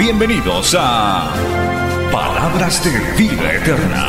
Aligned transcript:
Bienvenidos 0.00 0.74
a 0.80 1.30
Palabras 2.10 2.82
de 2.82 2.90
Vida 3.22 3.52
Eterna. 3.52 4.06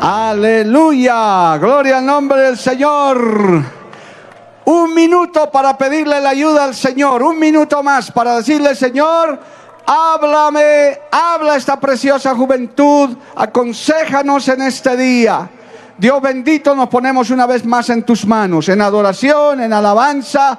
Aleluya, 0.00 1.56
gloria 1.58 1.98
al 1.98 2.04
nombre 2.04 2.40
del 2.40 2.58
Señor. 2.58 3.62
Un 4.64 4.92
minuto 4.92 5.48
para 5.52 5.78
pedirle 5.78 6.20
la 6.20 6.30
ayuda 6.30 6.64
al 6.64 6.74
Señor, 6.74 7.22
un 7.22 7.38
minuto 7.38 7.80
más 7.84 8.10
para 8.10 8.38
decirle, 8.38 8.74
Señor, 8.74 9.38
háblame, 9.86 10.98
habla 11.10 11.56
esta 11.56 11.78
preciosa 11.78 12.34
juventud, 12.34 13.16
aconséjanos 13.36 14.48
en 14.48 14.62
este 14.62 14.96
día. 14.96 15.48
Dios 15.96 16.20
bendito, 16.20 16.74
nos 16.74 16.88
ponemos 16.88 17.30
una 17.30 17.46
vez 17.46 17.64
más 17.64 17.88
en 17.88 18.02
tus 18.02 18.26
manos, 18.26 18.68
en 18.68 18.82
adoración, 18.82 19.60
en 19.60 19.72
alabanza, 19.72 20.58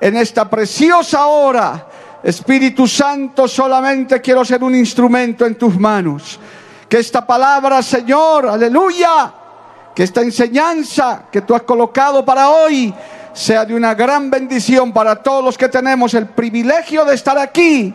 en 0.00 0.16
esta 0.16 0.48
preciosa 0.48 1.26
hora. 1.26 1.86
Espíritu 2.22 2.86
Santo, 2.86 3.48
solamente 3.48 4.20
quiero 4.20 4.44
ser 4.44 4.62
un 4.62 4.74
instrumento 4.74 5.46
en 5.46 5.56
tus 5.56 5.78
manos. 5.78 6.38
Que 6.88 6.98
esta 6.98 7.26
palabra, 7.26 7.82
Señor, 7.82 8.46
aleluya, 8.46 9.32
que 9.94 10.04
esta 10.04 10.20
enseñanza 10.20 11.24
que 11.32 11.40
tú 11.40 11.54
has 11.54 11.62
colocado 11.62 12.24
para 12.24 12.50
hoy 12.50 12.94
sea 13.32 13.64
de 13.64 13.74
una 13.74 13.94
gran 13.94 14.30
bendición 14.30 14.92
para 14.92 15.16
todos 15.16 15.44
los 15.44 15.58
que 15.58 15.68
tenemos 15.68 16.14
el 16.14 16.26
privilegio 16.26 17.04
de 17.04 17.14
estar 17.14 17.38
aquí 17.38 17.94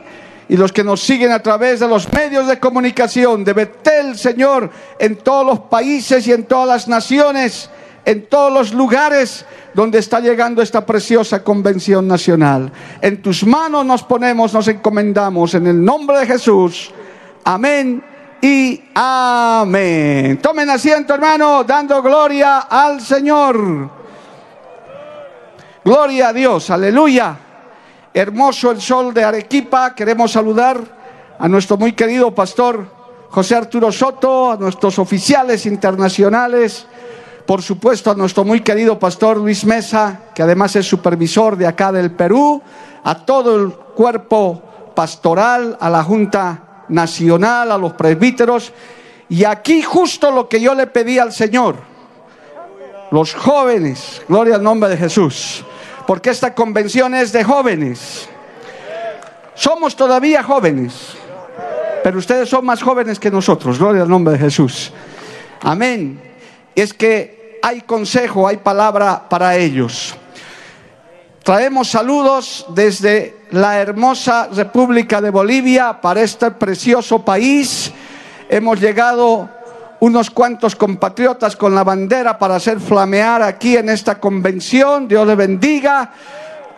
y 0.52 0.58
los 0.58 0.74
que 0.74 0.84
nos 0.84 1.00
siguen 1.00 1.32
a 1.32 1.42
través 1.42 1.80
de 1.80 1.88
los 1.88 2.12
medios 2.12 2.46
de 2.46 2.60
comunicación 2.60 3.46
de 3.46 3.54
Betel, 3.54 4.18
Señor, 4.18 4.70
en 5.00 5.16
todos 5.16 5.46
los 5.46 5.60
países 5.60 6.28
y 6.28 6.34
en 6.34 6.44
todas 6.44 6.68
las 6.68 6.88
naciones, 6.90 7.70
en 8.04 8.26
todos 8.26 8.52
los 8.52 8.74
lugares 8.74 9.46
donde 9.74 10.00
está 10.00 10.20
llegando 10.20 10.62
esta 10.62 10.86
preciosa 10.86 11.42
convención 11.42 12.06
nacional. 12.06 12.70
En 13.02 13.22
tus 13.22 13.46
manos 13.46 13.86
nos 13.86 14.04
ponemos, 14.04 14.54
nos 14.54 14.68
encomendamos, 14.68 15.54
en 15.54 15.68
el 15.68 15.82
nombre 15.82 16.20
de 16.20 16.26
Jesús. 16.26 16.92
Amén 17.46 18.04
y 18.42 18.84
amén. 18.94 20.38
Tomen 20.42 20.70
asiento, 20.70 21.14
hermano, 21.14 21.64
dando 21.64 22.02
gloria 22.02 22.60
al 22.70 23.00
Señor. 23.00 23.90
Gloria 25.86 26.28
a 26.28 26.34
Dios, 26.34 26.70
aleluya. 26.70 27.38
Hermoso 28.14 28.72
el 28.72 28.81
sol 28.81 29.14
de 29.14 29.23
Arequipa. 29.23 29.95
Queremos 29.95 30.34
saludar 30.34 30.80
a 31.40 31.48
nuestro 31.48 31.78
muy 31.78 31.94
querido 31.94 32.36
pastor 32.36 32.86
José 33.30 33.56
Arturo 33.56 33.90
Soto, 33.92 34.52
a 34.52 34.58
nuestros 34.58 35.00
oficiales 35.00 35.66
internacionales, 35.66 36.86
por 37.45 37.62
supuesto 37.62 38.12
a 38.12 38.16
nuestro 38.16 38.44
muy 38.44 38.59
querido 38.59 39.00
pastor 39.00 39.38
Luis 39.38 39.64
Mesa, 39.64 40.23
que 40.36 40.44
además 40.44 40.76
es 40.76 40.86
supervisor 40.86 41.56
de 41.56 41.66
acá 41.66 41.94
del 41.94 42.12
Perú, 42.12 42.62
a 43.06 43.25
todo 43.25 43.56
el 43.56 43.72
cuerpo 43.72 44.62
pastoral, 44.94 45.78
a 45.80 45.90
la 45.90 46.03
Junta 46.03 46.84
Nacional, 46.90 47.72
a 47.72 47.78
los 47.78 47.94
presbíteros. 47.94 48.74
Y 49.30 49.46
aquí 49.46 49.81
justo 49.81 50.30
lo 50.31 50.50
que 50.50 50.59
yo 50.59 50.75
le 50.75 50.88
pedí 50.88 51.18
al 51.18 51.31
Señor, 51.31 51.78
los 53.12 53.34
jóvenes, 53.34 54.22
gloria 54.28 54.56
al 54.56 54.63
nombre 54.63 54.90
de 54.90 54.97
Jesús, 54.97 55.63
porque 56.12 56.32
esta 56.32 56.54
convención 56.54 57.16
es 57.16 57.32
de 57.32 57.42
jóvenes. 57.42 58.28
Somos 59.56 59.96
todavía 59.96 60.44
jóvenes, 60.44 61.14
pero 62.04 62.20
ustedes 62.20 62.50
son 62.50 62.66
más 62.66 62.84
jóvenes 62.84 63.18
que 63.18 63.32
nosotros, 63.32 63.80
gloria 63.80 64.02
al 64.02 64.10
nombre 64.10 64.34
de 64.34 64.40
Jesús. 64.40 64.92
Amén. 65.62 66.22
Es 66.76 66.94
que 66.94 67.60
hay 67.64 67.80
consejo, 67.84 68.46
hay 68.46 68.58
palabra 68.58 69.30
para 69.30 69.56
ellos. 69.56 70.14
Traemos 71.44 71.88
saludos 71.88 72.66
desde 72.76 73.38
la 73.52 73.80
hermosa 73.80 74.50
República 74.52 75.22
de 75.22 75.30
Bolivia 75.30 76.02
para 76.02 76.24
este 76.24 76.52
precioso 76.52 77.24
país. 77.24 77.90
Hemos 78.50 78.82
llegado 78.82 79.50
unos 80.01 80.31
cuantos 80.31 80.75
compatriotas 80.75 81.56
con 81.56 81.75
la 81.75 81.84
bandera 81.84 82.38
para 82.39 82.56
hacer 82.56 82.79
flamear 82.79 83.44
aquí 83.44 83.78
en 83.78 83.88
esta 83.88 84.19
convención. 84.19 85.07
Dios 85.07 85.28
le 85.28 85.35
bendiga. 85.35 86.12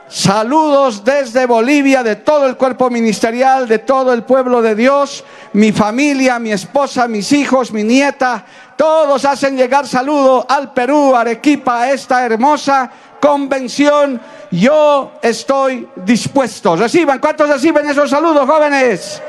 Saludos 0.10 1.06
desde 1.06 1.46
Bolivia, 1.46 2.04
de 2.04 2.18
todo 2.18 2.46
el 2.46 2.58
cuerpo 2.58 2.90
ministerial, 2.90 3.68
de 3.68 3.80
todo 3.80 4.14
el 4.14 4.24
pueblo 4.24 4.62
de 4.62 4.76
Dios, 4.76 5.24
mi 5.54 5.72
familia, 5.72 6.38
mi 6.38 6.52
esposa, 6.52 7.08
mis 7.08 7.32
hijos, 7.32 7.72
mi 7.72 7.84
nieta, 7.84 8.46
todos 8.76 9.24
hacen 9.24 9.56
llegar 9.56 9.88
saludo 9.88 10.46
al 10.48 10.74
Perú, 10.74 11.16
Arequipa, 11.16 11.84
a 11.84 11.92
esta 11.92 12.26
hermosa 12.26 12.92
convención. 13.22 14.20
Yo 14.52 15.14
estoy 15.22 15.88
dispuesto. 15.96 16.76
Reciban, 16.76 17.20
¿cuántos 17.20 17.48
reciben 17.48 17.90
esos 17.90 18.10
saludos, 18.10 18.48
jóvenes? 18.48 19.22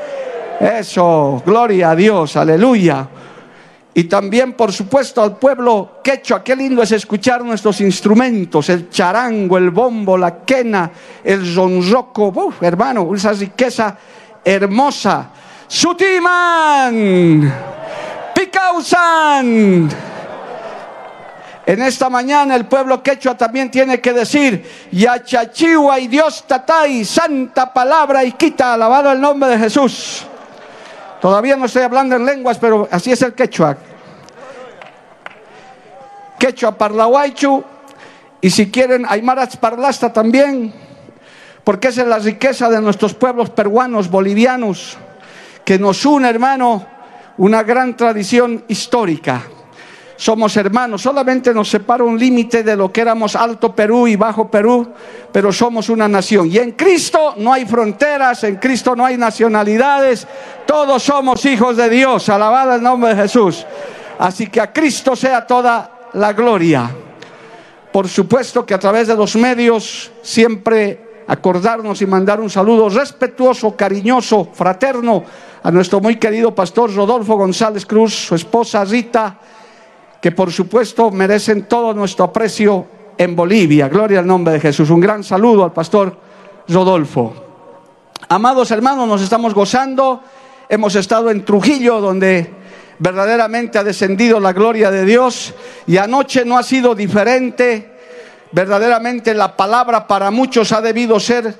Eso, 0.59 1.41
gloria 1.45 1.91
a 1.91 1.95
Dios, 1.95 2.35
aleluya. 2.35 3.07
Y 3.97 4.03
también, 4.03 4.53
por 4.53 4.73
supuesto, 4.73 5.23
al 5.23 5.37
pueblo 5.37 6.01
quechua. 6.03 6.43
Qué 6.43 6.53
lindo 6.53 6.83
es 6.83 6.91
escuchar 6.91 7.45
nuestros 7.45 7.79
instrumentos, 7.79 8.67
el 8.67 8.89
charango, 8.89 9.57
el 9.57 9.69
bombo, 9.69 10.17
la 10.17 10.39
quena, 10.43 10.91
el 11.23 11.45
zonroco. 11.45 12.27
Uf, 12.27 12.61
hermano, 12.61 13.15
esa 13.15 13.31
riqueza 13.31 13.97
hermosa. 14.43 15.29
Sutiman, 15.65 17.53
Picausan. 18.35 19.89
En 21.65 21.81
esta 21.81 22.09
mañana 22.09 22.53
el 22.57 22.65
pueblo 22.65 23.01
quechua 23.01 23.37
también 23.37 23.71
tiene 23.71 24.01
que 24.01 24.11
decir, 24.11 24.69
Yachachiwa 24.91 26.01
y 26.01 26.09
Dios 26.09 26.43
tatay, 26.45 27.05
santa 27.05 27.73
palabra 27.73 28.25
y 28.25 28.33
quita, 28.33 28.73
alabado 28.73 29.13
el 29.13 29.21
nombre 29.21 29.51
de 29.51 29.57
Jesús. 29.57 30.27
Todavía 31.21 31.55
no 31.55 31.65
estoy 31.65 31.83
hablando 31.83 32.15
en 32.15 32.25
lenguas, 32.25 32.57
pero 32.57 32.87
así 32.91 33.11
es 33.11 33.21
el 33.21 33.33
quechua. 33.33 33.77
Quechua 36.37 36.77
parlahuaychu, 36.77 37.63
y 38.41 38.49
si 38.49 38.69
quieren, 38.69 39.05
aymaras 39.07 39.57
parlasta 39.57 40.13
también, 40.13 40.73
porque 41.63 41.87
esa 41.87 42.03
es 42.03 42.07
la 42.07 42.19
riqueza 42.19 42.69
de 42.69 42.81
nuestros 42.81 43.13
pueblos 43.13 43.49
peruanos, 43.49 44.09
bolivianos, 44.09 44.97
que 45.63 45.79
nos 45.79 46.05
une, 46.05 46.29
hermano, 46.29 46.85
una 47.37 47.63
gran 47.63 47.97
tradición 47.97 48.63
histórica. 48.67 49.41
Somos 50.17 50.55
hermanos, 50.55 51.01
solamente 51.01 51.53
nos 51.53 51.69
separa 51.69 52.03
un 52.03 52.17
límite 52.17 52.63
de 52.63 52.75
lo 52.75 52.91
que 52.91 53.01
éramos 53.01 53.35
Alto 53.35 53.75
Perú 53.75 54.07
y 54.07 54.15
Bajo 54.15 54.49
Perú, 54.49 54.87
pero 55.31 55.51
somos 55.51 55.89
una 55.89 56.07
nación. 56.07 56.49
Y 56.49 56.57
en 56.57 56.71
Cristo 56.71 57.33
no 57.37 57.51
hay 57.51 57.65
fronteras, 57.65 58.43
en 58.45 58.55
Cristo 58.55 58.95
no 58.95 59.05
hay 59.05 59.17
nacionalidades, 59.17 60.25
todos 60.65 61.03
somos 61.03 61.45
hijos 61.45 61.75
de 61.75 61.89
Dios, 61.89 62.29
alabado 62.29 62.75
el 62.75 62.81
nombre 62.81 63.13
de 63.13 63.23
Jesús. 63.23 63.65
Así 64.17 64.47
que 64.47 64.61
a 64.61 64.71
Cristo 64.71 65.15
sea 65.15 65.45
toda 65.45 66.09
la 66.13 66.31
gloria. 66.31 66.89
Por 67.91 68.07
supuesto 68.07 68.65
que 68.65 68.73
a 68.73 68.79
través 68.79 69.07
de 69.07 69.15
los 69.15 69.35
medios 69.35 70.11
siempre 70.21 71.23
acordarnos 71.27 72.01
y 72.01 72.05
mandar 72.05 72.39
un 72.39 72.49
saludo 72.49 72.89
respetuoso, 72.89 73.75
cariñoso, 73.75 74.49
fraterno 74.53 75.23
a 75.63 75.71
nuestro 75.71 75.99
muy 75.99 76.17
querido 76.17 76.53
pastor 76.53 76.93
Rodolfo 76.93 77.35
González 77.35 77.85
Cruz, 77.85 78.13
su 78.13 78.35
esposa 78.35 78.85
Rita, 78.85 79.39
que 80.25 80.31
por 80.31 80.51
supuesto 80.51 81.11
merecen 81.11 81.67
todo 81.67 81.93
nuestro 81.93 82.25
aprecio 82.25 82.87
en 83.15 83.35
Bolivia. 83.35 83.87
Gloria 83.87 84.17
al 84.17 84.25
nombre 84.25 84.55
de 84.55 84.59
Jesús. 84.59 84.89
Un 84.89 84.99
gran 84.99 85.23
saludo 85.23 85.63
al 85.63 85.71
pastor 85.71 86.17
Rodolfo. 86.67 87.35
Amados 88.29 88.71
hermanos, 88.71 89.07
nos 89.07 89.21
estamos 89.21 89.53
gozando. 89.53 90.23
Hemos 90.67 90.95
estado 90.95 91.29
en 91.29 91.45
Trujillo, 91.45 92.01
donde 92.01 92.51
verdaderamente 92.97 93.77
ha 93.77 93.83
descendido 93.83 94.39
la 94.39 94.51
gloria 94.51 94.89
de 94.89 95.05
Dios 95.05 95.53
y 95.85 95.97
anoche 95.97 96.43
no 96.43 96.57
ha 96.57 96.63
sido 96.63 96.95
diferente. 96.95 97.91
Verdaderamente 98.51 99.31
la 99.35 99.55
palabra 99.55 100.07
para 100.07 100.31
muchos 100.31 100.71
ha 100.71 100.81
debido 100.81 101.19
ser 101.19 101.53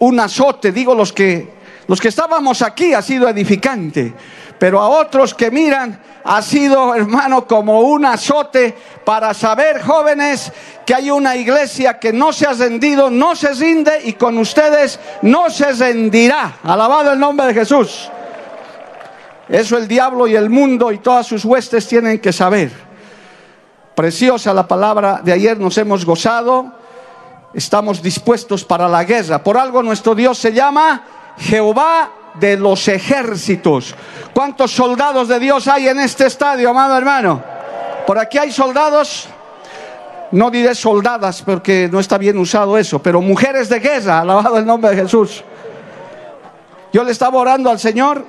un 0.00 0.18
azote, 0.18 0.72
digo 0.72 0.92
los 0.92 1.12
que 1.12 1.56
los 1.88 2.02
que 2.02 2.08
estábamos 2.08 2.60
aquí 2.60 2.92
ha 2.92 3.00
sido 3.00 3.28
edificante, 3.30 4.12
Pero 4.58 4.80
a 4.80 4.88
otros 4.88 5.34
que 5.34 5.50
miran 5.50 6.00
ha 6.24 6.42
sido, 6.42 6.94
hermano, 6.94 7.46
como 7.46 7.80
un 7.80 8.04
azote 8.04 8.76
para 9.04 9.32
saber, 9.32 9.82
jóvenes, 9.82 10.52
que 10.84 10.94
hay 10.94 11.10
una 11.10 11.36
iglesia 11.36 11.98
que 11.98 12.12
no 12.12 12.32
se 12.32 12.46
ha 12.46 12.52
rendido, 12.52 13.08
no 13.08 13.36
se 13.36 13.52
rinde 13.54 14.00
y 14.04 14.14
con 14.14 14.36
ustedes 14.38 14.98
no 15.22 15.48
se 15.48 15.72
rendirá. 15.72 16.58
Alabado 16.64 17.12
el 17.12 17.18
nombre 17.18 17.46
de 17.46 17.54
Jesús. 17.54 18.10
Eso 19.48 19.78
el 19.78 19.88
diablo 19.88 20.26
y 20.26 20.34
el 20.36 20.50
mundo 20.50 20.92
y 20.92 20.98
todas 20.98 21.26
sus 21.26 21.44
huestes 21.44 21.86
tienen 21.86 22.18
que 22.18 22.32
saber. 22.32 22.70
Preciosa 23.94 24.52
la 24.52 24.68
palabra 24.68 25.20
de 25.24 25.32
ayer, 25.32 25.58
nos 25.58 25.78
hemos 25.78 26.04
gozado, 26.04 26.72
estamos 27.54 28.02
dispuestos 28.02 28.64
para 28.64 28.88
la 28.88 29.04
guerra. 29.04 29.42
Por 29.42 29.56
algo 29.56 29.82
nuestro 29.82 30.14
Dios 30.14 30.36
se 30.36 30.52
llama 30.52 31.04
Jehová 31.38 32.10
de 32.34 32.56
los 32.56 32.86
ejércitos. 32.88 33.94
¿Cuántos 34.34 34.72
soldados 34.72 35.28
de 35.28 35.38
Dios 35.40 35.66
hay 35.68 35.88
en 35.88 35.98
este 36.00 36.26
estadio, 36.26 36.70
amado 36.70 36.96
hermano? 36.96 37.42
Por 38.06 38.18
aquí 38.18 38.38
hay 38.38 38.52
soldados, 38.52 39.28
no 40.32 40.50
diré 40.50 40.74
soldadas 40.74 41.42
porque 41.42 41.88
no 41.90 42.00
está 42.00 42.18
bien 42.18 42.38
usado 42.38 42.78
eso, 42.78 43.00
pero 43.00 43.20
mujeres 43.20 43.68
de 43.68 43.80
guerra, 43.80 44.20
alabado 44.20 44.58
el 44.58 44.66
nombre 44.66 44.90
de 44.90 45.02
Jesús. 45.02 45.42
Yo 46.92 47.04
le 47.04 47.12
estaba 47.12 47.38
orando 47.38 47.70
al 47.70 47.78
Señor 47.78 48.24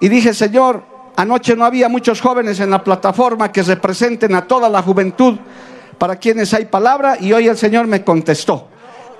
y 0.00 0.08
dije, 0.08 0.34
Señor, 0.34 0.82
anoche 1.16 1.56
no 1.56 1.64
había 1.64 1.88
muchos 1.88 2.20
jóvenes 2.20 2.60
en 2.60 2.70
la 2.70 2.84
plataforma 2.84 3.50
que 3.50 3.62
representen 3.62 4.34
a 4.34 4.46
toda 4.46 4.68
la 4.68 4.82
juventud 4.82 5.38
para 5.96 6.16
quienes 6.16 6.52
hay 6.52 6.66
palabra 6.66 7.16
y 7.18 7.32
hoy 7.32 7.48
el 7.48 7.56
Señor 7.56 7.86
me 7.86 8.04
contestó. 8.04 8.68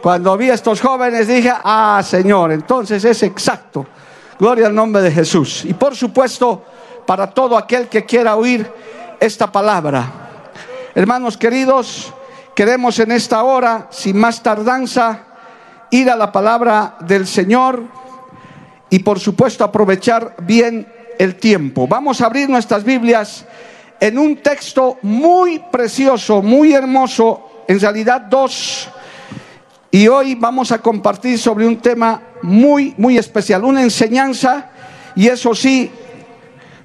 Cuando 0.03 0.37
vi 0.37 0.51
a 0.51 0.55
estos 0.55 0.81
jóvenes 0.81 1.27
dije, 1.27 1.51
ah, 1.65 2.03
Señor, 2.05 2.53
entonces 2.53 3.03
es 3.05 3.23
exacto 3.23 3.87
Gloria 4.39 4.67
al 4.67 4.75
nombre 4.75 5.01
de 5.01 5.11
Jesús. 5.11 5.65
Y 5.65 5.73
por 5.73 5.97
supuesto, 5.97 6.63
para 7.07 7.31
todo 7.31 7.57
aquel 7.57 7.89
que 7.89 8.05
quiera 8.05 8.37
oír 8.37 8.71
esta 9.19 9.51
palabra. 9.51 10.51
Hermanos 10.95 11.39
queridos, 11.39 12.13
queremos 12.55 12.99
en 12.99 13.13
esta 13.13 13.43
hora, 13.43 13.89
sin 13.91 14.19
más 14.19 14.43
tardanza, 14.43 15.21
ir 15.91 16.11
a 16.11 16.17
la 16.17 16.33
palabra 16.33 16.97
del 17.01 17.27
Señor 17.27 17.83
y 18.91 18.99
por 18.99 19.19
supuesto 19.19 19.65
aprovechar 19.65 20.37
bien 20.43 20.87
el 21.19 21.37
tiempo. 21.37 21.87
Vamos 21.89 22.21
a 22.21 22.27
abrir 22.27 22.51
nuestras 22.51 22.85
Biblias 22.85 23.47
en 24.01 24.19
un 24.19 24.37
texto 24.37 24.99
muy 25.01 25.63
precioso, 25.73 26.43
muy 26.43 26.75
hermoso, 26.75 27.65
en 27.69 27.81
realidad 27.81 28.21
dos 28.21 28.91
y 29.91 30.09
hoy 30.09 30.35
vamos 30.35 30.73
a 30.73 30.79
compartir 30.83 31.39
sobre 31.39 31.67
un 31.67 31.79
tema 31.79 32.21
muy, 32.47 32.95
muy 32.97 33.19
especial, 33.19 33.65
una 33.65 33.83
enseñanza. 33.83 34.71
Y 35.17 35.27
eso 35.27 35.55
sí, 35.55 35.91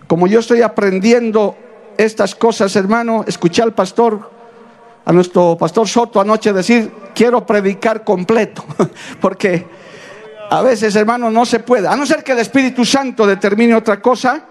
como 0.08 0.26
yo 0.26 0.40
estoy 0.40 0.64
aprendiendo 0.64 1.56
estas 1.98 2.34
cosas, 2.34 2.76
hermano, 2.76 3.24
escuché 3.28 3.62
al 3.62 3.74
pastor, 3.74 4.32
a 5.06 5.14
nuestro 5.14 5.56
pastor 5.58 5.88
Soto 5.88 6.20
anoche 6.20 6.52
decir, 6.52 6.92
quiero 7.14 7.46
predicar 7.46 8.04
completo, 8.04 8.66
porque 9.22 9.68
a 10.50 10.62
veces, 10.62 10.96
hermano, 10.96 11.30
no 11.30 11.46
se 11.46 11.60
puede, 11.60 11.88
a 11.88 11.96
no 11.96 12.06
ser 12.06 12.24
que 12.24 12.32
el 12.32 12.40
Espíritu 12.40 12.84
Santo 12.84 13.28
determine 13.28 13.76
otra 13.76 14.02
cosa, 14.02 14.46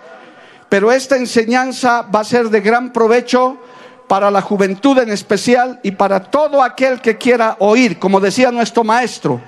pero 0.69 0.93
esta 0.93 1.17
enseñanza 1.17 2.03
va 2.03 2.21
a 2.21 2.25
ser 2.25 2.49
de 2.51 2.61
gran 2.61 2.93
provecho 2.93 3.59
para 4.07 4.31
la 4.31 4.43
juventud 4.43 4.97
en 4.99 5.11
especial 5.11 5.81
y 5.83 5.91
para 5.91 6.21
todo 6.21 6.63
aquel 6.63 7.01
que 7.01 7.19
quiera 7.19 7.57
oír, 7.59 7.99
como 7.99 8.21
decía 8.21 8.53
nuestro 8.53 8.85
maestro, 8.85 9.41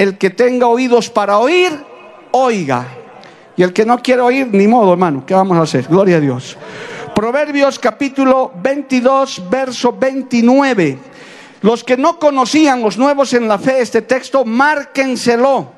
el 0.00 0.16
que 0.16 0.30
tenga 0.30 0.66
oídos 0.66 1.10
para 1.10 1.36
oír, 1.36 1.70
oiga. 2.30 2.88
Y 3.54 3.62
el 3.62 3.74
que 3.74 3.84
no 3.84 4.00
quiere 4.00 4.22
oír, 4.22 4.48
ni 4.50 4.66
modo, 4.66 4.92
hermano, 4.92 5.24
¿qué 5.26 5.34
vamos 5.34 5.58
a 5.58 5.62
hacer? 5.62 5.86
Gloria 5.86 6.16
a 6.16 6.20
Dios. 6.20 6.56
Proverbios 7.14 7.78
capítulo 7.78 8.50
22, 8.62 9.50
verso 9.50 9.92
29. 9.92 10.98
Los 11.60 11.84
que 11.84 11.98
no 11.98 12.18
conocían, 12.18 12.80
los 12.80 12.96
nuevos 12.96 13.34
en 13.34 13.46
la 13.46 13.58
fe, 13.58 13.82
este 13.82 14.00
texto, 14.00 14.46
márquenselo. 14.46 15.70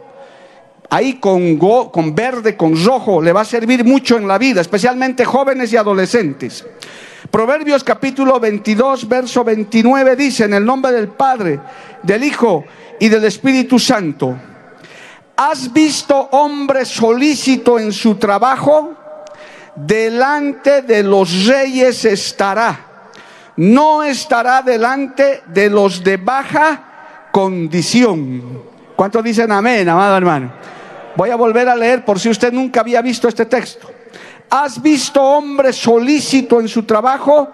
Ahí 0.89 1.15
con, 1.15 1.57
con 1.57 2.15
verde, 2.15 2.57
con 2.57 2.81
rojo, 2.85 3.21
le 3.21 3.33
va 3.33 3.41
a 3.41 3.45
servir 3.45 3.85
mucho 3.85 4.19
en 4.19 4.29
la 4.29 4.39
vida, 4.39 4.61
especialmente 4.61 5.25
jóvenes 5.25 5.73
y 5.73 5.77
adolescentes. 5.77 6.65
Proverbios 7.33 7.83
capítulo 7.83 8.39
22, 8.39 9.09
verso 9.09 9.43
29 9.43 10.17
dice, 10.17 10.45
en 10.45 10.53
el 10.53 10.67
nombre 10.67 10.93
del 10.93 11.09
Padre, 11.09 11.59
del 12.03 12.25
Hijo 12.25 12.67
y 13.01 13.09
del 13.09 13.25
Espíritu 13.25 13.79
Santo, 13.79 14.37
¿has 15.35 15.73
visto 15.73 16.15
hombre 16.33 16.85
solícito 16.85 17.79
en 17.79 17.91
su 17.91 18.17
trabajo? 18.17 18.93
Delante 19.75 20.83
de 20.83 21.03
los 21.03 21.47
reyes 21.47 22.05
estará. 22.05 23.09
No 23.57 24.03
estará 24.03 24.61
delante 24.61 25.43
de 25.47 25.71
los 25.71 26.05
de 26.05 26.19
baja 26.19 27.29
condición. 27.33 28.63
¿Cuántos 28.95 29.25
dicen 29.25 29.51
amén, 29.51 29.89
amado 29.89 30.19
hermano? 30.19 30.53
Voy 31.17 31.31
a 31.31 31.37
volver 31.37 31.67
a 31.71 31.77
leer 31.77 32.05
por 32.05 32.21
si 32.21 32.29
usted 32.29 32.53
nunca 32.53 32.81
había 32.81 33.01
visto 33.01 33.27
este 33.27 33.47
texto. 33.47 34.02
¿Has 34.53 34.83
visto 34.83 35.23
hombre 35.23 35.73
solícito 35.73 36.61
en 36.61 36.69
su 36.69 36.83
trabajo? 36.83 37.53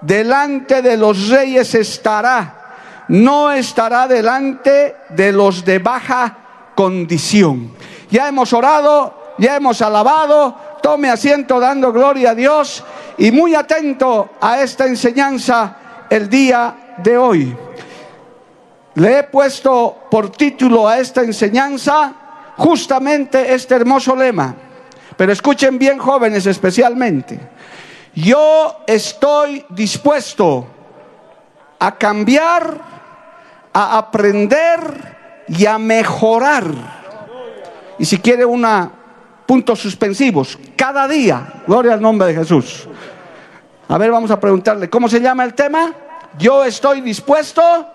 Delante 0.00 0.80
de 0.80 0.96
los 0.96 1.28
reyes 1.28 1.74
estará, 1.74 3.04
no 3.08 3.52
estará 3.52 4.08
delante 4.08 4.96
de 5.10 5.30
los 5.30 5.62
de 5.62 5.78
baja 5.78 6.38
condición. 6.74 7.72
Ya 8.10 8.28
hemos 8.28 8.54
orado, 8.54 9.34
ya 9.36 9.56
hemos 9.56 9.82
alabado, 9.82 10.56
tome 10.82 11.10
asiento 11.10 11.60
dando 11.60 11.92
gloria 11.92 12.30
a 12.30 12.34
Dios 12.34 12.82
y 13.18 13.30
muy 13.30 13.54
atento 13.54 14.30
a 14.40 14.62
esta 14.62 14.86
enseñanza 14.86 15.76
el 16.08 16.30
día 16.30 16.94
de 16.96 17.18
hoy. 17.18 17.54
Le 18.94 19.18
he 19.18 19.24
puesto 19.24 20.06
por 20.10 20.30
título 20.30 20.88
a 20.88 20.98
esta 20.98 21.20
enseñanza 21.20 22.14
justamente 22.56 23.52
este 23.52 23.74
hermoso 23.74 24.16
lema 24.16 24.54
pero 25.18 25.32
escuchen 25.32 25.80
bien 25.80 25.98
jóvenes 25.98 26.46
especialmente. 26.46 27.40
Yo 28.14 28.84
estoy 28.86 29.66
dispuesto 29.68 30.64
a 31.80 31.98
cambiar, 31.98 32.80
a 33.72 33.98
aprender 33.98 35.44
y 35.48 35.66
a 35.66 35.76
mejorar. 35.76 36.64
Y 37.98 38.04
si 38.04 38.18
quiere 38.18 38.44
una 38.44 38.92
puntos 39.44 39.80
suspensivos, 39.80 40.56
cada 40.76 41.08
día, 41.08 41.64
gloria 41.66 41.94
al 41.94 42.00
nombre 42.00 42.28
de 42.28 42.34
Jesús. 42.34 42.86
A 43.88 43.98
ver, 43.98 44.12
vamos 44.12 44.30
a 44.30 44.38
preguntarle, 44.38 44.88
¿cómo 44.88 45.08
se 45.08 45.20
llama 45.20 45.42
el 45.42 45.54
tema? 45.54 45.92
Yo 46.38 46.64
estoy 46.64 47.00
dispuesto 47.00 47.88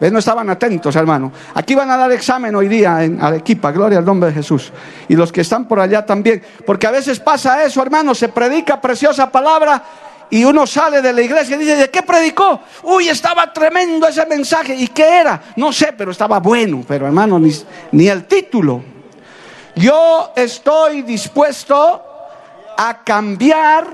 no 0.00 0.18
estaban 0.18 0.48
atentos, 0.50 0.94
hermano. 0.94 1.32
Aquí 1.54 1.74
van 1.74 1.90
a 1.90 1.96
dar 1.96 2.12
examen 2.12 2.54
hoy 2.54 2.68
día 2.68 3.02
en 3.02 3.22
Arequipa, 3.22 3.72
gloria 3.72 3.98
al 3.98 4.04
nombre 4.04 4.28
de 4.28 4.34
Jesús. 4.34 4.72
Y 5.08 5.16
los 5.16 5.32
que 5.32 5.40
están 5.40 5.66
por 5.66 5.80
allá 5.80 6.04
también. 6.04 6.42
Porque 6.66 6.86
a 6.86 6.90
veces 6.90 7.18
pasa 7.18 7.64
eso, 7.64 7.82
hermano, 7.82 8.14
se 8.14 8.28
predica 8.28 8.80
preciosa 8.80 9.30
palabra 9.30 9.82
y 10.28 10.44
uno 10.44 10.66
sale 10.66 11.00
de 11.00 11.12
la 11.12 11.22
iglesia 11.22 11.56
y 11.56 11.60
dice, 11.60 11.76
¿de 11.76 11.90
qué 11.90 12.02
predicó? 12.02 12.60
Uy, 12.82 13.08
estaba 13.08 13.52
tremendo 13.52 14.06
ese 14.06 14.26
mensaje. 14.26 14.74
¿Y 14.74 14.88
qué 14.88 15.20
era? 15.20 15.40
No 15.56 15.72
sé, 15.72 15.94
pero 15.96 16.10
estaba 16.10 16.40
bueno. 16.40 16.84
Pero 16.86 17.06
hermano, 17.06 17.38
ni, 17.38 17.52
ni 17.92 18.08
el 18.08 18.24
título. 18.24 18.82
Yo 19.76 20.32
estoy 20.36 21.02
dispuesto 21.02 22.02
a 22.76 23.02
cambiar, 23.02 23.86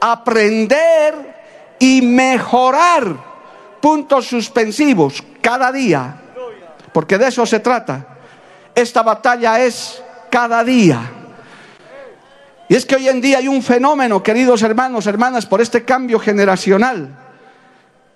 aprender 0.00 1.76
y 1.78 2.02
mejorar 2.02 3.31
puntos 3.82 4.28
suspensivos 4.28 5.22
cada 5.42 5.72
día, 5.72 6.14
porque 6.92 7.18
de 7.18 7.26
eso 7.26 7.44
se 7.44 7.58
trata. 7.60 8.06
Esta 8.74 9.02
batalla 9.02 9.60
es 9.60 10.02
cada 10.30 10.62
día. 10.64 11.00
Y 12.68 12.74
es 12.74 12.86
que 12.86 12.94
hoy 12.94 13.08
en 13.08 13.20
día 13.20 13.38
hay 13.38 13.48
un 13.48 13.60
fenómeno, 13.62 14.22
queridos 14.22 14.62
hermanos, 14.62 15.06
hermanas, 15.06 15.44
por 15.44 15.60
este 15.60 15.84
cambio 15.84 16.18
generacional. 16.18 17.18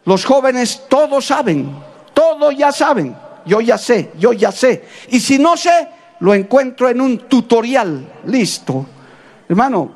Los 0.04 0.24
jóvenes 0.24 0.84
todos 0.88 1.26
saben, 1.26 1.76
todo 2.14 2.52
ya 2.52 2.70
saben. 2.70 3.14
Yo 3.44 3.60
ya 3.60 3.76
sé, 3.76 4.12
yo 4.18 4.32
ya 4.32 4.50
sé. 4.50 4.84
Y 5.08 5.20
si 5.20 5.38
no 5.38 5.56
sé, 5.56 5.88
lo 6.20 6.32
encuentro 6.32 6.88
en 6.88 7.00
un 7.00 7.18
tutorial. 7.18 8.06
Listo. 8.24 8.86
Hermano, 9.48 9.92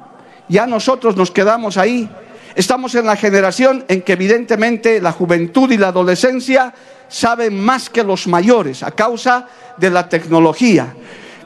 ya 0.49 0.67
nosotros 0.67 1.17
nos 1.17 1.31
quedamos 1.31 1.77
ahí 1.77 2.09
Estamos 2.54 2.95
en 2.95 3.07
la 3.07 3.16
generación 3.16 3.85
en 3.88 4.02
que 4.02 4.14
evidentemente 4.14 5.00
la 5.00 5.12
juventud 5.12 5.71
y 5.71 5.76
la 5.76 5.88
adolescencia 5.88 6.75
saben 7.09 7.61
más 7.61 7.90
que 7.90 8.02
los 8.02 8.26
mayores 8.26 8.83
a 8.83 8.90
causa 8.90 9.47
de 9.76 9.90
la 9.90 10.09
tecnología. 10.09 10.95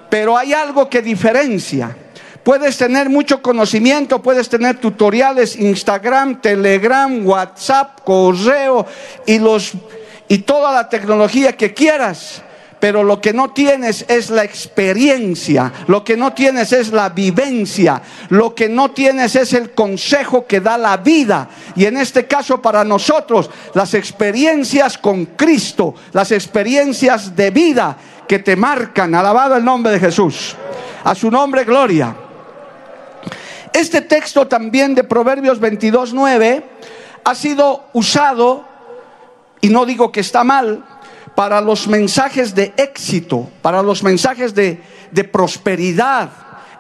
Pero 0.08 0.37
hay 0.37 0.52
algo 0.52 0.88
que 0.88 1.02
diferencia. 1.02 1.96
Puedes 2.42 2.76
tener 2.76 3.08
mucho 3.08 3.40
conocimiento, 3.40 4.23
puedes 4.23 4.49
tener 4.49 4.78
tutoriales, 4.78 5.56
Instagram, 5.56 6.40
Telegram, 6.40 7.26
WhatsApp, 7.26 8.00
correo 8.04 8.87
y, 9.26 9.38
los, 9.38 9.73
y 10.28 10.38
toda 10.38 10.73
la 10.73 10.88
tecnología 10.88 11.56
que 11.56 11.73
quieras 11.73 12.43
pero 12.84 13.02
lo 13.02 13.18
que 13.18 13.32
no 13.32 13.48
tienes 13.48 14.04
es 14.08 14.28
la 14.28 14.44
experiencia, 14.44 15.72
lo 15.86 16.04
que 16.04 16.18
no 16.18 16.34
tienes 16.34 16.70
es 16.70 16.92
la 16.92 17.08
vivencia, 17.08 18.02
lo 18.28 18.54
que 18.54 18.68
no 18.68 18.90
tienes 18.90 19.36
es 19.36 19.54
el 19.54 19.70
consejo 19.70 20.46
que 20.46 20.60
da 20.60 20.76
la 20.76 20.98
vida. 20.98 21.48
Y 21.76 21.86
en 21.86 21.96
este 21.96 22.26
caso 22.26 22.60
para 22.60 22.84
nosotros, 22.84 23.48
las 23.72 23.94
experiencias 23.94 24.98
con 24.98 25.24
Cristo, 25.24 25.94
las 26.12 26.30
experiencias 26.30 27.34
de 27.34 27.50
vida 27.50 27.96
que 28.28 28.40
te 28.40 28.54
marcan, 28.54 29.14
alabado 29.14 29.56
el 29.56 29.64
nombre 29.64 29.90
de 29.94 30.00
Jesús. 30.00 30.54
A 31.04 31.14
su 31.14 31.30
nombre, 31.30 31.64
gloria. 31.64 32.14
Este 33.72 34.02
texto 34.02 34.46
también 34.46 34.94
de 34.94 35.04
Proverbios 35.04 35.58
22.9 35.58 36.62
ha 37.24 37.34
sido 37.34 37.84
usado, 37.94 38.62
y 39.62 39.70
no 39.70 39.86
digo 39.86 40.12
que 40.12 40.20
está 40.20 40.44
mal, 40.44 40.84
para 41.34 41.60
los 41.60 41.88
mensajes 41.88 42.54
de 42.54 42.72
éxito, 42.76 43.48
para 43.62 43.82
los 43.82 44.02
mensajes 44.02 44.54
de, 44.54 44.80
prosperidad, 45.32 46.30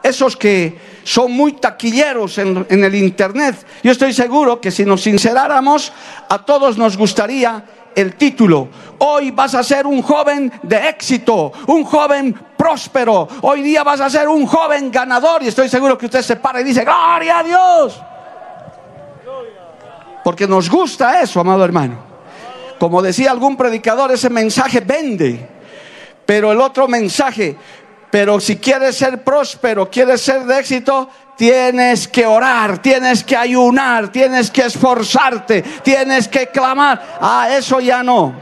esos 0.02 0.36
que 0.36 0.78
son 1.02 1.32
muy 1.32 1.52
taquilleros 1.52 2.38
en, 2.38 2.66
en, 2.68 2.84
el 2.84 2.94
Internet. 2.94 3.56
Yo 3.82 3.92
estoy 3.92 4.12
seguro 4.12 4.60
que 4.60 4.70
si 4.70 4.84
nos 4.84 5.02
sinceráramos, 5.02 5.92
a 6.28 6.44
todos 6.44 6.76
nos 6.76 6.96
gustaría 6.96 7.64
el 7.94 8.14
título. 8.16 8.68
Hoy 8.98 9.30
vas 9.30 9.54
a 9.54 9.62
ser 9.62 9.86
un 9.86 10.02
joven 10.02 10.52
de 10.62 10.88
éxito, 10.88 11.52
un 11.66 11.84
joven 11.84 12.34
próspero. 12.56 13.28
Hoy 13.42 13.62
día 13.62 13.82
vas 13.82 14.00
a 14.00 14.10
ser 14.10 14.28
un 14.28 14.46
joven 14.46 14.90
ganador. 14.90 15.42
Y 15.42 15.48
estoy 15.48 15.68
seguro 15.68 15.96
que 15.96 16.06
usted 16.06 16.22
se 16.22 16.36
para 16.36 16.60
y 16.60 16.64
dice, 16.64 16.84
gloria 16.84 17.38
a 17.38 17.42
Dios. 17.42 18.00
Porque 20.22 20.46
nos 20.46 20.70
gusta 20.70 21.20
eso, 21.20 21.40
amado 21.40 21.64
hermano. 21.64 22.13
Como 22.84 23.00
decía 23.00 23.30
algún 23.30 23.56
predicador, 23.56 24.12
ese 24.12 24.28
mensaje 24.28 24.80
vende. 24.80 25.40
Pero 26.26 26.52
el 26.52 26.60
otro 26.60 26.86
mensaje, 26.86 27.56
pero 28.10 28.38
si 28.38 28.58
quieres 28.58 28.94
ser 28.94 29.24
próspero, 29.24 29.90
quieres 29.90 30.20
ser 30.20 30.44
de 30.44 30.58
éxito, 30.58 31.08
tienes 31.34 32.06
que 32.06 32.26
orar, 32.26 32.82
tienes 32.82 33.24
que 33.24 33.38
ayunar, 33.38 34.12
tienes 34.12 34.50
que 34.50 34.66
esforzarte, 34.66 35.62
tienes 35.82 36.28
que 36.28 36.48
clamar. 36.48 37.16
Ah, 37.22 37.48
eso 37.52 37.80
ya 37.80 38.02
no. 38.02 38.34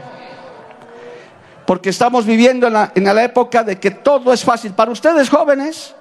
Porque 1.65 1.91
estamos 1.91 2.25
viviendo 2.25 2.67
en 2.67 2.73
la, 2.73 2.91
en 2.93 3.05
la 3.05 3.23
época 3.23 3.63
de 3.63 3.79
que 3.79 3.91
todo 3.91 4.33
es 4.33 4.43
fácil. 4.43 4.73
Para 4.73 4.91
ustedes 4.91 5.29
jóvenes, 5.29 5.95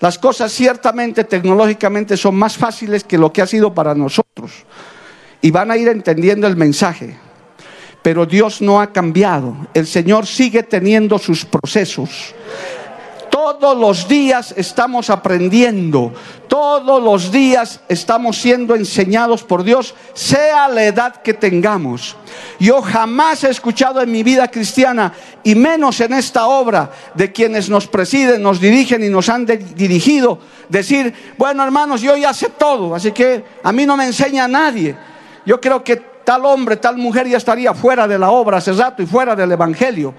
las 0.00 0.18
cosas 0.18 0.50
ciertamente 0.50 1.24
tecnológicamente 1.24 2.16
son 2.16 2.36
más 2.36 2.56
fáciles 2.56 3.04
que 3.04 3.18
lo 3.18 3.30
que 3.34 3.42
ha 3.42 3.46
sido 3.46 3.74
para 3.74 3.94
nosotros. 3.94 4.64
Y 5.42 5.50
van 5.50 5.70
a 5.70 5.76
ir 5.76 5.88
entendiendo 5.88 6.46
el 6.46 6.56
mensaje. 6.56 7.18
Pero 8.04 8.26
Dios 8.26 8.60
no 8.60 8.82
ha 8.82 8.92
cambiado. 8.92 9.56
El 9.72 9.86
Señor 9.86 10.26
sigue 10.26 10.62
teniendo 10.62 11.18
sus 11.18 11.46
procesos. 11.46 12.34
Todos 13.30 13.78
los 13.78 14.06
días 14.06 14.52
estamos 14.58 15.08
aprendiendo, 15.08 16.12
todos 16.46 17.02
los 17.02 17.32
días 17.32 17.80
estamos 17.88 18.36
siendo 18.36 18.74
enseñados 18.74 19.42
por 19.42 19.64
Dios, 19.64 19.94
sea 20.12 20.68
la 20.68 20.84
edad 20.84 21.22
que 21.22 21.32
tengamos. 21.32 22.14
Yo 22.60 22.82
jamás 22.82 23.42
he 23.42 23.48
escuchado 23.48 24.02
en 24.02 24.12
mi 24.12 24.22
vida 24.22 24.48
cristiana, 24.48 25.14
y 25.42 25.54
menos 25.54 25.98
en 26.00 26.12
esta 26.12 26.46
obra, 26.46 26.90
de 27.14 27.32
quienes 27.32 27.70
nos 27.70 27.86
presiden, 27.86 28.42
nos 28.42 28.60
dirigen 28.60 29.02
y 29.02 29.08
nos 29.08 29.30
han 29.30 29.46
dirigido, 29.46 30.38
decir, 30.68 31.14
bueno 31.38 31.64
hermanos, 31.64 32.02
yo 32.02 32.16
ya 32.18 32.34
sé 32.34 32.50
todo, 32.50 32.94
así 32.94 33.12
que 33.12 33.44
a 33.62 33.72
mí 33.72 33.86
no 33.86 33.96
me 33.96 34.04
enseña 34.04 34.46
nadie. 34.46 34.94
Yo 35.46 35.58
creo 35.58 35.82
que 35.82 36.13
tal 36.24 36.44
hombre, 36.46 36.76
tal 36.76 36.96
mujer 36.96 37.28
ya 37.28 37.36
estaría 37.36 37.74
fuera 37.74 38.08
de 38.08 38.18
la 38.18 38.30
obra 38.30 38.58
hace 38.58 38.72
rato 38.72 39.02
y 39.02 39.06
fuera 39.06 39.36
del 39.36 39.52
Evangelio. 39.52 40.14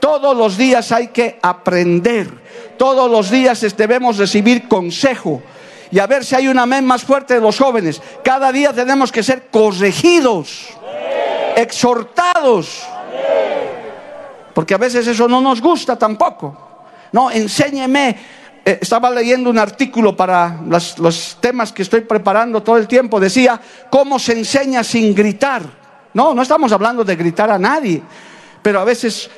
Todos 0.00 0.36
los 0.36 0.56
días 0.56 0.90
hay 0.92 1.08
que 1.08 1.38
aprender, 1.42 2.28
todos 2.76 3.10
los 3.10 3.30
días 3.30 3.60
debemos 3.76 4.16
recibir 4.16 4.66
consejo 4.66 5.42
y 5.90 5.98
a 5.98 6.06
ver 6.06 6.24
si 6.24 6.34
hay 6.34 6.48
una 6.48 6.62
amén 6.62 6.84
más 6.84 7.02
fuerte 7.02 7.34
de 7.34 7.40
los 7.40 7.58
jóvenes. 7.58 8.00
Cada 8.22 8.52
día 8.52 8.72
tenemos 8.72 9.10
que 9.10 9.22
ser 9.22 9.48
corregidos, 9.50 10.68
exhortados, 11.56 12.86
porque 14.54 14.74
a 14.74 14.78
veces 14.78 15.06
eso 15.06 15.28
no 15.28 15.40
nos 15.40 15.60
gusta 15.60 15.96
tampoco. 15.96 16.68
No, 17.12 17.30
enséñeme 17.30 18.39
eh, 18.64 18.78
estaba 18.80 19.10
leyendo 19.10 19.50
un 19.50 19.58
artículo 19.58 20.16
para 20.16 20.60
los 20.66 21.38
temas 21.40 21.72
que 21.72 21.82
estoy 21.82 22.02
preparando 22.02 22.62
todo 22.62 22.76
el 22.76 22.86
tiempo, 22.86 23.18
decía, 23.18 23.60
¿cómo 23.90 24.18
se 24.18 24.32
enseña 24.32 24.84
sin 24.84 25.14
gritar? 25.14 25.62
No, 26.12 26.34
no 26.34 26.42
estamos 26.42 26.72
hablando 26.72 27.04
de 27.04 27.16
gritar 27.16 27.50
a 27.50 27.58
nadie, 27.58 28.02
pero 28.62 28.80
a 28.80 28.84
veces 28.84 29.30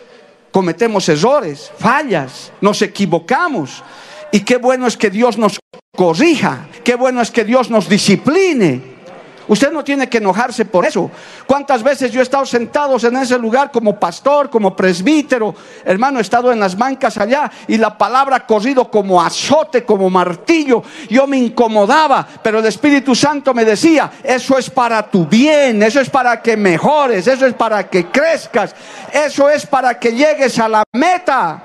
cometemos 0.50 1.08
errores, 1.08 1.70
fallas, 1.78 2.52
nos 2.60 2.82
equivocamos. 2.82 3.82
Y 4.30 4.40
qué 4.40 4.56
bueno 4.56 4.86
es 4.86 4.96
que 4.96 5.10
Dios 5.10 5.36
nos 5.36 5.60
corrija, 5.94 6.66
qué 6.84 6.94
bueno 6.94 7.20
es 7.20 7.30
que 7.30 7.44
Dios 7.44 7.70
nos 7.70 7.88
discipline. 7.88 9.01
Usted 9.48 9.72
no 9.72 9.82
tiene 9.82 10.08
que 10.08 10.18
enojarse 10.18 10.64
por 10.64 10.86
eso. 10.86 11.10
¿Cuántas 11.46 11.82
veces 11.82 12.12
yo 12.12 12.20
he 12.20 12.22
estado 12.22 12.46
sentado 12.46 12.96
en 13.02 13.16
ese 13.16 13.38
lugar 13.38 13.70
como 13.70 13.98
pastor, 13.98 14.48
como 14.48 14.76
presbítero? 14.76 15.54
Hermano, 15.84 16.18
he 16.18 16.22
estado 16.22 16.52
en 16.52 16.60
las 16.60 16.76
bancas 16.76 17.18
allá 17.18 17.50
y 17.66 17.76
la 17.76 17.96
palabra 17.98 18.36
ha 18.36 18.46
corrido 18.46 18.90
como 18.90 19.20
azote, 19.20 19.84
como 19.84 20.08
martillo. 20.10 20.82
Yo 21.10 21.26
me 21.26 21.38
incomodaba, 21.38 22.26
pero 22.42 22.60
el 22.60 22.66
Espíritu 22.66 23.14
Santo 23.14 23.52
me 23.52 23.64
decía, 23.64 24.12
eso 24.22 24.56
es 24.58 24.70
para 24.70 25.02
tu 25.02 25.26
bien, 25.26 25.82
eso 25.82 26.00
es 26.00 26.08
para 26.08 26.40
que 26.40 26.56
mejores, 26.56 27.26
eso 27.26 27.46
es 27.46 27.54
para 27.54 27.88
que 27.88 28.06
crezcas, 28.06 28.74
eso 29.12 29.48
es 29.48 29.66
para 29.66 29.98
que 29.98 30.12
llegues 30.12 30.58
a 30.58 30.68
la 30.68 30.84
meta. 30.92 31.62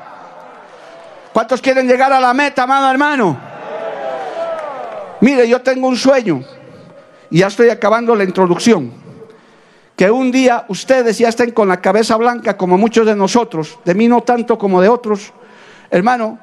¿Cuántos 1.32 1.62
quieren 1.62 1.88
llegar 1.88 2.12
a 2.12 2.20
la 2.20 2.34
meta, 2.34 2.64
amado 2.64 2.90
hermano? 2.90 3.40
Mire, 5.22 5.48
yo 5.48 5.62
tengo 5.62 5.88
un 5.88 5.98
sueño 5.98 6.57
y 7.30 7.40
ya 7.40 7.48
estoy 7.48 7.70
acabando 7.70 8.16
la 8.16 8.24
introducción, 8.24 8.92
que 9.96 10.12
un 10.12 10.32
día 10.32 10.66
ustedes 10.70 11.18
ya 11.18 11.30
estén 11.30 11.52
con 11.52 11.68
la 11.68 11.82
cabeza 11.82 12.16
blanca 12.18 12.56
como 12.56 12.78
muchos 12.78 13.06
de 13.06 13.16
nosotros, 13.16 13.80
de 13.84 13.96
mí 13.96 14.08
no 14.08 14.22
tanto 14.22 14.58
como 14.58 14.82
de 14.82 14.90
otros, 14.90 15.34
hermano, 15.90 16.40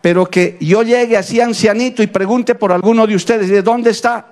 pero 0.00 0.26
que 0.26 0.56
yo 0.60 0.82
llegue 0.82 1.16
así 1.16 1.40
ancianito 1.40 2.02
y 2.02 2.06
pregunte 2.06 2.54
por 2.54 2.72
alguno 2.72 3.06
de 3.06 3.14
ustedes, 3.14 3.48
¿de 3.48 3.62
dónde 3.62 3.90
está? 3.90 4.26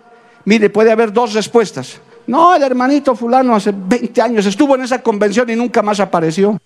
Mire, 0.44 0.70
puede 0.70 0.92
haber 0.92 1.12
dos 1.12 1.34
respuestas. 1.34 2.00
No, 2.26 2.54
el 2.54 2.62
hermanito 2.62 3.14
fulano 3.14 3.54
hace 3.54 3.72
20 3.74 4.20
años 4.20 4.46
estuvo 4.46 4.74
en 4.74 4.82
esa 4.82 5.00
convención 5.00 5.48
y 5.48 5.56
nunca 5.56 5.82
más 5.82 6.00
apareció. 6.00 6.60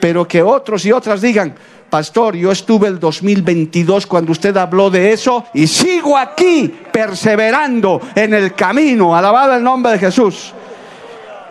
Pero 0.00 0.26
que 0.26 0.42
otros 0.42 0.84
y 0.84 0.92
otras 0.92 1.20
digan, 1.20 1.54
pastor, 1.88 2.36
yo 2.36 2.52
estuve 2.52 2.88
el 2.88 2.98
2022 2.98 4.06
cuando 4.06 4.32
usted 4.32 4.56
habló 4.56 4.90
de 4.90 5.12
eso 5.12 5.44
y 5.54 5.66
sigo 5.66 6.16
aquí 6.16 6.72
perseverando 6.92 8.00
en 8.14 8.34
el 8.34 8.54
camino, 8.54 9.16
alabado 9.16 9.54
el 9.54 9.62
nombre 9.62 9.92
de 9.92 9.98
Jesús. 9.98 10.52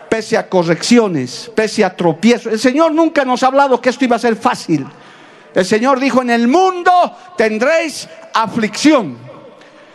Pese 0.08 0.36
a 0.36 0.48
correcciones, 0.48 1.50
pese 1.54 1.84
a 1.84 1.94
tropiezos. 1.94 2.52
El 2.52 2.58
Señor 2.58 2.92
nunca 2.92 3.24
nos 3.24 3.42
ha 3.42 3.48
hablado 3.48 3.80
que 3.80 3.90
esto 3.90 4.04
iba 4.04 4.16
a 4.16 4.20
ser 4.20 4.36
fácil. 4.36 4.86
El 5.54 5.64
Señor 5.64 5.98
dijo, 5.98 6.22
en 6.22 6.30
el 6.30 6.48
mundo 6.48 6.92
tendréis 7.36 8.08
aflicción. 8.32 9.16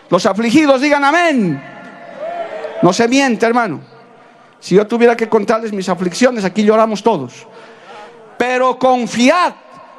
Los 0.10 0.26
afligidos 0.26 0.82
digan 0.82 1.06
amén. 1.06 1.64
No 2.82 2.92
se 2.92 3.08
miente, 3.08 3.46
hermano. 3.46 3.80
Si 4.60 4.76
yo 4.76 4.86
tuviera 4.86 5.16
que 5.16 5.30
contarles 5.30 5.72
mis 5.72 5.88
aflicciones, 5.88 6.44
aquí 6.44 6.64
lloramos 6.64 7.02
todos. 7.02 7.48
Pero 8.42 8.80
confiad 8.80 9.54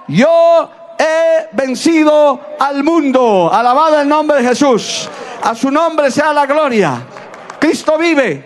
yo 0.09 0.69
he 0.99 1.47
vencido 1.53 2.41
al 2.59 2.83
mundo. 2.83 3.49
Alabado 3.53 4.01
el 4.01 4.09
nombre 4.09 4.43
de 4.43 4.49
Jesús. 4.49 5.09
A 5.45 5.55
su 5.55 5.71
nombre 5.71 6.11
sea 6.11 6.33
la 6.33 6.45
gloria. 6.45 7.07
Cristo 7.61 7.97
vive. 7.97 8.45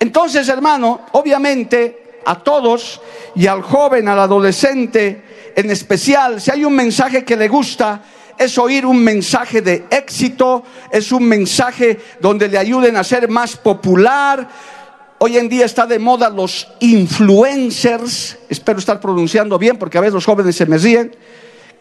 Entonces, 0.00 0.48
hermano, 0.48 1.02
obviamente 1.12 2.22
a 2.26 2.34
todos 2.40 3.00
y 3.36 3.46
al 3.46 3.62
joven, 3.62 4.08
al 4.08 4.18
adolescente 4.18 5.52
en 5.54 5.70
especial, 5.70 6.40
si 6.40 6.50
hay 6.50 6.64
un 6.64 6.74
mensaje 6.74 7.24
que 7.24 7.36
le 7.36 7.46
gusta, 7.46 8.02
es 8.36 8.58
oír 8.58 8.84
un 8.84 8.98
mensaje 8.98 9.62
de 9.62 9.84
éxito, 9.88 10.64
es 10.90 11.12
un 11.12 11.22
mensaje 11.22 12.00
donde 12.18 12.48
le 12.48 12.58
ayuden 12.58 12.96
a 12.96 13.04
ser 13.04 13.28
más 13.28 13.56
popular, 13.56 14.48
Hoy 15.26 15.38
en 15.38 15.48
día 15.48 15.64
está 15.64 15.86
de 15.86 15.98
moda 15.98 16.28
los 16.28 16.68
influencers, 16.80 18.36
espero 18.46 18.78
estar 18.78 19.00
pronunciando 19.00 19.58
bien 19.58 19.78
porque 19.78 19.96
a 19.96 20.02
veces 20.02 20.12
los 20.12 20.26
jóvenes 20.26 20.54
se 20.54 20.66
me 20.66 20.76
ríen. 20.76 21.16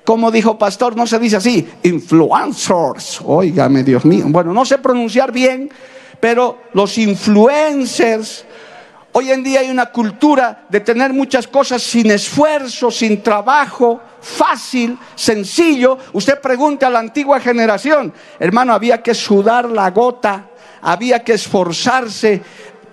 Como 0.05 0.31
dijo 0.31 0.57
pastor, 0.57 0.95
no 0.95 1.05
se 1.05 1.19
dice 1.19 1.35
así, 1.35 1.67
influencers. 1.83 3.19
Óigame, 3.25 3.83
Dios 3.83 4.05
mío. 4.05 4.23
Bueno, 4.29 4.53
no 4.53 4.63
sé 4.63 4.77
pronunciar 4.77 5.33
bien, 5.33 5.69
pero 6.21 6.59
los 6.71 6.97
influencers, 6.97 8.45
hoy 9.11 9.31
en 9.31 9.43
día 9.43 9.59
hay 9.59 9.69
una 9.69 9.87
cultura 9.87 10.65
de 10.69 10.79
tener 10.79 11.11
muchas 11.11 11.45
cosas 11.45 11.83
sin 11.83 12.11
esfuerzo, 12.11 12.89
sin 12.91 13.21
trabajo, 13.21 13.99
fácil, 14.21 14.97
sencillo. 15.15 15.97
Usted 16.13 16.39
pregunta 16.39 16.87
a 16.87 16.91
la 16.91 16.99
antigua 16.99 17.41
generación, 17.41 18.13
hermano, 18.39 18.71
había 18.71 19.03
que 19.03 19.13
sudar 19.13 19.69
la 19.69 19.91
gota, 19.91 20.47
había 20.81 21.25
que 21.25 21.33
esforzarse, 21.33 22.41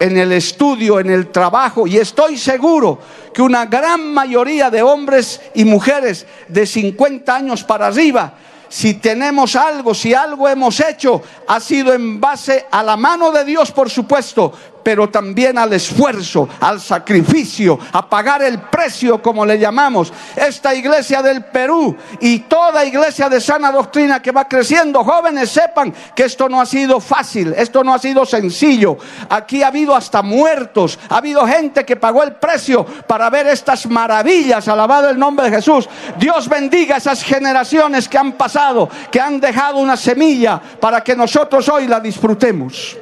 en 0.00 0.16
el 0.16 0.32
estudio, 0.32 0.98
en 0.98 1.10
el 1.10 1.28
trabajo, 1.28 1.86
y 1.86 1.98
estoy 1.98 2.38
seguro 2.38 2.98
que 3.32 3.42
una 3.42 3.66
gran 3.66 4.12
mayoría 4.12 4.70
de 4.70 4.82
hombres 4.82 5.40
y 5.54 5.64
mujeres 5.64 6.26
de 6.48 6.66
50 6.66 7.36
años 7.36 7.62
para 7.62 7.86
arriba, 7.88 8.32
si 8.70 8.94
tenemos 8.94 9.56
algo, 9.56 9.94
si 9.94 10.14
algo 10.14 10.48
hemos 10.48 10.80
hecho, 10.80 11.22
ha 11.48 11.60
sido 11.60 11.92
en 11.92 12.20
base 12.20 12.66
a 12.70 12.82
la 12.82 12.96
mano 12.96 13.30
de 13.30 13.44
Dios, 13.44 13.72
por 13.72 13.90
supuesto, 13.90 14.52
pero 14.82 15.08
también 15.08 15.58
al 15.58 15.72
esfuerzo, 15.72 16.48
al 16.60 16.80
sacrificio, 16.80 17.78
a 17.92 18.08
pagar 18.08 18.42
el 18.42 18.58
precio, 18.60 19.22
como 19.22 19.44
le 19.44 19.58
llamamos. 19.58 20.12
Esta 20.36 20.74
iglesia 20.74 21.22
del 21.22 21.44
Perú 21.44 21.96
y 22.20 22.40
toda 22.40 22.84
iglesia 22.84 23.28
de 23.28 23.40
sana 23.40 23.72
doctrina 23.72 24.20
que 24.20 24.32
va 24.32 24.48
creciendo, 24.48 25.04
jóvenes, 25.04 25.50
sepan 25.50 25.92
que 26.14 26.24
esto 26.24 26.48
no 26.48 26.60
ha 26.60 26.66
sido 26.66 27.00
fácil, 27.00 27.54
esto 27.56 27.84
no 27.84 27.94
ha 27.94 27.98
sido 27.98 28.24
sencillo. 28.24 28.96
Aquí 29.28 29.62
ha 29.62 29.68
habido 29.68 29.94
hasta 29.94 30.22
muertos, 30.22 30.98
ha 31.08 31.18
habido 31.18 31.46
gente 31.46 31.84
que 31.84 31.96
pagó 31.96 32.22
el 32.22 32.32
precio 32.34 32.84
para 32.84 33.30
ver 33.30 33.46
estas 33.46 33.86
maravillas, 33.86 34.68
alabado 34.68 35.10
el 35.10 35.18
nombre 35.18 35.50
de 35.50 35.56
Jesús. 35.56 35.88
Dios 36.18 36.48
bendiga 36.48 36.96
esas 36.96 37.22
generaciones 37.22 38.08
que 38.08 38.18
han 38.18 38.32
pasado, 38.32 38.88
que 39.10 39.20
han 39.20 39.40
dejado 39.40 39.78
una 39.78 39.96
semilla 39.96 40.60
para 40.80 41.02
que 41.02 41.16
nosotros 41.16 41.68
hoy 41.68 41.86
la 41.86 42.00
disfrutemos. 42.00 42.96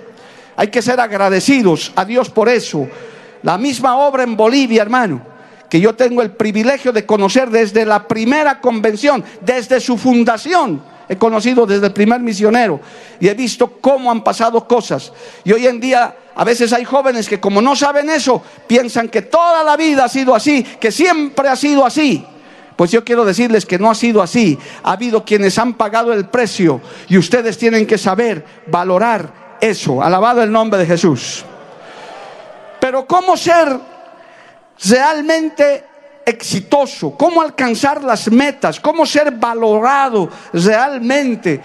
Hay 0.58 0.68
que 0.68 0.82
ser 0.82 0.98
agradecidos 0.98 1.92
a 1.94 2.04
Dios 2.04 2.30
por 2.30 2.48
eso. 2.48 2.88
La 3.44 3.56
misma 3.56 3.96
obra 3.96 4.24
en 4.24 4.36
Bolivia, 4.36 4.82
hermano, 4.82 5.22
que 5.70 5.78
yo 5.78 5.94
tengo 5.94 6.20
el 6.20 6.32
privilegio 6.32 6.90
de 6.90 7.06
conocer 7.06 7.48
desde 7.48 7.86
la 7.86 8.08
primera 8.08 8.60
convención, 8.60 9.24
desde 9.40 9.78
su 9.78 9.96
fundación. 9.96 10.82
He 11.08 11.16
conocido 11.16 11.64
desde 11.64 11.86
el 11.86 11.92
primer 11.92 12.20
misionero 12.20 12.80
y 13.20 13.28
he 13.28 13.34
visto 13.34 13.78
cómo 13.80 14.10
han 14.10 14.24
pasado 14.24 14.66
cosas. 14.66 15.12
Y 15.44 15.52
hoy 15.52 15.64
en 15.68 15.78
día 15.78 16.12
a 16.34 16.42
veces 16.42 16.72
hay 16.72 16.84
jóvenes 16.84 17.28
que 17.28 17.38
como 17.38 17.62
no 17.62 17.76
saben 17.76 18.10
eso, 18.10 18.42
piensan 18.66 19.08
que 19.08 19.22
toda 19.22 19.62
la 19.62 19.76
vida 19.76 20.06
ha 20.06 20.08
sido 20.08 20.34
así, 20.34 20.64
que 20.80 20.90
siempre 20.90 21.48
ha 21.48 21.54
sido 21.54 21.86
así. 21.86 22.26
Pues 22.74 22.90
yo 22.90 23.04
quiero 23.04 23.24
decirles 23.24 23.64
que 23.64 23.78
no 23.78 23.88
ha 23.88 23.94
sido 23.94 24.20
así. 24.20 24.58
Ha 24.82 24.90
habido 24.94 25.24
quienes 25.24 25.56
han 25.56 25.74
pagado 25.74 26.12
el 26.12 26.26
precio 26.26 26.80
y 27.08 27.16
ustedes 27.16 27.56
tienen 27.56 27.86
que 27.86 27.96
saber 27.96 28.44
valorar 28.66 29.47
eso. 29.60 30.02
Alabado 30.02 30.42
el 30.42 30.50
nombre 30.50 30.78
de 30.80 30.86
Jesús. 30.86 31.44
Pero 32.80 33.06
¿cómo 33.06 33.36
ser 33.36 33.68
realmente 34.84 35.84
exitoso? 36.24 37.14
¿Cómo 37.16 37.42
alcanzar 37.42 38.02
las 38.04 38.30
metas? 38.30 38.78
¿Cómo 38.80 39.04
ser 39.04 39.32
valorado 39.32 40.30
realmente? 40.52 41.60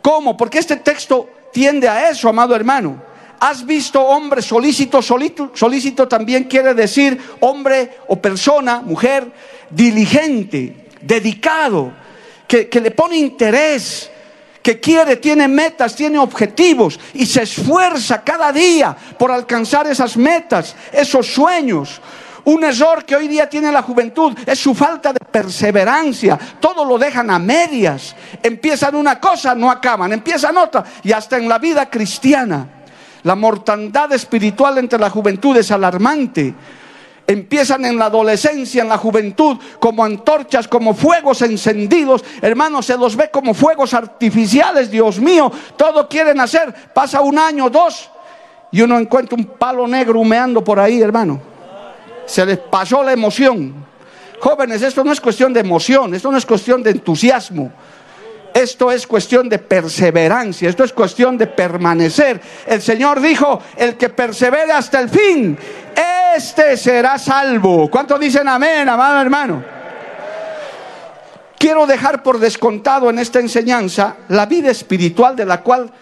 ¿Cómo? 0.00 0.36
Porque 0.36 0.58
este 0.58 0.76
texto 0.76 1.28
tiende 1.52 1.88
a 1.88 2.10
eso, 2.10 2.28
amado 2.28 2.54
hermano. 2.54 3.10
¿Has 3.40 3.66
visto 3.66 4.00
hombre 4.00 4.40
solícito? 4.40 5.02
Solícito, 5.02 6.06
también 6.06 6.44
quiere 6.44 6.74
decir 6.74 7.20
hombre 7.40 7.98
o 8.06 8.16
persona, 8.20 8.80
mujer, 8.82 9.32
diligente, 9.68 10.90
dedicado, 11.00 11.92
que 12.46 12.80
le 12.80 12.92
pone 12.92 13.16
interés, 13.16 14.11
que 14.62 14.80
quiere, 14.80 15.16
tiene 15.16 15.48
metas, 15.48 15.94
tiene 15.94 16.18
objetivos 16.18 16.98
y 17.14 17.26
se 17.26 17.42
esfuerza 17.42 18.22
cada 18.22 18.52
día 18.52 18.96
por 19.18 19.30
alcanzar 19.30 19.86
esas 19.86 20.16
metas, 20.16 20.76
esos 20.92 21.26
sueños. 21.26 22.00
Un 22.44 22.64
error 22.64 23.04
que 23.04 23.14
hoy 23.14 23.28
día 23.28 23.48
tiene 23.48 23.70
la 23.70 23.82
juventud 23.82 24.36
es 24.46 24.58
su 24.58 24.74
falta 24.74 25.12
de 25.12 25.20
perseverancia. 25.20 26.38
Todo 26.60 26.84
lo 26.84 26.98
dejan 26.98 27.30
a 27.30 27.38
medias. 27.38 28.16
Empiezan 28.42 28.96
una 28.96 29.20
cosa, 29.20 29.54
no 29.54 29.70
acaban. 29.70 30.12
Empiezan 30.12 30.56
otra. 30.56 30.84
Y 31.04 31.12
hasta 31.12 31.36
en 31.36 31.48
la 31.48 31.58
vida 31.58 31.88
cristiana. 31.88 32.66
La 33.22 33.36
mortandad 33.36 34.12
espiritual 34.12 34.78
entre 34.78 34.98
la 34.98 35.08
juventud 35.08 35.56
es 35.56 35.70
alarmante 35.70 36.52
empiezan 37.26 37.84
en 37.84 37.98
la 37.98 38.06
adolescencia, 38.06 38.82
en 38.82 38.88
la 38.88 38.98
juventud, 38.98 39.56
como 39.78 40.04
antorchas, 40.04 40.68
como 40.68 40.94
fuegos 40.94 41.42
encendidos. 41.42 42.24
Hermanos, 42.40 42.86
se 42.86 42.96
los 42.96 43.16
ve 43.16 43.30
como 43.30 43.54
fuegos 43.54 43.94
artificiales, 43.94 44.90
Dios 44.90 45.18
mío, 45.18 45.50
todo 45.76 46.08
quieren 46.08 46.40
hacer. 46.40 46.72
Pasa 46.94 47.20
un 47.20 47.38
año, 47.38 47.70
dos, 47.70 48.10
y 48.70 48.80
uno 48.80 48.98
encuentra 48.98 49.36
un 49.36 49.44
palo 49.44 49.86
negro 49.86 50.20
humeando 50.20 50.62
por 50.62 50.80
ahí, 50.80 51.00
hermano. 51.00 51.40
Se 52.26 52.44
les 52.46 52.58
pasó 52.58 53.02
la 53.02 53.12
emoción. 53.12 53.74
Jóvenes, 54.40 54.82
esto 54.82 55.04
no 55.04 55.12
es 55.12 55.20
cuestión 55.20 55.52
de 55.52 55.60
emoción, 55.60 56.14
esto 56.14 56.30
no 56.32 56.38
es 56.38 56.46
cuestión 56.46 56.82
de 56.82 56.90
entusiasmo. 56.90 57.70
Esto 58.54 58.92
es 58.92 59.06
cuestión 59.06 59.48
de 59.48 59.58
perseverancia, 59.58 60.68
esto 60.68 60.84
es 60.84 60.92
cuestión 60.92 61.38
de 61.38 61.46
permanecer. 61.46 62.40
El 62.66 62.82
Señor 62.82 63.20
dijo, 63.20 63.60
el 63.76 63.96
que 63.96 64.10
persevere 64.10 64.72
hasta 64.72 65.00
el 65.00 65.08
fin, 65.08 65.58
este 66.36 66.76
será 66.76 67.18
salvo. 67.18 67.90
¿Cuántos 67.90 68.20
dicen 68.20 68.48
amén, 68.48 68.88
amado 68.88 69.20
hermano? 69.20 69.64
Quiero 71.58 71.86
dejar 71.86 72.22
por 72.24 72.40
descontado 72.40 73.08
en 73.08 73.20
esta 73.20 73.38
enseñanza 73.38 74.16
la 74.28 74.46
vida 74.46 74.70
espiritual 74.70 75.36
de 75.36 75.44
la 75.44 75.62
cual 75.62 75.92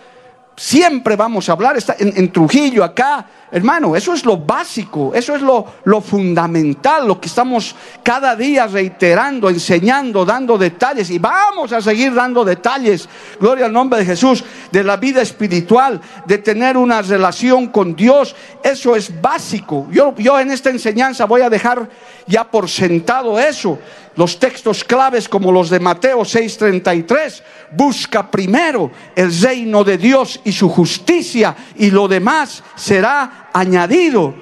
siempre 0.60 1.16
vamos 1.16 1.48
a 1.48 1.52
hablar. 1.52 1.78
Está 1.78 1.96
en, 1.98 2.30
Trujillo, 2.30 2.84
acá, 2.84 3.24
hermano, 3.50 3.96
eso 3.96 4.12
es 4.12 4.26
lo 4.26 4.36
básico, 4.36 5.12
eso 5.14 5.34
es 5.34 5.40
lo, 5.40 5.64
lo 5.84 6.02
fundamental, 6.02 7.08
lo 7.08 7.18
que 7.18 7.28
estamos 7.28 7.74
cada 8.02 8.36
día 8.36 8.66
reiterando, 8.66 9.48
enseñando, 9.48 10.22
dando 10.26 10.58
detalles 10.58 11.08
y 11.08 11.18
vamos 11.18 11.72
a 11.72 11.80
seguir 11.80 12.12
dando 12.12 12.44
detalles, 12.44 13.08
gloria 13.40 13.64
al 13.64 13.72
nombre 13.72 14.00
de 14.00 14.04
Jesús, 14.04 14.44
de 14.70 14.84
la 14.84 14.98
vida 14.98 15.22
espiritual, 15.22 15.98
de 16.26 16.36
tener 16.36 16.76
una 16.76 17.00
relación 17.00 17.68
con 17.68 17.96
Dios, 17.96 18.36
eso 18.62 18.94
es 18.94 19.18
básico. 19.18 19.88
Yo, 19.90 20.14
yo 20.16 20.38
en 20.38 20.50
esta 20.50 20.68
enseñanza 20.68 21.24
voy 21.24 21.40
a 21.40 21.48
dejar 21.48 21.88
ya 22.26 22.44
por 22.44 22.68
sentado 22.68 23.40
eso 23.40 23.78
los 24.16 24.38
textos 24.38 24.84
claves 24.84 25.28
como 25.28 25.52
los 25.52 25.70
de 25.70 25.80
Mateo 25.80 26.20
6:33, 26.20 27.42
busca 27.72 28.30
primero 28.30 28.90
el 29.14 29.38
reino 29.40 29.84
de 29.84 29.98
Dios 29.98 30.40
y 30.44 30.52
su 30.52 30.68
justicia 30.68 31.56
y 31.76 31.90
lo 31.90 32.08
demás 32.08 32.62
será 32.74 33.50
añadido. 33.52 34.34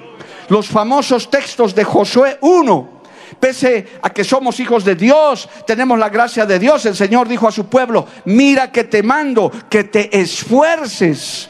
Los 0.49 0.67
famosos 0.67 1.29
textos 1.29 1.75
de 1.75 1.83
Josué 1.83 2.39
1, 2.41 3.01
pese 3.39 3.87
a 4.01 4.09
que 4.09 4.23
somos 4.23 4.59
hijos 4.59 4.83
de 4.83 4.95
Dios, 4.95 5.47
tenemos 5.67 5.99
la 5.99 6.09
gracia 6.09 6.45
de 6.45 6.57
Dios, 6.57 6.85
el 6.85 6.95
Señor 6.95 7.27
dijo 7.27 7.47
a 7.47 7.51
su 7.51 7.67
pueblo, 7.67 8.07
mira 8.25 8.71
que 8.71 8.83
te 8.83 9.03
mando, 9.03 9.51
que 9.69 9.83
te 9.83 10.19
esfuerces 10.19 11.49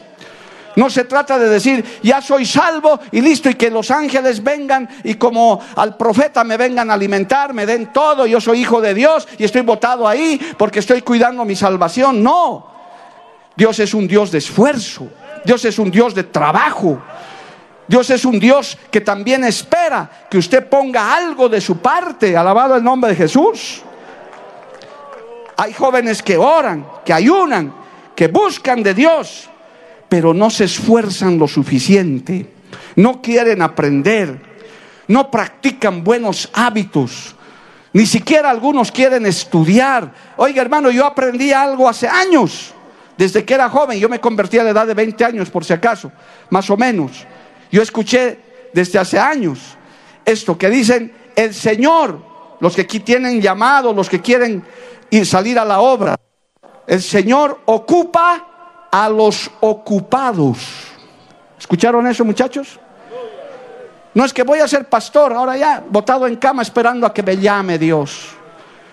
no 0.76 0.88
se 0.88 1.04
trata 1.04 1.38
de 1.38 1.48
decir, 1.48 2.00
ya 2.02 2.20
soy 2.20 2.46
salvo 2.46 3.00
y 3.10 3.20
listo, 3.20 3.50
y 3.50 3.54
que 3.54 3.70
los 3.70 3.90
ángeles 3.90 4.42
vengan 4.42 4.88
y 5.04 5.14
como 5.14 5.60
al 5.76 5.96
profeta 5.96 6.44
me 6.44 6.56
vengan 6.56 6.90
a 6.90 6.94
alimentar, 6.94 7.52
me 7.52 7.66
den 7.66 7.92
todo, 7.92 8.26
yo 8.26 8.40
soy 8.40 8.60
hijo 8.60 8.80
de 8.80 8.94
Dios 8.94 9.26
y 9.38 9.44
estoy 9.44 9.62
votado 9.62 10.06
ahí 10.06 10.40
porque 10.56 10.78
estoy 10.78 11.02
cuidando 11.02 11.44
mi 11.44 11.56
salvación. 11.56 12.22
No, 12.22 12.66
Dios 13.56 13.78
es 13.80 13.94
un 13.94 14.06
Dios 14.06 14.30
de 14.30 14.38
esfuerzo, 14.38 15.08
Dios 15.44 15.64
es 15.64 15.78
un 15.78 15.90
Dios 15.90 16.14
de 16.14 16.24
trabajo. 16.24 17.00
Dios 17.90 18.08
es 18.10 18.24
un 18.24 18.38
Dios 18.38 18.78
que 18.88 19.00
también 19.00 19.42
espera 19.42 20.08
que 20.30 20.38
usted 20.38 20.68
ponga 20.68 21.12
algo 21.12 21.48
de 21.48 21.60
su 21.60 21.78
parte, 21.78 22.36
alabado 22.36 22.76
el 22.76 22.84
nombre 22.84 23.10
de 23.10 23.16
Jesús. 23.16 23.82
Hay 25.56 25.72
jóvenes 25.72 26.22
que 26.22 26.36
oran, 26.36 26.86
que 27.04 27.12
ayunan, 27.12 27.74
que 28.14 28.28
buscan 28.28 28.84
de 28.84 28.94
Dios, 28.94 29.49
pero 30.10 30.34
no 30.34 30.50
se 30.50 30.64
esfuerzan 30.64 31.38
lo 31.38 31.48
suficiente, 31.48 32.52
no 32.96 33.22
quieren 33.22 33.62
aprender, 33.62 34.42
no 35.06 35.30
practican 35.30 36.04
buenos 36.04 36.50
hábitos, 36.52 37.36
ni 37.92 38.04
siquiera 38.04 38.50
algunos 38.50 38.90
quieren 38.90 39.24
estudiar. 39.24 40.12
Oiga 40.36 40.60
hermano, 40.60 40.90
yo 40.90 41.06
aprendí 41.06 41.52
algo 41.52 41.88
hace 41.88 42.08
años, 42.08 42.74
desde 43.16 43.44
que 43.44 43.54
era 43.54 43.70
joven, 43.70 43.98
yo 44.00 44.08
me 44.08 44.20
convertí 44.20 44.58
a 44.58 44.64
la 44.64 44.70
edad 44.70 44.86
de 44.86 44.94
20 44.94 45.24
años 45.24 45.48
por 45.48 45.64
si 45.64 45.72
acaso, 45.72 46.10
más 46.50 46.68
o 46.70 46.76
menos. 46.76 47.24
Yo 47.70 47.80
escuché 47.80 48.38
desde 48.72 48.98
hace 48.98 49.18
años 49.18 49.76
esto 50.24 50.58
que 50.58 50.68
dicen, 50.70 51.14
el 51.36 51.54
Señor, 51.54 52.20
los 52.58 52.74
que 52.74 52.82
aquí 52.82 52.98
tienen 52.98 53.40
llamado, 53.40 53.92
los 53.92 54.08
que 54.08 54.20
quieren 54.20 54.64
ir 55.08 55.24
salir 55.24 55.56
a 55.56 55.64
la 55.64 55.80
obra, 55.80 56.16
el 56.88 57.00
Señor 57.00 57.60
ocupa 57.66 58.49
a 58.90 59.08
los 59.08 59.50
ocupados. 59.60 60.58
¿Escucharon 61.58 62.06
eso, 62.06 62.24
muchachos? 62.24 62.78
No 64.12 64.24
es 64.24 64.32
que 64.32 64.42
voy 64.42 64.58
a 64.58 64.66
ser 64.66 64.88
pastor, 64.88 65.32
ahora 65.32 65.56
ya, 65.56 65.82
botado 65.88 66.26
en 66.26 66.36
cama 66.36 66.62
esperando 66.62 67.06
a 67.06 67.14
que 67.14 67.22
me 67.22 67.36
llame 67.36 67.78
Dios. 67.78 68.30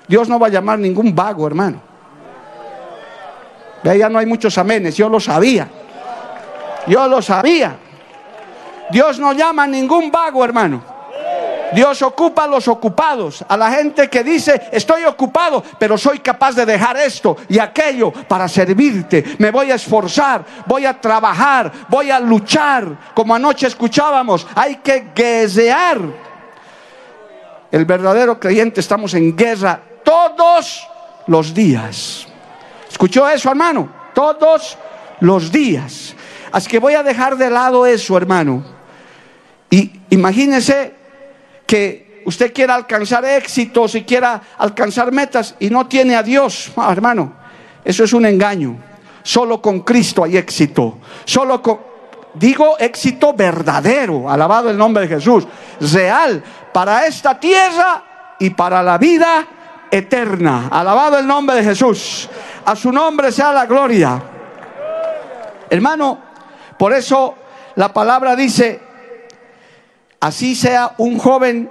Dios 0.08 0.30
no 0.30 0.40
va 0.40 0.48
a 0.48 0.50
llamar 0.50 0.78
ningún 0.78 1.16
vago, 1.16 1.48
hermano. 1.48 1.82
Ya 3.84 4.10
no 4.10 4.20
hay 4.20 4.26
muchos 4.26 4.58
amenes, 4.58 4.96
yo 4.96 5.10
lo 5.10 5.20
sabía. 5.20 5.68
Yo 6.88 7.08
lo 7.08 7.22
sabía. 7.22 7.78
Dios 8.90 9.20
no 9.20 9.34
llama 9.34 9.64
a 9.64 9.68
ningún 9.68 10.12
vago, 10.12 10.44
hermano. 10.44 10.97
Dios 11.74 12.02
ocupa 12.02 12.46
a 12.46 12.48
los 12.48 12.68
ocupados, 12.68 13.44
a 13.48 13.58
la 13.58 13.72
gente 13.72 14.10
que 14.10 14.24
dice, 14.24 14.70
estoy 14.72 15.04
ocupado, 15.04 15.64
pero 15.78 15.98
soy 15.98 16.20
capaz 16.20 16.56
de 16.56 16.66
dejar 16.66 16.98
esto 16.98 17.36
y 17.50 17.60
aquello 17.60 18.12
para 18.12 18.48
servirte. 18.48 19.36
Me 19.38 19.52
voy 19.52 19.72
a 19.72 19.76
esforzar, 19.76 20.46
voy 20.66 20.86
a 20.86 21.00
trabajar, 21.00 21.72
voy 21.90 22.10
a 22.10 22.20
luchar. 22.20 23.14
Como 23.14 23.36
anoche 23.36 23.68
escuchábamos, 23.68 24.48
hay 24.56 24.78
que 24.78 25.10
guerrear. 25.14 26.00
El 27.72 27.86
verdadero 27.86 28.40
creyente 28.40 28.80
estamos 28.80 29.14
en 29.14 29.36
guerra 29.36 29.82
todos 30.04 30.88
los 31.28 31.54
días. 31.54 32.28
¿Escuchó 32.90 33.28
eso, 33.28 33.50
hermano? 33.50 33.90
Todos 34.14 34.78
los 35.20 35.52
días. 35.52 36.16
Así 36.52 36.70
que 36.70 36.80
voy 36.80 36.94
a 36.94 37.04
dejar 37.04 37.36
de 37.36 37.50
lado 37.50 37.86
eso, 37.86 38.16
hermano. 38.16 38.64
Y 39.70 39.92
imagínese 40.10 40.96
que 41.68 42.24
usted 42.26 42.54
quiera 42.54 42.74
alcanzar 42.74 43.24
éxitos 43.26 43.94
y 43.96 44.04
quiera 44.04 44.42
alcanzar 44.58 45.12
metas 45.12 45.56
y 45.60 45.70
no 45.70 45.86
tiene 45.88 46.16
a 46.16 46.24
Dios, 46.24 46.72
ah, 46.78 46.92
hermano, 46.92 47.34
eso 47.86 48.04
es 48.04 48.14
un 48.14 48.26
engaño. 48.26 48.78
Solo 49.22 49.62
con 49.62 49.82
Cristo 49.82 50.24
hay 50.24 50.38
éxito. 50.38 51.00
Solo 51.26 51.62
con, 51.62 51.80
digo, 52.34 52.78
éxito 52.80 53.34
verdadero, 53.34 54.30
alabado 54.30 54.70
el 54.70 54.78
nombre 54.78 55.08
de 55.08 55.16
Jesús, 55.16 55.46
real, 55.82 56.42
para 56.74 57.06
esta 57.06 57.38
tierra 57.40 58.04
y 58.40 58.52
para 58.52 58.82
la 58.82 58.98
vida 58.98 59.46
eterna. 59.92 60.70
Alabado 60.72 61.20
el 61.20 61.28
nombre 61.28 61.58
de 61.58 61.64
Jesús. 61.64 62.30
A 62.66 62.76
su 62.76 62.92
nombre 62.92 63.32
sea 63.32 63.52
la 63.52 63.66
gloria. 63.66 64.22
Hermano, 65.70 66.20
por 66.78 66.94
eso 66.94 67.36
la 67.76 67.92
palabra 67.92 68.36
dice, 68.36 68.87
así 70.20 70.56
sea 70.56 70.94
un 70.98 71.18
joven 71.18 71.70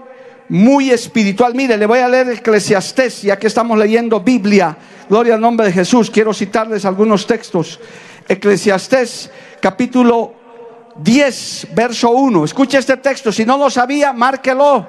muy 0.49 0.91
espiritual. 0.91 1.55
Mire, 1.55 1.77
le 1.77 1.87
voy 1.87 1.99
a 1.99 2.09
leer 2.09 2.31
Eclesiastés, 2.31 3.23
ya 3.23 3.39
que 3.39 3.47
estamos 3.47 3.79
leyendo 3.79 4.21
Biblia. 4.21 4.77
Gloria 5.09 5.35
al 5.35 5.41
nombre 5.41 5.67
de 5.67 5.73
Jesús. 5.73 6.11
Quiero 6.11 6.33
citarles 6.33 6.85
algunos 6.85 7.27
textos. 7.27 7.81
Eclesiastés 8.29 9.31
capítulo 9.61 10.35
10, 10.97 11.69
verso 11.75 12.11
1. 12.11 12.45
Escuche 12.45 12.79
este 12.79 12.97
texto. 12.97 13.33
Si 13.33 13.45
no 13.45 13.57
lo 13.59 13.71
sabía, 13.71 14.13
márquelo. 14.13 14.87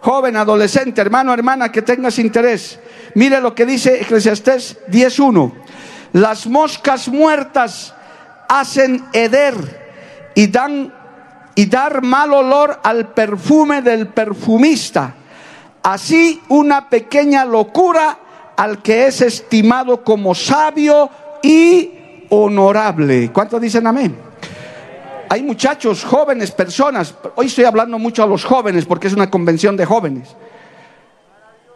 Joven, 0.00 0.36
adolescente, 0.36 1.00
hermano, 1.00 1.34
hermana, 1.34 1.70
que 1.70 1.82
tengas 1.82 2.18
interés. 2.18 2.78
Mire 3.14 3.40
lo 3.40 3.54
que 3.54 3.66
dice 3.66 4.00
Eclesiastés 4.00 4.78
10.1. 4.88 5.52
Las 6.12 6.46
moscas 6.46 7.08
muertas 7.08 7.94
hacen 8.48 9.04
heder 9.12 9.54
y 10.34 10.46
dan 10.46 10.92
y 11.54 11.66
dar 11.66 12.02
mal 12.02 12.32
olor 12.32 12.80
al 12.82 13.08
perfume 13.08 13.82
del 13.82 14.08
perfumista. 14.08 15.14
Así 15.82 16.40
una 16.48 16.88
pequeña 16.88 17.44
locura 17.44 18.18
al 18.56 18.82
que 18.82 19.06
es 19.06 19.20
estimado 19.22 20.04
como 20.04 20.34
sabio 20.34 21.10
y 21.42 21.90
honorable. 22.28 23.30
¿Cuántos 23.32 23.60
dicen 23.60 23.86
amén? 23.86 24.16
Hay 25.28 25.42
muchachos, 25.42 26.04
jóvenes, 26.04 26.50
personas, 26.50 27.14
hoy 27.36 27.46
estoy 27.46 27.64
hablando 27.64 27.98
mucho 27.98 28.22
a 28.22 28.26
los 28.26 28.44
jóvenes 28.44 28.84
porque 28.84 29.06
es 29.06 29.14
una 29.14 29.30
convención 29.30 29.76
de 29.76 29.84
jóvenes, 29.84 30.28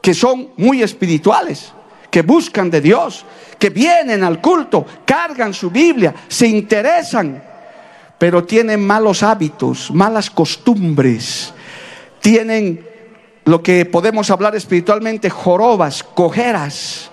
que 0.02 0.12
son 0.12 0.50
muy 0.56 0.82
espirituales, 0.82 1.72
que 2.10 2.22
buscan 2.22 2.68
de 2.68 2.80
Dios, 2.80 3.24
que 3.58 3.70
vienen 3.70 4.24
al 4.24 4.40
culto, 4.40 4.84
cargan 5.06 5.54
su 5.54 5.70
Biblia, 5.70 6.12
se 6.26 6.48
interesan 6.48 7.53
pero 8.24 8.42
tienen 8.42 8.80
malos 8.80 9.22
hábitos, 9.22 9.90
malas 9.90 10.30
costumbres, 10.30 11.52
tienen 12.22 12.82
lo 13.44 13.62
que 13.62 13.84
podemos 13.84 14.30
hablar 14.30 14.56
espiritualmente, 14.56 15.28
jorobas, 15.28 16.02
cojeras. 16.02 17.10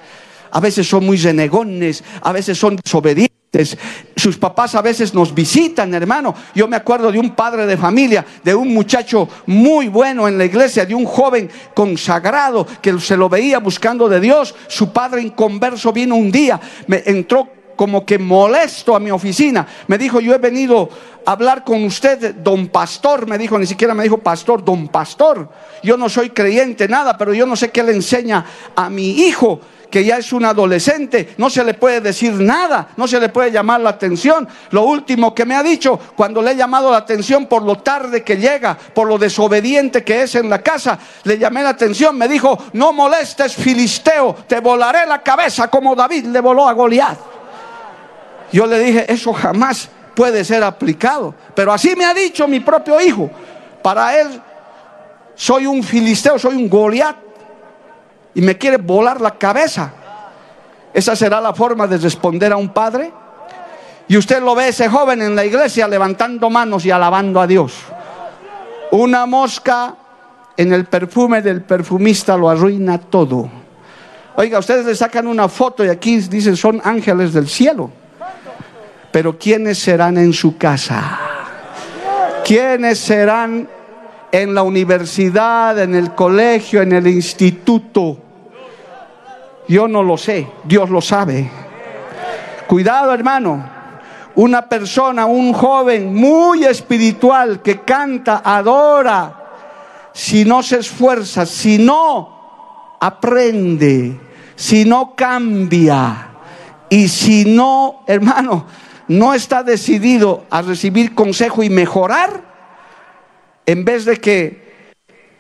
A 0.52 0.62
veces 0.62 0.88
son 0.88 1.06
muy 1.06 1.18
renegones, 1.18 2.02
a 2.22 2.32
veces 2.32 2.58
son 2.58 2.78
desobedientes. 2.78 3.78
Sus 4.16 4.38
papás 4.38 4.74
a 4.76 4.82
veces 4.82 5.14
nos 5.14 5.36
visitan, 5.36 5.94
hermano. 5.94 6.34
Yo 6.56 6.66
me 6.70 6.78
acuerdo 6.78 7.12
de 7.12 7.20
un 7.20 7.36
padre 7.36 7.66
de 7.66 7.76
familia, 7.76 8.26
de 8.42 8.56
un 8.56 8.74
muchacho 8.74 9.28
muy 9.48 9.90
bueno 9.90 10.30
en 10.30 10.38
la 10.38 10.46
iglesia, 10.46 10.86
de 10.86 10.96
un 10.96 11.04
joven 11.04 11.50
consagrado 11.74 12.66
que 12.82 12.98
se 13.02 13.18
lo 13.18 13.28
veía 13.28 13.60
buscando 13.60 14.08
de 14.08 14.22
Dios. 14.22 14.56
Su 14.70 14.94
padre 14.94 15.24
inconverso 15.24 15.92
vino 15.92 16.16
un 16.16 16.32
día, 16.32 16.58
me 16.88 17.04
entró 17.06 17.61
como 17.82 18.06
que 18.06 18.20
molesto 18.20 18.96
a 18.96 19.00
mi 19.00 19.10
oficina. 19.10 19.66
Me 19.88 19.98
dijo, 19.98 20.20
yo 20.20 20.36
he 20.36 20.38
venido 20.38 20.88
a 21.26 21.32
hablar 21.32 21.64
con 21.64 21.84
usted, 21.84 22.36
don 22.36 22.68
pastor. 22.68 23.26
Me 23.26 23.40
dijo, 23.40 23.58
ni 23.58 23.66
siquiera 23.66 23.96
me 23.96 24.04
dijo 24.04 24.20
pastor, 24.20 24.64
don 24.64 24.88
pastor. 24.88 25.50
Yo 25.82 25.98
no 25.98 26.08
soy 26.08 26.30
creyente, 26.30 26.88
nada, 26.88 27.18
pero 27.18 27.34
yo 27.34 27.48
no 27.48 27.56
sé 27.56 27.72
qué 27.72 27.82
le 27.82 27.94
enseña 27.94 28.46
a 28.76 28.88
mi 28.92 29.10
hijo 29.22 29.62
que 29.90 30.06
ya 30.06 30.18
es 30.18 30.32
un 30.32 30.46
adolescente, 30.46 31.34
no 31.38 31.50
se 31.50 31.64
le 31.64 31.74
puede 31.74 32.00
decir 32.00 32.32
nada, 32.34 32.90
no 32.96 33.08
se 33.08 33.20
le 33.20 33.30
puede 33.30 33.52
llamar 33.52 33.82
la 33.82 33.90
atención. 33.90 34.48
Lo 34.70 34.84
último 34.84 35.36
que 35.36 35.44
me 35.44 35.56
ha 35.56 35.62
dicho, 35.62 36.00
cuando 36.16 36.42
le 36.42 36.52
he 36.52 36.56
llamado 36.56 36.92
la 36.92 36.98
atención 36.98 37.48
por 37.48 37.64
lo 37.64 37.80
tarde 37.80 38.24
que 38.24 38.38
llega, 38.38 38.78
por 38.78 39.08
lo 39.08 39.18
desobediente 39.18 40.04
que 40.04 40.22
es 40.22 40.36
en 40.36 40.50
la 40.50 40.62
casa, 40.62 40.98
le 41.24 41.38
llamé 41.38 41.62
la 41.62 41.70
atención, 41.70 42.18
me 42.18 42.28
dijo, 42.28 42.58
no 42.74 42.94
molestes 42.94 43.54
filisteo, 43.56 44.36
te 44.48 44.62
volaré 44.62 45.06
la 45.06 45.22
cabeza 45.22 45.68
como 45.68 45.94
David 45.94 46.28
le 46.28 46.40
voló 46.40 46.70
a 46.70 46.74
Goliat. 46.74 47.31
Yo 48.52 48.66
le 48.66 48.80
dije, 48.80 49.12
eso 49.12 49.34
jamás 49.34 49.90
puede 50.16 50.44
ser 50.44 50.64
aplicado. 50.64 51.34
Pero 51.56 51.72
así 51.72 51.96
me 51.96 52.06
ha 52.06 52.14
dicho 52.14 52.48
mi 52.48 52.60
propio 52.60 53.00
hijo. 53.00 53.30
Para 53.82 54.20
él 54.20 54.42
soy 55.36 55.66
un 55.66 55.84
filisteo, 55.84 56.38
soy 56.38 56.56
un 56.56 56.70
Goliat. 56.70 57.16
Y 58.34 58.42
me 58.42 58.58
quiere 58.58 58.78
volar 58.78 59.20
la 59.20 59.32
cabeza. 59.32 59.92
¿Esa 60.94 61.16
será 61.16 61.40
la 61.40 61.54
forma 61.54 61.88
de 61.88 61.98
responder 61.98 62.52
a 62.52 62.58
un 62.58 62.70
padre? 62.70 63.12
Y 64.08 64.18
usted 64.18 64.42
lo 64.42 64.56
ve 64.56 64.70
ese 64.70 64.90
joven 64.90 65.22
en 65.22 65.36
la 65.36 65.46
iglesia 65.46 65.88
levantando 65.88 66.50
manos 66.50 66.86
y 66.86 66.92
alabando 66.92 67.40
a 67.40 67.48
Dios. 67.48 67.74
Una 68.92 69.26
mosca 69.26 69.96
en 70.58 70.74
el 70.74 70.86
perfume 70.86 71.42
del 71.42 71.62
perfumista 71.62 72.36
lo 72.36 72.50
arruina 72.50 72.98
todo. 72.98 73.50
Oiga, 74.36 74.60
ustedes 74.60 74.86
le 74.86 74.96
sacan 74.96 75.28
una 75.28 75.48
foto 75.48 75.86
y 75.86 75.90
aquí 75.90 76.18
dicen 76.18 76.58
son 76.58 76.82
ángeles 76.84 77.34
del 77.34 77.48
cielo. 77.48 77.92
Pero 79.12 79.38
¿quiénes 79.38 79.80
serán 79.80 80.18
en 80.18 80.34
su 80.34 80.58
casa? 80.58 81.20
¿Quiénes 82.46 83.00
serán 83.00 83.68
en 84.32 84.56
la 84.56 84.64
universidad, 84.64 85.78
en 85.80 85.96
el 85.96 86.16
colegio, 86.16 86.82
en 86.82 86.94
el 86.94 87.08
instituto? 87.08 88.18
Yo 89.68 89.88
no 89.88 90.04
lo 90.04 90.18
sé, 90.18 90.48
Dios 90.64 90.90
lo 90.90 91.02
sabe. 91.02 91.50
Cuidado 92.68 93.14
hermano, 93.14 93.64
una 94.36 94.68
persona, 94.68 95.26
un 95.26 95.54
joven 95.54 96.14
muy 96.14 96.64
espiritual 96.64 97.62
que 97.62 97.82
canta, 97.82 98.42
adora, 98.44 99.42
si 100.14 100.46
no 100.46 100.64
se 100.64 100.80
esfuerza, 100.80 101.46
si 101.46 101.78
no 101.78 102.98
aprende, 103.00 104.20
si 104.56 104.86
no 104.86 105.16
cambia 105.16 106.30
y 106.90 107.08
si 107.08 107.46
no, 107.46 108.04
hermano, 108.06 108.66
no 109.12 109.34
está 109.34 109.62
decidido 109.62 110.46
a 110.50 110.62
recibir 110.62 111.14
consejo 111.14 111.64
y 111.64 111.70
mejorar, 111.70 112.46
en 113.66 113.84
vez 113.84 114.06
de 114.06 114.18
que 114.18 114.72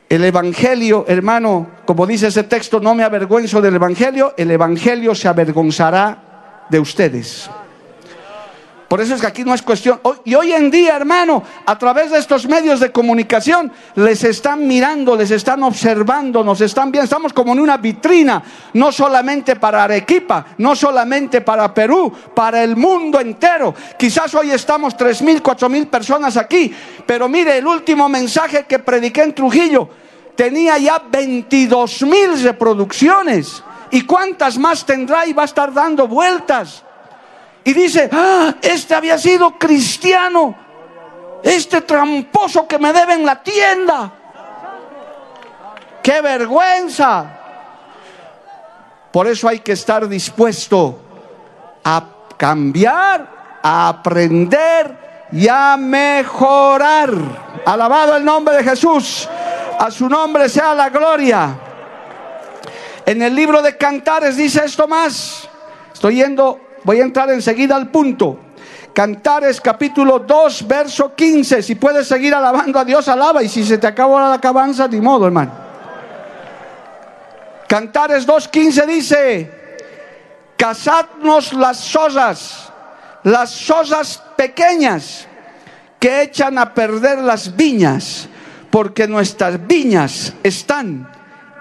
el 0.10 0.26
Evangelio, 0.26 1.06
hermano, 1.08 1.70
como 1.86 2.06
dice 2.06 2.28
ese 2.28 2.44
texto, 2.44 2.82
no 2.82 2.94
me 2.96 3.04
avergüenzo 3.04 3.62
del 3.62 3.76
Evangelio, 3.76 4.34
el 4.36 4.52
Evangelio 4.52 5.16
se 5.16 5.30
avergonzará 5.30 6.66
de 6.70 6.80
ustedes. 6.80 7.50
Por 8.92 9.00
eso 9.00 9.16
es 9.16 9.22
que 9.22 9.28
aquí 9.28 9.46
no 9.46 9.54
es 9.54 9.62
cuestión. 9.62 10.02
Y 10.26 10.36
hoy 10.36 10.52
en 10.52 10.70
día, 10.70 10.98
hermano, 10.98 11.42
a 11.66 11.78
través 11.78 12.12
de 12.12 12.18
estos 12.18 12.46
medios 12.46 12.82
de 12.82 12.92
comunicación, 12.92 13.72
les 13.96 14.22
están 14.26 14.68
mirando, 14.68 15.16
les 15.16 15.32
están 15.32 15.64
observando, 15.64 16.44
nos 16.44 16.60
están 16.60 16.92
viendo. 16.92 17.06
Estamos 17.06 17.32
como 17.32 17.54
en 17.54 17.62
una 17.62 17.78
vitrina, 17.78 18.44
no 18.74 18.92
solamente 18.92 19.56
para 19.56 19.86
Arequipa, 19.86 20.46
no 20.58 20.76
solamente 20.76 21.40
para 21.40 21.74
Perú, 21.74 22.12
para 22.36 22.62
el 22.66 22.76
mundo 22.76 23.22
entero. 23.22 23.74
Quizás 23.98 24.36
hoy 24.36 24.52
estamos 24.52 24.98
tres 24.98 25.22
mil, 25.22 25.42
cuatro 25.42 25.70
mil 25.70 25.88
personas 25.88 26.36
aquí, 26.36 26.76
pero 27.06 27.30
mire, 27.30 27.60
el 27.60 27.68
último 27.68 28.10
mensaje 28.10 28.66
que 28.66 28.80
prediqué 28.80 29.24
en 29.24 29.34
Trujillo 29.34 29.88
tenía 30.36 30.78
ya 30.78 31.02
22 31.10 32.02
mil 32.02 32.44
reproducciones. 32.44 33.64
¿Y 33.90 34.02
cuántas 34.02 34.58
más 34.58 34.86
tendrá 34.86 35.26
y 35.26 35.32
va 35.32 35.44
a 35.44 35.46
estar 35.46 35.74
dando 35.74 36.10
vueltas? 36.10 36.84
Y 37.64 37.74
dice, 37.74 38.10
ah, 38.12 38.56
este 38.62 38.96
había 38.96 39.18
sido 39.18 39.58
cristiano, 39.58 40.56
este 41.44 41.82
tramposo 41.82 42.68
que 42.68 42.80
me 42.80 42.92
debe 42.92 43.14
en 43.14 43.26
la 43.26 43.42
tienda. 43.42 44.12
¡Qué 46.02 46.22
vergüenza! 46.22 47.38
Por 49.12 49.28
eso 49.28 49.48
hay 49.48 49.60
que 49.60 49.74
estar 49.74 50.08
dispuesto 50.08 51.00
a 51.84 52.04
cambiar, 52.38 53.60
a 53.62 53.90
aprender 53.90 55.28
y 55.32 55.48
a 55.48 55.76
mejorar. 55.78 57.12
Alabado 57.66 58.16
el 58.16 58.26
nombre 58.26 58.56
de 58.56 58.64
Jesús. 58.64 59.30
A 59.80 59.92
su 59.92 60.08
nombre 60.08 60.48
sea 60.48 60.74
la 60.74 60.90
gloria. 60.90 61.58
En 63.06 63.22
el 63.22 63.36
libro 63.36 63.62
de 63.62 63.78
Cantares 63.78 64.38
dice 64.38 64.64
esto 64.64 64.88
más. 64.88 65.48
Estoy 65.94 66.16
yendo, 66.16 66.60
voy 66.84 67.00
a 67.00 67.04
entrar 67.04 67.30
enseguida 67.32 67.76
al 67.76 67.90
punto. 67.90 68.40
Cantares 68.94 69.62
capítulo 69.62 70.20
2, 70.20 70.68
verso 70.68 71.16
15. 71.16 71.64
Si 71.64 71.76
puedes 71.76 72.08
seguir 72.08 72.34
alabando 72.36 72.78
a 72.80 72.86
Dios, 72.86 73.08
alaba. 73.08 73.42
Y 73.42 73.48
si 73.48 73.64
se 73.64 73.78
te 73.78 73.88
acabó 73.88 74.20
la 74.20 74.34
alabanza, 74.34 74.88
ni 74.88 75.00
modo, 75.00 75.26
hermano. 75.28 75.52
Cantares 77.68 78.28
2.15 78.28 78.86
dice, 78.86 79.52
cazadnos 80.58 81.54
las 81.54 81.78
sosas, 81.78 82.70
las 83.24 83.50
sosas 83.50 84.22
pequeñas 84.36 85.26
que 85.98 86.24
echan 86.24 86.58
a 86.58 86.74
perder 86.74 87.20
las 87.20 87.56
viñas, 87.56 88.28
porque 88.70 89.08
nuestras 89.08 89.66
viñas 89.68 90.34
están 90.44 91.10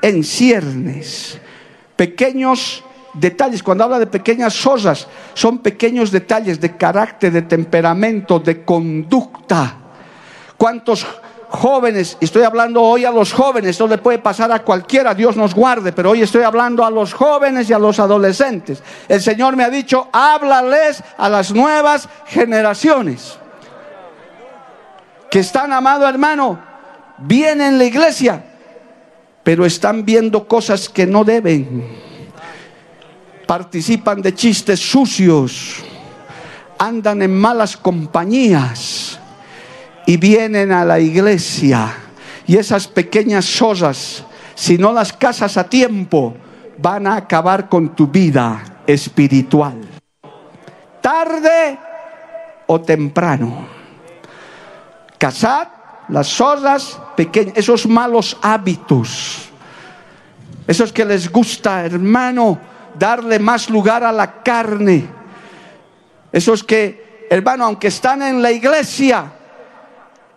en 0.02 0.24
ciernes. 0.24 1.38
Pequeños 1.94 2.82
detalles, 3.14 3.62
cuando 3.62 3.84
habla 3.84 3.98
de 3.98 4.06
pequeñas 4.06 4.54
sosas, 4.54 5.06
son 5.34 5.58
pequeños 5.58 6.10
detalles 6.10 6.60
de 6.60 6.76
carácter, 6.76 7.32
de 7.32 7.42
temperamento, 7.42 8.38
de 8.38 8.64
conducta. 8.64 9.76
¿Cuántos 10.56 11.06
jóvenes, 11.50 12.16
estoy 12.20 12.44
hablando 12.44 12.80
hoy 12.80 13.04
a 13.04 13.10
los 13.10 13.32
jóvenes, 13.32 13.70
esto 13.70 13.88
le 13.88 13.98
puede 13.98 14.18
pasar 14.18 14.52
a 14.52 14.62
cualquiera, 14.62 15.14
Dios 15.14 15.36
nos 15.36 15.54
guarde, 15.54 15.92
pero 15.92 16.10
hoy 16.10 16.22
estoy 16.22 16.42
hablando 16.42 16.84
a 16.84 16.90
los 16.90 17.12
jóvenes 17.12 17.68
y 17.68 17.72
a 17.72 17.78
los 17.78 17.98
adolescentes. 17.98 18.82
El 19.08 19.20
Señor 19.20 19.56
me 19.56 19.64
ha 19.64 19.70
dicho, 19.70 20.08
háblales 20.12 21.02
a 21.18 21.28
las 21.28 21.52
nuevas 21.52 22.08
generaciones 22.26 23.36
que 25.30 25.40
están, 25.40 25.72
amado 25.72 26.08
hermano, 26.08 26.60
bien 27.18 27.60
en 27.60 27.78
la 27.78 27.84
iglesia, 27.84 28.44
pero 29.42 29.66
están 29.66 30.04
viendo 30.04 30.46
cosas 30.46 30.88
que 30.88 31.06
no 31.06 31.24
deben. 31.24 32.09
Participan 33.50 34.22
de 34.22 34.32
chistes 34.32 34.78
sucios, 34.78 35.82
andan 36.78 37.20
en 37.20 37.36
malas 37.36 37.76
compañías 37.76 39.18
y 40.06 40.16
vienen 40.18 40.70
a 40.70 40.84
la 40.84 41.00
iglesia. 41.00 41.92
Y 42.46 42.56
esas 42.56 42.86
pequeñas 42.86 43.44
sosas, 43.44 44.22
si 44.54 44.78
no 44.78 44.92
las 44.92 45.12
casas 45.12 45.56
a 45.56 45.68
tiempo, 45.68 46.32
van 46.78 47.08
a 47.08 47.16
acabar 47.16 47.68
con 47.68 47.96
tu 47.96 48.06
vida 48.06 48.82
espiritual. 48.86 49.80
Tarde 51.00 51.76
o 52.68 52.80
temprano. 52.80 53.66
Casad 55.18 55.66
las 56.08 56.28
sosas 56.28 57.00
pequeñas, 57.16 57.56
esos 57.56 57.84
malos 57.84 58.36
hábitos, 58.42 59.50
esos 60.68 60.92
que 60.92 61.04
les 61.04 61.28
gusta, 61.28 61.84
hermano, 61.84 62.69
darle 62.98 63.38
más 63.38 63.70
lugar 63.70 64.04
a 64.04 64.12
la 64.12 64.42
carne, 64.42 65.06
esos 66.32 66.62
que, 66.62 67.26
hermano, 67.30 67.64
aunque 67.64 67.88
están 67.88 68.22
en 68.22 68.40
la 68.40 68.52
iglesia, 68.52 69.32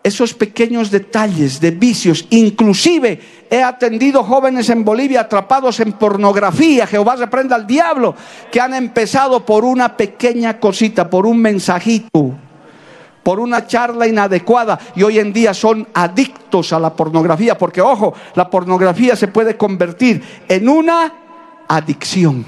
esos 0.03 0.33
pequeños 0.33 0.91
detalles 0.91 1.59
de 1.61 1.71
vicios. 1.71 2.27
Inclusive 2.31 3.19
he 3.49 3.63
atendido 3.63 4.23
jóvenes 4.23 4.69
en 4.69 4.83
Bolivia 4.83 5.21
atrapados 5.21 5.79
en 5.79 5.93
pornografía, 5.93 6.85
Jehová 6.85 7.15
reprenda 7.15 7.55
al 7.55 7.65
diablo, 7.65 8.13
que 8.51 8.59
han 8.59 8.73
empezado 8.73 9.45
por 9.45 9.63
una 9.63 9.95
pequeña 9.95 10.59
cosita, 10.59 11.09
por 11.09 11.25
un 11.25 11.39
mensajito, 11.39 12.33
por 13.23 13.39
una 13.39 13.65
charla 13.65 14.05
inadecuada 14.05 14.77
y 14.95 15.03
hoy 15.03 15.19
en 15.19 15.31
día 15.31 15.53
son 15.53 15.87
adictos 15.93 16.73
a 16.73 16.79
la 16.79 16.93
pornografía, 16.93 17.57
porque 17.57 17.79
ojo, 17.79 18.13
la 18.35 18.49
pornografía 18.49 19.15
se 19.15 19.29
puede 19.29 19.55
convertir 19.55 20.21
en 20.49 20.67
una 20.67 21.22
adicción 21.75 22.45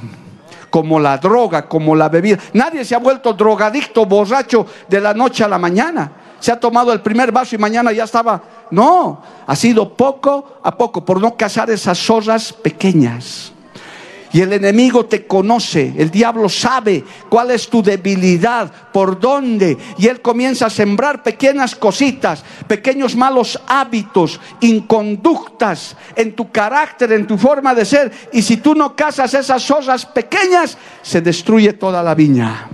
como 0.70 1.00
la 1.00 1.18
droga, 1.18 1.68
como 1.68 1.96
la 1.96 2.10
bebida. 2.10 2.38
Nadie 2.54 2.84
se 2.84 2.96
ha 2.96 3.00
vuelto 3.00 3.34
drogadicto, 3.34 4.06
borracho 4.06 4.66
de 4.90 5.00
la 5.00 5.14
noche 5.14 5.44
a 5.44 5.48
la 5.48 5.58
mañana 5.58 6.12
se 6.46 6.52
ha 6.52 6.60
tomado 6.60 6.94
el 6.94 7.02
primer 7.02 7.32
vaso 7.32 7.56
y 7.56 7.58
mañana 7.58 7.92
ya 7.92 8.04
estaba. 8.04 8.40
No, 8.70 9.20
ha 9.48 9.56
sido 9.56 9.96
poco 9.96 10.60
a 10.62 10.78
poco 10.78 11.04
por 11.04 11.20
no 11.20 11.36
cazar 11.36 11.72
esas 11.72 11.98
zorras 11.98 12.54
pequeñas. 12.54 13.52
Y 14.36 14.41
el 14.41 14.52
enemigo 14.52 15.06
te 15.06 15.26
conoce, 15.26 15.93
el 15.98 16.12
diablo 16.12 16.50
sabe 16.50 17.06
cuál 17.30 17.52
es 17.52 17.69
tu 17.69 17.82
debilidad, 17.82 18.69
por 18.91 19.17
dónde. 19.17 19.78
Y 19.98 20.08
él 20.08 20.21
comienza 20.21 20.65
a 20.65 20.69
sembrar 20.69 21.24
pequeñas 21.24 21.74
cositas, 21.74 22.43
pequeños 22.67 23.15
malos 23.15 23.58
hábitos, 23.65 24.41
inconductas 24.60 25.95
en 26.17 26.36
tu 26.36 26.52
carácter, 26.52 27.13
en 27.13 27.26
tu 27.26 27.38
forma 27.38 27.74
de 27.74 27.86
ser. 27.86 28.12
Y 28.34 28.41
si 28.41 28.58
tú 28.58 28.76
no 28.76 28.93
cazas 28.93 29.34
esas 29.34 29.63
zorras 29.63 30.06
pequeñas, 30.06 30.78
se 31.02 31.21
destruye 31.21 31.71
toda 31.71 32.04
la 32.04 32.13
viña. 32.13 32.67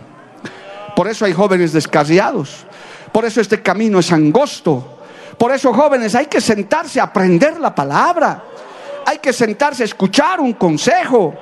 Por 0.96 1.08
eso 1.08 1.26
hay 1.26 1.34
jóvenes 1.34 1.74
descarriados 1.74 2.66
por 3.12 3.26
eso 3.26 3.42
este 3.42 3.62
camino 3.62 4.00
es 4.00 4.12
angosto. 4.12 5.00
Por 5.38 5.52
eso, 5.52 5.74
jóvenes, 5.74 6.16
hay 6.16 6.28
que 6.28 6.40
sentarse 6.40 7.00
a 7.00 7.06
aprender 7.06 7.60
la 7.60 7.74
palabra. 7.74 8.44
Hay 9.06 9.18
que 9.18 9.34
sentarse 9.34 9.84
a 9.84 9.86
escuchar 9.86 10.40
un 10.40 10.54
consejo. 10.54 11.34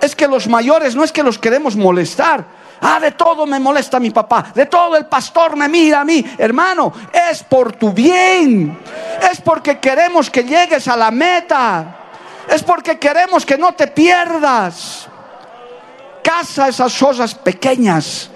Es 0.00 0.16
que 0.16 0.26
los 0.26 0.48
mayores 0.48 0.96
no 0.96 1.04
es 1.04 1.12
que 1.12 1.22
los 1.22 1.38
queremos 1.38 1.76
molestar. 1.76 2.44
Ah, 2.80 2.98
de 2.98 3.12
todo 3.12 3.46
me 3.46 3.60
molesta 3.60 4.00
mi 4.00 4.10
papá, 4.10 4.52
de 4.54 4.64
todo 4.64 4.96
el 4.96 5.04
pastor 5.04 5.54
me 5.54 5.68
mira 5.68 6.00
a 6.00 6.04
mí. 6.04 6.24
Hermano, 6.38 6.92
es 7.30 7.42
por 7.42 7.72
tu 7.72 7.92
bien. 7.92 8.78
Es 9.30 9.40
porque 9.42 9.78
queremos 9.78 10.30
que 10.30 10.44
llegues 10.44 10.88
a 10.88 10.96
la 10.96 11.10
meta. 11.10 11.96
Es 12.48 12.62
porque 12.62 12.98
queremos 12.98 13.44
que 13.44 13.58
no 13.58 13.72
te 13.74 13.88
pierdas. 13.88 15.08
Casa 16.22 16.68
esas 16.68 16.96
cosas 16.98 17.34
pequeñas. 17.34 18.30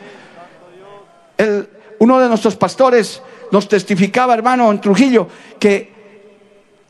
Uno 1.98 2.20
de 2.20 2.28
nuestros 2.28 2.56
pastores 2.56 3.22
nos 3.50 3.66
testificaba, 3.66 4.34
hermano, 4.34 4.70
en 4.70 4.80
Trujillo, 4.80 5.26
que 5.58 5.92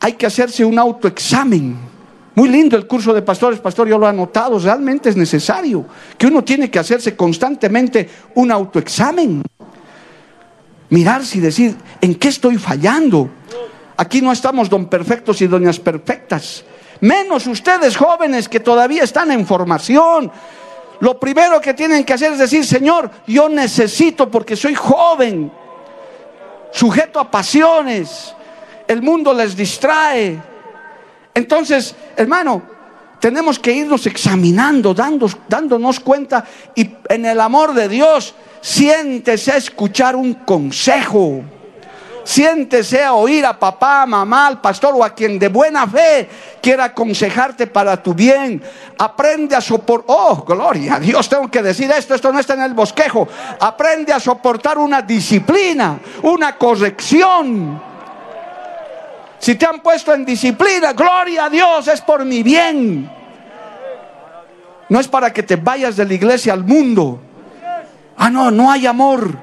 hay 0.01 0.15
que 0.15 0.27
hacerse 0.27 0.65
un 0.65 0.79
autoexamen. 0.79 1.94
Muy 2.35 2.49
lindo 2.49 2.77
el 2.77 2.87
curso 2.87 3.15
de 3.15 3.23
pastores, 3.23 3.61
pastor, 3.61 3.89
yo 3.89 3.97
lo 3.97 4.07
he 4.07 4.09
anotado, 4.09 4.59
realmente 4.59 5.09
es 5.09 5.17
necesario 5.17 5.87
que 6.19 6.27
uno 6.27 6.43
tiene 6.43 6.71
que 6.71 6.81
hacerse 6.81 7.15
constantemente 7.15 8.09
un 8.35 8.51
autoexamen. 8.51 9.43
Mirarse 10.91 11.39
y 11.39 11.41
decir, 11.41 11.77
¿en 12.01 12.17
qué 12.17 12.29
estoy 12.29 12.59
fallando? 12.59 13.31
Aquí 13.97 14.21
no 14.21 14.33
estamos 14.33 14.69
don 14.69 14.87
perfectos 14.87 15.41
y 15.43 15.47
doñas 15.47 15.79
perfectas. 15.79 16.65
Menos 17.01 17.47
ustedes 17.47 17.97
jóvenes 17.97 18.49
que 18.49 18.61
todavía 18.61 19.05
están 19.05 19.31
en 19.31 19.47
formación, 19.47 20.31
lo 21.01 21.19
primero 21.19 21.61
que 21.61 21.75
tienen 21.75 22.05
que 22.05 22.15
hacer 22.15 22.33
es 22.33 22.39
decir, 22.39 22.65
Señor, 22.65 23.11
yo 23.27 23.49
necesito 23.49 24.31
porque 24.31 24.57
soy 24.57 24.75
joven, 24.75 25.53
sujeto 26.73 27.21
a 27.21 27.31
pasiones, 27.31 28.35
el 28.89 29.03
mundo 29.03 29.33
les 29.33 29.57
distrae. 29.57 30.54
Entonces, 31.35 31.95
hermano, 32.17 32.63
tenemos 33.19 33.59
que 33.59 33.73
irnos 33.73 34.07
examinando, 34.07 34.95
dándonos 34.95 36.01
cuenta 36.01 36.45
y 36.75 36.91
en 37.09 37.27
el 37.27 37.41
amor 37.41 37.75
de 37.75 37.89
Dios, 37.89 38.35
siéntese 38.61 39.53
a 39.53 39.57
escuchar 39.57 40.15
un 40.15 40.35
consejo. 40.35 41.43
Siéntese 42.25 43.03
a 43.03 43.13
oír 43.13 43.45
a 43.45 43.59
papá, 43.59 44.07
mamá, 44.07 44.47
al 44.47 44.61
pastor 44.61 44.95
o 44.97 45.05
a 45.05 45.15
quien 45.15 45.39
de 45.39 45.49
buena 45.49 45.87
fe 45.87 46.29
quiera 46.61 46.85
aconsejarte 46.85 47.67
para 47.67 48.03
tu 48.03 48.15
bien. 48.15 48.63
Aprende 48.99 49.55
a 49.55 49.61
soportar. 49.61 50.17
Oh, 50.17 50.43
gloria 50.43 50.95
a 50.95 51.01
Dios, 51.01 51.29
tengo 51.29 51.51
que 51.51 51.63
decir 51.63 51.91
esto, 51.91 52.15
esto 52.15 52.33
no 52.33 52.39
está 52.39 52.55
en 52.55 52.63
el 52.63 52.73
bosquejo. 52.73 53.29
Aprende 53.61 54.13
a 54.13 54.21
soportar 54.21 54.79
una 54.79 55.03
disciplina, 55.03 55.99
una 56.23 56.57
corrección. 56.57 57.94
Si 59.45 59.57
te 59.57 59.67
han 59.67 59.81
puesto 59.81 60.15
en 60.15 60.25
disciplina, 60.25 60.95
gloria 60.95 61.45
a 61.45 61.51
Dios, 61.51 61.87
es 61.89 62.01
por 62.01 62.25
mi 62.25 62.43
bien. 62.43 63.11
No 64.89 64.99
es 64.99 65.07
para 65.07 65.35
que 65.35 65.43
te 65.43 65.57
vayas 65.57 65.99
de 65.99 66.07
la 66.07 66.15
iglesia 66.15 66.55
al 66.55 66.65
mundo. 66.65 67.21
Ah, 68.17 68.31
no, 68.31 68.51
no 68.51 68.73
hay 68.73 68.87
amor 68.87 69.37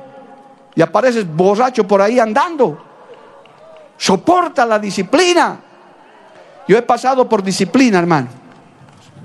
y 0.73 0.81
apareces 0.81 1.31
borracho 1.31 1.85
por 1.87 2.01
ahí 2.01 2.17
andando. 2.17 2.83
Soporta 3.95 4.65
la 4.65 4.79
disciplina. 4.79 5.59
Yo 6.67 6.79
he 6.79 6.81
pasado 6.81 7.29
por 7.29 7.43
disciplina, 7.43 7.99
hermano. 7.99 8.29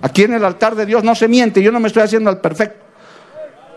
Aquí 0.03 0.25
en 0.25 0.35
el 0.35 0.45
altar 0.45 0.75
de 0.75 0.85
Dios 0.85 1.03
no 1.03 1.15
se 1.15 1.27
miente, 1.27 1.63
yo 1.63 1.73
no 1.73 1.81
me 1.81 1.89
estoy 1.89 2.03
haciendo 2.03 2.29
al 2.29 2.43
perfecto, 2.43 2.85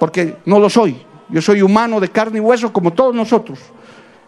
porque 0.02 0.40
no 0.44 0.60
lo 0.60 0.70
soy. 0.70 1.02
Yo 1.30 1.42
soy 1.42 1.62
humano 1.62 2.02
de 2.02 2.10
carne 2.10 2.40
y 2.40 2.42
hueso 2.42 2.74
como 2.74 2.92
todos 2.92 3.16
nosotros. 3.16 3.58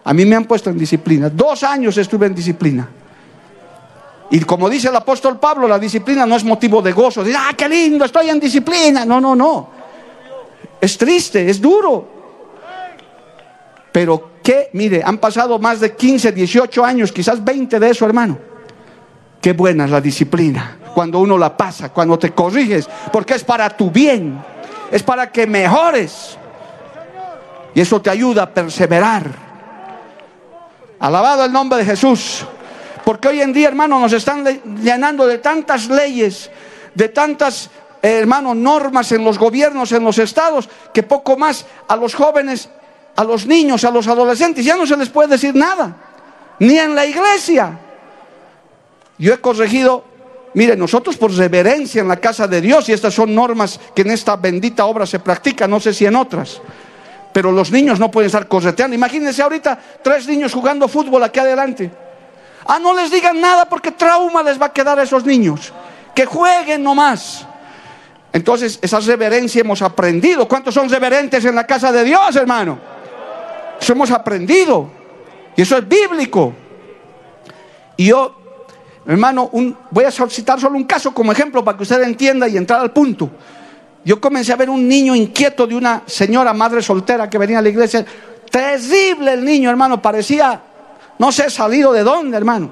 A 0.03 0.13
mí 0.13 0.25
me 0.25 0.35
han 0.35 0.45
puesto 0.45 0.69
en 0.69 0.77
disciplina. 0.77 1.29
Dos 1.29 1.63
años 1.63 1.97
estuve 1.97 2.25
en 2.25 2.35
disciplina. 2.35 2.87
Y 4.31 4.39
como 4.41 4.69
dice 4.69 4.87
el 4.87 4.95
apóstol 4.95 5.39
Pablo, 5.39 5.67
la 5.67 5.77
disciplina 5.77 6.25
no 6.25 6.35
es 6.37 6.43
motivo 6.43 6.81
de 6.81 6.93
gozo. 6.93 7.23
Dice, 7.23 7.37
ah, 7.37 7.53
qué 7.55 7.67
lindo, 7.67 8.05
estoy 8.05 8.29
en 8.29 8.39
disciplina. 8.39 9.05
No, 9.05 9.19
no, 9.19 9.35
no. 9.35 9.69
Es 10.79 10.97
triste, 10.97 11.49
es 11.49 11.61
duro. 11.61 12.07
Pero 13.91 14.31
que, 14.41 14.69
mire, 14.73 15.03
han 15.03 15.17
pasado 15.17 15.59
más 15.59 15.81
de 15.81 15.93
15, 15.93 16.31
18 16.31 16.85
años, 16.85 17.11
quizás 17.11 17.43
20 17.43 17.77
de 17.77 17.89
eso, 17.89 18.05
hermano. 18.05 18.37
Qué 19.41 19.51
buena 19.51 19.83
es 19.85 19.91
la 19.91 19.99
disciplina. 19.99 20.77
Cuando 20.95 21.19
uno 21.19 21.37
la 21.37 21.55
pasa, 21.55 21.89
cuando 21.89 22.17
te 22.17 22.31
corriges, 22.31 22.87
porque 23.11 23.33
es 23.33 23.43
para 23.43 23.69
tu 23.69 23.91
bien, 23.91 24.41
es 24.91 25.03
para 25.03 25.29
que 25.29 25.45
mejores. 25.45 26.37
Y 27.75 27.81
eso 27.81 28.01
te 28.01 28.09
ayuda 28.09 28.43
a 28.43 28.49
perseverar. 28.49 29.50
Alabado 31.01 31.43
el 31.43 31.51
nombre 31.51 31.79
de 31.79 31.85
Jesús. 31.85 32.45
Porque 33.03 33.27
hoy 33.27 33.41
en 33.41 33.51
día, 33.51 33.67
hermano, 33.67 33.99
nos 33.99 34.13
están 34.13 34.45
llenando 34.83 35.25
de 35.25 35.39
tantas 35.39 35.89
leyes, 35.89 36.51
de 36.93 37.09
tantas, 37.09 37.71
eh, 38.03 38.19
hermano, 38.19 38.53
normas 38.53 39.11
en 39.11 39.23
los 39.23 39.39
gobiernos, 39.39 39.91
en 39.91 40.03
los 40.03 40.19
estados, 40.19 40.69
que 40.93 41.01
poco 41.01 41.35
más 41.35 41.65
a 41.87 41.95
los 41.95 42.13
jóvenes, 42.13 42.69
a 43.15 43.23
los 43.23 43.47
niños, 43.47 43.83
a 43.83 43.89
los 43.89 44.07
adolescentes, 44.07 44.63
ya 44.63 44.77
no 44.77 44.85
se 44.85 44.95
les 44.95 45.09
puede 45.09 45.29
decir 45.29 45.55
nada. 45.55 45.97
Ni 46.59 46.77
en 46.77 46.93
la 46.93 47.07
iglesia. 47.07 47.79
Yo 49.17 49.33
he 49.33 49.41
corregido, 49.41 50.03
mire, 50.53 50.75
nosotros 50.77 51.17
por 51.17 51.33
reverencia 51.33 52.01
en 52.01 52.09
la 52.09 52.17
casa 52.17 52.47
de 52.47 52.61
Dios, 52.61 52.87
y 52.89 52.93
estas 52.93 53.15
son 53.15 53.33
normas 53.33 53.79
que 53.95 54.03
en 54.03 54.11
esta 54.11 54.35
bendita 54.35 54.85
obra 54.85 55.07
se 55.07 55.17
practican, 55.17 55.71
no 55.71 55.79
sé 55.79 55.95
si 55.95 56.05
en 56.05 56.15
otras, 56.15 56.61
pero 57.33 57.51
los 57.51 57.71
niños 57.71 57.99
no 57.99 58.11
pueden 58.11 58.27
estar 58.27 58.47
correteando. 58.47 58.95
Imagínense 58.95 59.41
ahorita 59.41 59.77
tres 60.03 60.27
niños 60.27 60.53
jugando 60.53 60.87
fútbol 60.87 61.23
aquí 61.23 61.39
adelante. 61.39 61.91
Ah, 62.65 62.79
no 62.79 62.93
les 62.93 63.11
digan 63.11 63.39
nada 63.39 63.65
porque 63.65 63.91
trauma 63.91 64.43
les 64.43 64.61
va 64.61 64.67
a 64.67 64.73
quedar 64.73 64.99
a 64.99 65.03
esos 65.03 65.25
niños. 65.25 65.73
Que 66.13 66.25
jueguen 66.25 66.83
nomás. 66.83 67.45
Entonces, 68.33 68.79
esa 68.81 68.99
reverencia 68.99 69.61
hemos 69.61 69.81
aprendido. 69.81 70.47
¿Cuántos 70.47 70.73
son 70.73 70.89
reverentes 70.89 71.43
en 71.45 71.55
la 71.55 71.65
casa 71.65 71.91
de 71.91 72.03
Dios, 72.03 72.35
hermano? 72.35 72.79
Eso 73.79 73.93
hemos 73.93 74.11
aprendido. 74.11 74.89
Y 75.55 75.63
eso 75.63 75.77
es 75.77 75.87
bíblico. 75.87 76.53
Y 77.97 78.07
yo 78.07 78.41
Hermano, 79.05 79.49
voy 79.89 80.03
a 80.03 80.11
citar 80.11 80.59
solo 80.59 80.75
un 80.75 80.83
caso 80.83 81.13
como 81.13 81.31
ejemplo 81.31 81.63
para 81.63 81.75
que 81.75 81.83
usted 81.83 82.01
entienda 82.03 82.47
y 82.47 82.57
entrar 82.57 82.81
al 82.81 82.91
punto. 82.91 83.29
Yo 84.03 84.19
comencé 84.19 84.51
a 84.53 84.55
ver 84.55 84.69
un 84.69 84.87
niño 84.87 85.15
inquieto 85.15 85.67
de 85.67 85.75
una 85.75 86.03
señora 86.05 86.53
madre 86.53 86.81
soltera 86.81 87.29
que 87.29 87.37
venía 87.37 87.59
a 87.59 87.61
la 87.61 87.69
iglesia. 87.69 88.05
Terrible 88.49 89.33
el 89.33 89.45
niño, 89.45 89.69
hermano, 89.69 90.01
parecía, 90.01 90.61
no 91.19 91.31
sé, 91.31 91.49
salido 91.49 91.93
de 91.93 92.03
dónde, 92.03 92.37
hermano. 92.37 92.71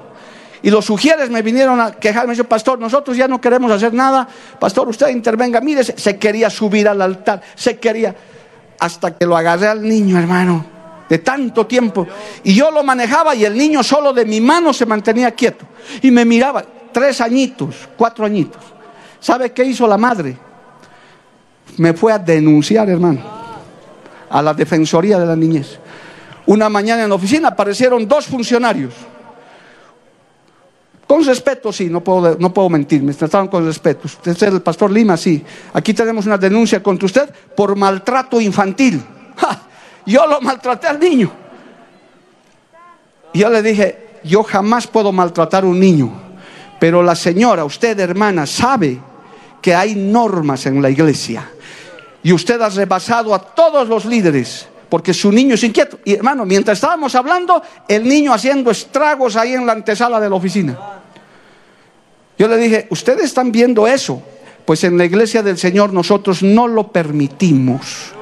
Y 0.62 0.70
los 0.70 0.84
sugieres 0.84 1.30
me 1.30 1.40
vinieron 1.40 1.80
a 1.80 1.92
quejarme, 1.92 2.34
dijo, 2.34 2.44
pastor, 2.44 2.78
nosotros 2.78 3.16
ya 3.16 3.26
no 3.26 3.40
queremos 3.40 3.70
hacer 3.72 3.94
nada, 3.94 4.28
pastor, 4.58 4.88
usted 4.88 5.08
intervenga, 5.08 5.60
mire, 5.60 5.84
se 5.84 6.18
quería 6.18 6.50
subir 6.50 6.86
al 6.86 7.00
altar, 7.00 7.40
se 7.54 7.78
quería, 7.78 8.14
hasta 8.78 9.16
que 9.16 9.24
lo 9.24 9.36
agarré 9.36 9.68
al 9.68 9.82
niño, 9.82 10.18
hermano 10.18 10.80
de 11.10 11.18
tanto 11.18 11.66
tiempo. 11.66 12.06
Y 12.44 12.54
yo 12.54 12.70
lo 12.70 12.84
manejaba 12.84 13.34
y 13.34 13.44
el 13.44 13.58
niño 13.58 13.82
solo 13.82 14.12
de 14.12 14.24
mi 14.24 14.40
mano 14.40 14.72
se 14.72 14.86
mantenía 14.86 15.32
quieto. 15.32 15.66
Y 16.02 16.10
me 16.12 16.24
miraba, 16.24 16.64
tres 16.92 17.20
añitos, 17.20 17.88
cuatro 17.96 18.24
añitos. 18.24 18.62
¿Sabe 19.18 19.50
qué 19.52 19.64
hizo 19.64 19.88
la 19.88 19.98
madre? 19.98 20.38
Me 21.78 21.94
fue 21.94 22.12
a 22.12 22.18
denunciar, 22.18 22.88
hermano, 22.88 23.20
a 24.28 24.42
la 24.42 24.54
Defensoría 24.54 25.18
de 25.18 25.26
la 25.26 25.36
Niñez. 25.36 25.78
Una 26.46 26.68
mañana 26.68 27.02
en 27.04 27.08
la 27.08 27.14
oficina 27.14 27.48
aparecieron 27.48 28.06
dos 28.08 28.26
funcionarios. 28.26 28.94
Con 31.06 31.24
respeto, 31.24 31.72
sí, 31.72 31.90
no 31.90 32.02
puedo, 32.02 32.36
no 32.38 32.54
puedo 32.54 32.68
mentir, 32.68 33.02
me 33.02 33.12
trataron 33.12 33.48
con 33.48 33.66
respeto. 33.66 34.02
Usted 34.06 34.30
es 34.30 34.42
el 34.42 34.62
pastor 34.62 34.90
Lima, 34.92 35.16
sí. 35.16 35.44
Aquí 35.72 35.92
tenemos 35.92 36.26
una 36.26 36.38
denuncia 36.38 36.82
contra 36.82 37.06
usted 37.06 37.30
por 37.56 37.74
maltrato 37.76 38.40
infantil. 38.40 39.02
Yo 40.06 40.26
lo 40.26 40.40
maltraté 40.40 40.86
al 40.86 40.98
niño. 40.98 41.30
Y 43.32 43.40
yo 43.40 43.50
le 43.50 43.62
dije, 43.62 44.20
yo 44.24 44.42
jamás 44.42 44.86
puedo 44.86 45.12
maltratar 45.12 45.64
a 45.64 45.66
un 45.66 45.78
niño. 45.78 46.12
Pero 46.78 47.02
la 47.02 47.14
señora, 47.14 47.64
usted 47.64 47.98
hermana, 47.98 48.46
sabe 48.46 48.98
que 49.60 49.74
hay 49.74 49.94
normas 49.94 50.66
en 50.66 50.80
la 50.80 50.90
iglesia. 50.90 51.50
Y 52.22 52.32
usted 52.32 52.60
ha 52.60 52.68
rebasado 52.68 53.34
a 53.34 53.38
todos 53.38 53.88
los 53.88 54.04
líderes 54.04 54.68
porque 54.90 55.14
su 55.14 55.30
niño 55.30 55.54
es 55.54 55.62
inquieto. 55.62 56.00
Y 56.04 56.14
hermano, 56.14 56.44
mientras 56.44 56.76
estábamos 56.76 57.14
hablando, 57.14 57.62
el 57.86 58.06
niño 58.06 58.34
haciendo 58.34 58.72
estragos 58.72 59.36
ahí 59.36 59.54
en 59.54 59.64
la 59.64 59.72
antesala 59.72 60.20
de 60.20 60.28
la 60.28 60.34
oficina. 60.34 60.76
Yo 62.36 62.48
le 62.48 62.56
dije, 62.56 62.88
ustedes 62.90 63.26
están 63.26 63.52
viendo 63.52 63.86
eso. 63.86 64.20
Pues 64.64 64.84
en 64.84 64.98
la 64.98 65.04
iglesia 65.04 65.42
del 65.42 65.58
Señor 65.58 65.92
nosotros 65.92 66.42
no 66.42 66.66
lo 66.66 66.88
permitimos. 66.88 68.12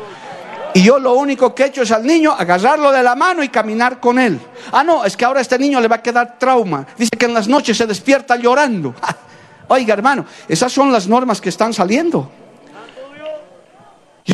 Y 0.75 0.83
yo 0.83 0.99
lo 0.99 1.15
único 1.15 1.55
que 1.55 1.65
he 1.65 1.67
hecho 1.67 1.83
es 1.83 1.91
al 1.91 2.07
niño 2.07 2.33
agarrarlo 2.33 2.93
de 2.93 3.03
la 3.03 3.17
mano 3.17 3.43
y 3.43 3.49
caminar 3.49 3.99
con 3.99 4.19
él. 4.19 4.39
Ah, 4.71 4.85
no, 4.85 5.05
es 5.05 5.17
que 5.17 5.25
ahora 5.25 5.39
a 5.39 5.43
este 5.43 5.59
niño 5.59 5.81
le 5.81 5.89
va 5.89 5.97
a 5.97 6.03
quedar 6.03 6.39
trauma. 6.39 6.87
Dice 6.97 7.17
que 7.19 7.25
en 7.25 7.35
las 7.35 7.49
noches 7.49 7.77
se 7.77 7.87
despierta 7.87 8.37
llorando. 8.37 8.95
Oiga, 9.69 9.95
hermano, 9.95 10.27
esas 10.49 10.73
son 10.73 10.93
las 10.93 11.09
normas 11.09 11.41
que 11.41 11.49
están 11.49 11.73
saliendo. 11.73 12.31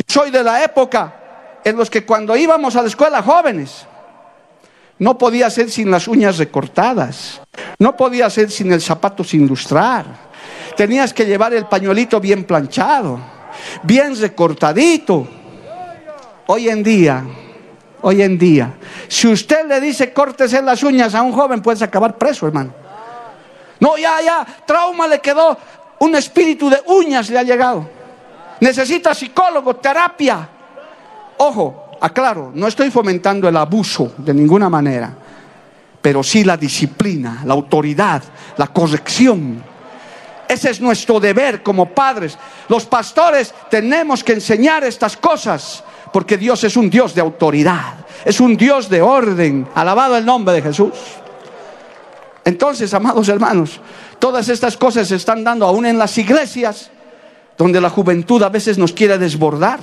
Soy 0.07 0.31
de 0.31 0.43
la 0.43 0.63
época 0.63 1.59
en 1.63 1.77
los 1.77 1.89
que 1.89 2.05
cuando 2.05 2.35
íbamos 2.35 2.75
a 2.75 2.81
la 2.81 2.87
escuela 2.87 3.21
jóvenes, 3.21 3.85
no 4.99 5.17
podía 5.17 5.49
ser 5.49 5.71
sin 5.71 5.89
las 5.89 6.07
uñas 6.07 6.37
recortadas, 6.37 7.41
no 7.79 7.95
podía 7.95 8.29
ser 8.29 8.51
sin 8.51 8.71
el 8.71 8.81
zapato 8.81 9.23
sin 9.23 9.47
lustrar, 9.47 10.05
tenías 10.75 11.13
que 11.13 11.25
llevar 11.25 11.53
el 11.53 11.65
pañuelito 11.65 12.19
bien 12.19 12.43
planchado, 12.43 13.19
bien 13.83 14.19
recortadito. 14.19 15.27
Hoy 16.47 16.69
en 16.69 16.83
día, 16.83 17.23
hoy 18.01 18.21
en 18.21 18.37
día, 18.37 18.73
si 19.07 19.27
usted 19.27 19.65
le 19.65 19.81
dice 19.81 20.13
córtese 20.13 20.61
las 20.61 20.83
uñas 20.83 21.15
a 21.15 21.21
un 21.23 21.31
joven, 21.31 21.61
puede 21.61 21.83
acabar 21.83 22.17
preso, 22.17 22.47
hermano. 22.47 22.73
No, 23.79 23.97
ya, 23.97 24.21
ya, 24.21 24.45
trauma 24.65 25.07
le 25.07 25.19
quedó, 25.19 25.57
un 25.99 26.15
espíritu 26.15 26.69
de 26.69 26.81
uñas 26.85 27.29
le 27.29 27.39
ha 27.39 27.43
llegado. 27.43 28.04
Necesita 28.59 29.13
psicólogo, 29.13 29.75
terapia. 29.75 30.49
Ojo, 31.37 31.91
aclaro, 31.99 32.51
no 32.53 32.67
estoy 32.67 32.91
fomentando 32.91 33.47
el 33.47 33.57
abuso 33.57 34.13
de 34.17 34.33
ninguna 34.33 34.69
manera, 34.69 35.13
pero 36.01 36.23
sí 36.23 36.43
la 36.43 36.57
disciplina, 36.57 37.41
la 37.45 37.53
autoridad, 37.53 38.23
la 38.57 38.67
corrección. 38.67 39.61
Ese 40.47 40.69
es 40.69 40.79
nuestro 40.79 41.19
deber 41.19 41.63
como 41.63 41.89
padres. 41.89 42.37
Los 42.69 42.85
pastores 42.85 43.53
tenemos 43.69 44.23
que 44.23 44.33
enseñar 44.33 44.83
estas 44.83 45.17
cosas 45.17 45.83
porque 46.13 46.37
Dios 46.37 46.63
es 46.63 46.77
un 46.77 46.89
Dios 46.89 47.15
de 47.15 47.21
autoridad, 47.21 47.95
es 48.23 48.39
un 48.39 48.55
Dios 48.55 48.87
de 48.89 49.01
orden. 49.01 49.67
Alabado 49.73 50.15
el 50.15 50.25
nombre 50.25 50.53
de 50.53 50.61
Jesús. 50.61 50.93
Entonces, 52.45 52.93
amados 52.93 53.27
hermanos, 53.27 53.81
todas 54.19 54.47
estas 54.49 54.77
cosas 54.77 55.07
se 55.07 55.15
están 55.15 55.43
dando 55.43 55.65
aún 55.65 55.87
en 55.87 55.97
las 55.97 56.15
iglesias, 56.17 56.91
donde 57.57 57.81
la 57.81 57.89
juventud 57.89 58.41
a 58.43 58.49
veces 58.49 58.77
nos 58.77 58.91
quiere 58.93 59.17
desbordar. 59.17 59.79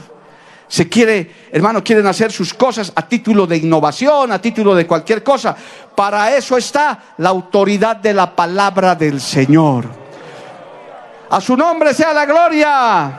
Se 0.68 0.88
quiere, 0.88 1.30
hermano, 1.52 1.84
quieren 1.84 2.06
hacer 2.06 2.32
sus 2.32 2.54
cosas 2.54 2.92
a 2.94 3.06
título 3.06 3.46
de 3.46 3.58
innovación, 3.58 4.32
a 4.32 4.40
título 4.40 4.74
de 4.74 4.86
cualquier 4.86 5.22
cosa. 5.22 5.54
Para 5.94 6.34
eso 6.34 6.56
está 6.56 7.14
la 7.18 7.28
autoridad 7.28 7.96
de 7.96 8.14
la 8.14 8.34
palabra 8.34 8.94
del 8.94 9.20
Señor. 9.20 9.84
A 11.28 11.40
su 11.40 11.56
nombre 11.56 11.92
sea 11.92 12.12
la 12.12 12.24
gloria. 12.24 13.12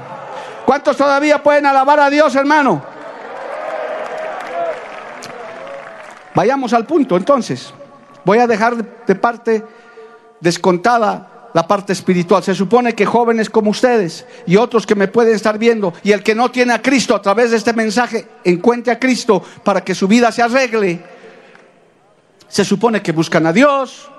¿Cuántos 0.65 0.97
todavía 0.97 1.43
pueden 1.43 1.65
alabar 1.65 1.99
a 1.99 2.09
Dios, 2.09 2.35
hermano? 2.35 2.83
Vayamos 6.33 6.73
al 6.73 6.85
punto 6.85 7.17
entonces. 7.17 7.73
Voy 8.25 8.39
a 8.39 8.47
dejar 8.47 8.75
de 8.77 9.15
parte 9.15 9.63
descontada 10.39 11.32
la 11.53 11.67
parte 11.67 11.93
espiritual. 11.93 12.43
Se 12.43 12.55
supone 12.55 12.93
que 12.93 13.05
jóvenes 13.05 13.49
como 13.49 13.71
ustedes 13.71 14.25
y 14.45 14.55
otros 14.57 14.85
que 14.85 14.95
me 14.95 15.07
pueden 15.07 15.35
estar 15.35 15.57
viendo 15.57 15.93
y 16.03 16.11
el 16.11 16.23
que 16.23 16.35
no 16.35 16.51
tiene 16.51 16.73
a 16.73 16.81
Cristo 16.81 17.15
a 17.15 17.21
través 17.21 17.51
de 17.51 17.57
este 17.57 17.73
mensaje, 17.73 18.27
encuentre 18.43 18.91
a 18.91 18.99
Cristo 18.99 19.43
para 19.63 19.83
que 19.83 19.95
su 19.95 20.07
vida 20.07 20.31
se 20.31 20.41
arregle. 20.41 21.03
Se 22.47 22.65
supone 22.65 23.01
que 23.01 23.11
buscan 23.11 23.45
a 23.47 23.53
Dios, 23.53 24.09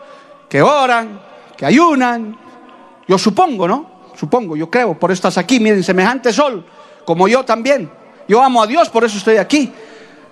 que 0.49 0.63
oran, 0.63 1.21
que 1.57 1.67
ayunan. 1.67 2.37
Yo 3.07 3.19
supongo, 3.19 3.69
¿no? 3.69 3.95
Supongo, 4.17 4.57
yo 4.57 4.71
creo, 4.71 4.99
por 4.99 5.11
eso 5.11 5.19
estás 5.19 5.39
aquí. 5.39 5.61
Miren, 5.61 5.83
semejante 5.83 6.33
sol, 6.33 6.65
como 7.05 7.29
yo 7.29 7.45
también. 7.45 7.91
Yo 8.27 8.43
amo 8.43 8.63
a 8.63 8.67
Dios, 8.67 8.89
por 8.89 9.05
eso 9.05 9.19
estoy 9.19 9.37
aquí. 9.37 9.73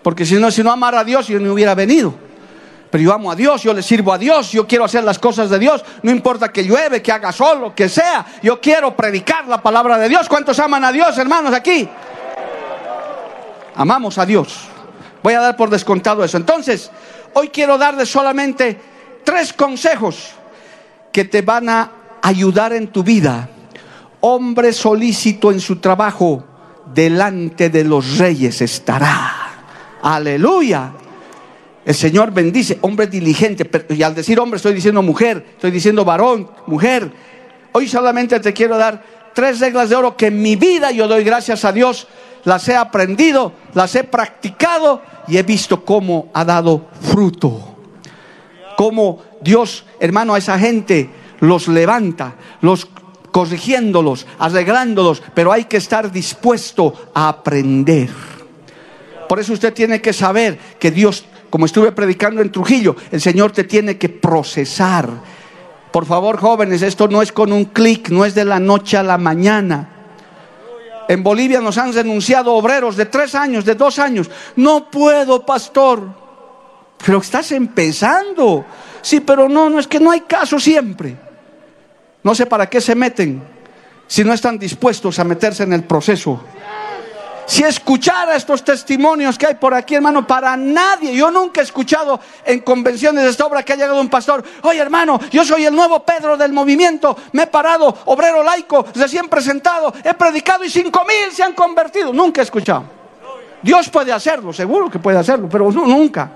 Porque 0.02 0.24
si 0.24 0.34
no, 0.36 0.50
si 0.50 0.62
no 0.62 0.72
amara 0.72 1.00
a 1.00 1.04
Dios, 1.04 1.28
yo 1.28 1.38
no 1.38 1.52
hubiera 1.52 1.74
venido. 1.74 2.14
Pero 2.92 3.04
yo 3.04 3.14
amo 3.14 3.32
a 3.32 3.34
Dios, 3.34 3.62
yo 3.62 3.72
le 3.72 3.82
sirvo 3.82 4.12
a 4.12 4.18
Dios, 4.18 4.52
yo 4.52 4.66
quiero 4.66 4.84
hacer 4.84 5.02
las 5.02 5.18
cosas 5.18 5.48
de 5.48 5.58
Dios. 5.58 5.82
No 6.02 6.10
importa 6.10 6.52
que 6.52 6.62
llueve, 6.62 7.00
que 7.00 7.10
haga 7.10 7.32
sol, 7.32 7.58
lo 7.58 7.74
que 7.74 7.88
sea. 7.88 8.26
Yo 8.42 8.60
quiero 8.60 8.94
predicar 8.94 9.48
la 9.48 9.62
palabra 9.62 9.96
de 9.96 10.10
Dios. 10.10 10.28
¿Cuántos 10.28 10.58
aman 10.58 10.84
a 10.84 10.92
Dios, 10.92 11.16
hermanos, 11.16 11.54
aquí? 11.54 11.88
Amamos 13.76 14.18
a 14.18 14.26
Dios. 14.26 14.68
Voy 15.22 15.32
a 15.32 15.40
dar 15.40 15.56
por 15.56 15.70
descontado 15.70 16.22
eso. 16.22 16.36
Entonces, 16.36 16.90
hoy 17.32 17.48
quiero 17.48 17.78
darle 17.78 18.04
solamente 18.04 18.78
tres 19.24 19.54
consejos 19.54 20.32
que 21.10 21.24
te 21.24 21.40
van 21.40 21.70
a 21.70 21.90
ayudar 22.20 22.74
en 22.74 22.88
tu 22.88 23.02
vida. 23.02 23.48
Hombre 24.20 24.74
solícito 24.74 25.50
en 25.50 25.60
su 25.60 25.76
trabajo, 25.76 26.44
delante 26.92 27.70
de 27.70 27.84
los 27.84 28.18
reyes 28.18 28.60
estará. 28.60 29.32
Aleluya. 30.02 30.92
El 31.84 31.94
Señor 31.94 32.30
bendice, 32.30 32.78
hombre 32.82 33.06
diligente. 33.06 33.68
Y 33.90 34.02
al 34.02 34.14
decir 34.14 34.38
hombre 34.38 34.56
estoy 34.56 34.74
diciendo 34.74 35.02
mujer, 35.02 35.44
estoy 35.54 35.70
diciendo 35.70 36.04
varón, 36.04 36.48
mujer. 36.66 37.10
Hoy 37.72 37.88
solamente 37.88 38.38
te 38.40 38.52
quiero 38.52 38.76
dar 38.78 39.02
tres 39.34 39.60
reglas 39.60 39.88
de 39.88 39.96
oro 39.96 40.16
que 40.16 40.26
en 40.26 40.40
mi 40.40 40.56
vida 40.56 40.90
yo 40.90 41.08
doy 41.08 41.24
gracias 41.24 41.64
a 41.64 41.72
Dios, 41.72 42.06
las 42.44 42.68
he 42.68 42.76
aprendido, 42.76 43.52
las 43.74 43.94
he 43.94 44.04
practicado 44.04 45.02
y 45.26 45.38
he 45.38 45.42
visto 45.42 45.84
cómo 45.84 46.28
ha 46.34 46.44
dado 46.44 46.88
fruto. 47.00 47.76
Cómo 48.76 49.22
Dios, 49.40 49.84
hermano, 50.00 50.34
a 50.34 50.38
esa 50.38 50.58
gente 50.58 51.10
los 51.40 51.68
levanta, 51.68 52.34
los 52.60 52.86
corrigiéndolos, 53.32 54.26
arreglándolos, 54.38 55.22
pero 55.34 55.52
hay 55.52 55.64
que 55.64 55.78
estar 55.78 56.12
dispuesto 56.12 57.10
a 57.14 57.28
aprender. 57.28 58.10
Por 59.28 59.40
eso 59.40 59.54
usted 59.54 59.72
tiene 59.72 60.00
que 60.02 60.12
saber 60.12 60.58
que 60.78 60.90
Dios, 60.90 61.24
como 61.52 61.66
estuve 61.66 61.92
predicando 61.92 62.40
en 62.40 62.50
Trujillo, 62.50 62.96
el 63.10 63.20
Señor 63.20 63.52
te 63.52 63.64
tiene 63.64 63.98
que 63.98 64.08
procesar. 64.08 65.06
Por 65.92 66.06
favor, 66.06 66.38
jóvenes, 66.38 66.80
esto 66.80 67.08
no 67.08 67.20
es 67.20 67.30
con 67.30 67.52
un 67.52 67.66
clic, 67.66 68.08
no 68.08 68.24
es 68.24 68.34
de 68.34 68.46
la 68.46 68.58
noche 68.58 68.96
a 68.96 69.02
la 69.02 69.18
mañana. 69.18 69.86
En 71.10 71.22
Bolivia 71.22 71.60
nos 71.60 71.76
han 71.76 71.92
denunciado 71.92 72.54
obreros 72.54 72.96
de 72.96 73.04
tres 73.04 73.34
años, 73.34 73.66
de 73.66 73.74
dos 73.74 73.98
años. 73.98 74.30
No 74.56 74.90
puedo, 74.90 75.44
pastor. 75.44 76.08
Pero 77.04 77.18
estás 77.18 77.52
empezando. 77.52 78.64
Sí, 79.02 79.20
pero 79.20 79.46
no, 79.46 79.68
no 79.68 79.78
es 79.78 79.86
que 79.86 80.00
no 80.00 80.10
hay 80.10 80.22
caso 80.22 80.58
siempre. 80.58 81.18
No 82.22 82.34
sé 82.34 82.46
para 82.46 82.70
qué 82.70 82.80
se 82.80 82.94
meten 82.94 83.42
si 84.06 84.24
no 84.24 84.32
están 84.32 84.58
dispuestos 84.58 85.18
a 85.18 85.24
meterse 85.24 85.64
en 85.64 85.74
el 85.74 85.84
proceso. 85.84 86.42
Si 87.46 87.62
escuchara 87.64 88.36
estos 88.36 88.62
testimonios 88.64 89.36
que 89.36 89.46
hay 89.46 89.54
por 89.56 89.74
aquí, 89.74 89.96
hermano, 89.96 90.26
para 90.26 90.56
nadie, 90.56 91.14
yo 91.14 91.30
nunca 91.30 91.60
he 91.60 91.64
escuchado 91.64 92.20
en 92.44 92.60
convenciones 92.60 93.24
de 93.24 93.30
esta 93.30 93.46
obra 93.46 93.62
que 93.62 93.72
ha 93.72 93.76
llegado 93.76 94.00
un 94.00 94.08
pastor, 94.08 94.44
oye 94.62 94.78
hermano, 94.78 95.20
yo 95.30 95.44
soy 95.44 95.66
el 95.66 95.74
nuevo 95.74 96.04
Pedro 96.04 96.36
del 96.36 96.52
movimiento, 96.52 97.16
me 97.32 97.42
he 97.42 97.46
parado, 97.46 97.94
obrero 98.06 98.42
laico, 98.42 98.86
recién 98.94 99.28
presentado, 99.28 99.92
he 100.04 100.14
predicado 100.14 100.64
y 100.64 100.70
cinco 100.70 101.04
mil 101.04 101.34
se 101.34 101.42
han 101.42 101.52
convertido. 101.52 102.12
Nunca 102.12 102.40
he 102.40 102.44
escuchado. 102.44 102.84
Dios 103.62 103.88
puede 103.90 104.12
hacerlo, 104.12 104.52
seguro 104.52 104.90
que 104.90 104.98
puede 104.98 105.18
hacerlo, 105.18 105.48
pero 105.48 105.70
nunca. 105.70 106.32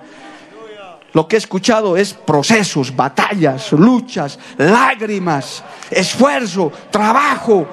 Lo 1.12 1.26
que 1.26 1.36
he 1.36 1.38
escuchado 1.38 1.96
es 1.96 2.12
procesos, 2.12 2.94
batallas, 2.94 3.72
luchas, 3.72 4.38
lágrimas, 4.59 5.64
esfuerzo, 5.90 6.70
trabajo, 6.90 7.66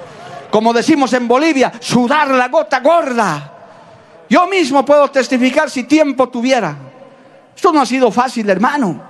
como 0.54 0.72
decimos 0.72 1.12
en 1.14 1.26
Bolivia, 1.26 1.72
sudar 1.80 2.30
la 2.30 2.46
gota 2.46 2.78
gorda. 2.78 3.52
Yo 4.30 4.46
mismo 4.46 4.84
puedo 4.84 5.10
testificar 5.10 5.68
si 5.68 5.82
tiempo 5.82 6.28
tuviera. 6.28 6.76
Esto 7.56 7.72
no 7.72 7.80
ha 7.80 7.86
sido 7.86 8.12
fácil, 8.12 8.48
hermano, 8.48 9.02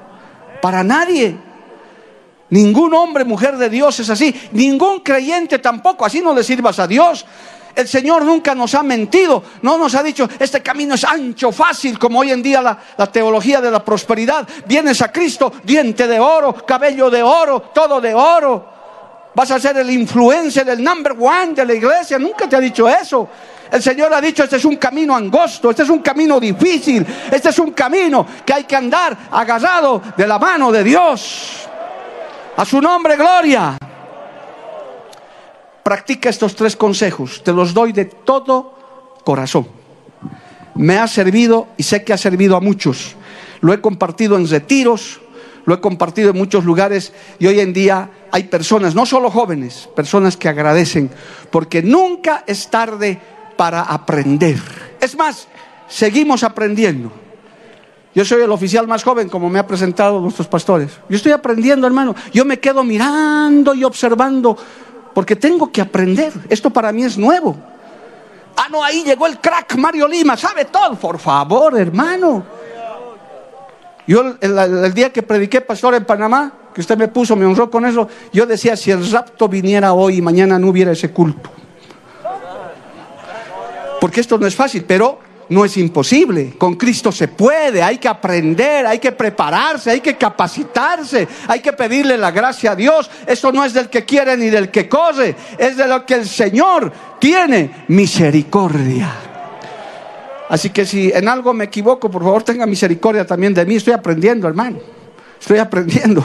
para 0.62 0.82
nadie. 0.82 1.36
Ningún 2.48 2.94
hombre, 2.94 3.26
mujer 3.26 3.58
de 3.58 3.68
Dios 3.68 4.00
es 4.00 4.08
así. 4.08 4.34
Ningún 4.52 5.00
creyente 5.00 5.58
tampoco. 5.58 6.06
Así 6.06 6.22
no 6.22 6.34
le 6.34 6.42
sirvas 6.42 6.78
a 6.78 6.86
Dios. 6.86 7.26
El 7.74 7.88
Señor 7.88 8.24
nunca 8.24 8.54
nos 8.54 8.74
ha 8.74 8.82
mentido. 8.82 9.42
No 9.60 9.76
nos 9.76 9.94
ha 9.96 10.02
dicho, 10.02 10.26
este 10.38 10.62
camino 10.62 10.94
es 10.94 11.04
ancho, 11.04 11.52
fácil, 11.52 11.98
como 11.98 12.20
hoy 12.20 12.30
en 12.30 12.42
día 12.42 12.62
la, 12.62 13.06
teología 13.12 13.60
de 13.60 13.70
la 13.70 13.84
prosperidad. 13.84 14.48
Vienes 14.64 15.02
a 15.02 15.12
Cristo, 15.12 15.52
diente 15.62 16.06
de 16.06 16.18
oro, 16.18 16.54
cabello 16.64 17.10
de 17.10 17.22
oro, 17.22 17.60
todo 17.74 18.00
de 18.00 18.14
oro 18.14 18.72
vas 19.34 19.50
a 19.50 19.58
ser 19.58 19.76
el 19.78 19.90
influencer, 19.90 20.68
el 20.68 20.82
number 20.82 21.12
one 21.18 21.54
de 21.54 21.64
la 21.64 21.74
iglesia. 21.74 22.18
Nunca 22.18 22.48
te 22.48 22.56
ha 22.56 22.60
dicho 22.60 22.88
eso. 22.88 23.28
El 23.70 23.82
Señor 23.82 24.12
ha 24.14 24.20
dicho, 24.20 24.44
este 24.44 24.56
es 24.56 24.64
un 24.64 24.76
camino 24.76 25.16
angosto, 25.16 25.70
este 25.70 25.82
es 25.82 25.88
un 25.88 25.98
camino 25.98 26.38
difícil, 26.38 27.04
este 27.32 27.48
es 27.48 27.58
un 27.58 27.72
camino 27.72 28.24
que 28.44 28.52
hay 28.52 28.64
que 28.64 28.76
andar 28.76 29.16
agarrado 29.30 30.00
de 30.16 30.26
la 30.26 30.38
mano 30.38 30.70
de 30.70 30.84
Dios. 30.84 31.68
A 32.56 32.64
su 32.64 32.80
nombre, 32.80 33.16
gloria. 33.16 33.76
Practica 35.82 36.30
estos 36.30 36.54
tres 36.54 36.76
consejos, 36.76 37.42
te 37.42 37.52
los 37.52 37.74
doy 37.74 37.92
de 37.92 38.04
todo 38.04 39.18
corazón. 39.24 39.66
Me 40.76 40.98
ha 40.98 41.08
servido 41.08 41.68
y 41.76 41.82
sé 41.82 42.04
que 42.04 42.12
ha 42.12 42.18
servido 42.18 42.56
a 42.56 42.60
muchos. 42.60 43.16
Lo 43.60 43.72
he 43.72 43.80
compartido 43.80 44.36
en 44.36 44.48
retiros, 44.48 45.20
lo 45.66 45.74
he 45.74 45.80
compartido 45.80 46.30
en 46.30 46.36
muchos 46.36 46.64
lugares 46.64 47.12
y 47.38 47.46
hoy 47.46 47.60
en 47.60 47.72
día 47.72 48.10
hay 48.30 48.44
personas, 48.44 48.94
no 48.94 49.06
solo 49.06 49.30
jóvenes, 49.30 49.88
personas 49.94 50.36
que 50.36 50.48
agradecen, 50.48 51.10
porque 51.50 51.82
nunca 51.82 52.44
es 52.46 52.68
tarde 52.68 53.20
para 53.56 53.82
aprender. 53.82 54.58
Es 55.00 55.16
más, 55.16 55.48
seguimos 55.88 56.42
aprendiendo. 56.42 57.12
Yo 58.14 58.24
soy 58.24 58.42
el 58.42 58.52
oficial 58.52 58.86
más 58.86 59.02
joven, 59.02 59.28
como 59.28 59.50
me 59.50 59.58
ha 59.58 59.66
presentado 59.66 60.20
nuestros 60.20 60.46
pastores. 60.46 60.90
Yo 61.08 61.16
estoy 61.16 61.32
aprendiendo, 61.32 61.86
hermano. 61.86 62.14
Yo 62.32 62.44
me 62.44 62.60
quedo 62.60 62.84
mirando 62.84 63.74
y 63.74 63.82
observando, 63.82 64.56
porque 65.12 65.34
tengo 65.34 65.72
que 65.72 65.80
aprender. 65.80 66.32
Esto 66.48 66.70
para 66.70 66.92
mí 66.92 67.02
es 67.02 67.18
nuevo. 67.18 67.56
Ah, 68.56 68.68
no, 68.70 68.84
ahí 68.84 69.02
llegó 69.02 69.26
el 69.26 69.40
crack 69.40 69.74
Mario 69.76 70.06
Lima, 70.06 70.36
sabe 70.36 70.66
todo. 70.66 70.94
Por 70.94 71.18
favor, 71.18 71.76
hermano. 71.76 72.44
Yo 74.06 74.34
el, 74.40 74.94
día 74.94 75.12
que 75.12 75.22
prediqué, 75.22 75.60
pastor, 75.60 75.94
en 75.94 76.04
Panamá, 76.04 76.52
que 76.74 76.80
usted 76.80 76.96
me 76.96 77.08
puso, 77.08 77.36
me 77.36 77.46
honró 77.46 77.70
con 77.70 77.86
eso, 77.86 78.08
yo 78.32 78.44
decía, 78.44 78.76
si 78.76 78.90
el 78.90 79.10
rapto 79.10 79.48
viniera 79.48 79.94
hoy 79.94 80.16
y 80.16 80.22
mañana 80.22 80.58
no 80.58 80.68
hubiera 80.68 80.92
ese 80.92 81.10
culto. 81.10 81.50
Porque 84.00 84.20
esto 84.20 84.36
no 84.36 84.46
es 84.46 84.54
fácil, 84.54 84.84
pero 84.86 85.18
no 85.48 85.64
es 85.64 85.76
imposible. 85.78 86.54
Con 86.58 86.74
Cristo 86.74 87.10
se 87.10 87.28
puede, 87.28 87.82
hay 87.82 87.96
que 87.96 88.08
aprender, 88.08 88.86
hay 88.86 88.98
que 88.98 89.12
prepararse, 89.12 89.90
hay 89.90 90.00
que 90.00 90.16
capacitarse, 90.16 91.26
hay 91.48 91.60
que 91.60 91.72
pedirle 91.72 92.18
la 92.18 92.30
gracia 92.30 92.72
a 92.72 92.76
Dios. 92.76 93.10
Esto 93.26 93.52
no 93.52 93.64
es 93.64 93.72
del 93.72 93.88
que 93.88 94.04
quiere 94.04 94.36
ni 94.36 94.50
del 94.50 94.70
que 94.70 94.88
corre, 94.88 95.34
es 95.56 95.76
de 95.78 95.88
lo 95.88 96.04
que 96.04 96.14
el 96.14 96.28
Señor 96.28 96.92
tiene 97.18 97.84
misericordia. 97.88 99.33
Así 100.54 100.70
que 100.70 100.86
si 100.86 101.10
en 101.10 101.26
algo 101.26 101.52
me 101.52 101.64
equivoco, 101.64 102.08
por 102.08 102.22
favor 102.22 102.44
tenga 102.44 102.64
misericordia 102.64 103.26
también 103.26 103.52
de 103.52 103.66
mí. 103.66 103.74
Estoy 103.74 103.92
aprendiendo, 103.92 104.46
hermano. 104.46 104.78
Estoy 105.40 105.58
aprendiendo. 105.58 106.24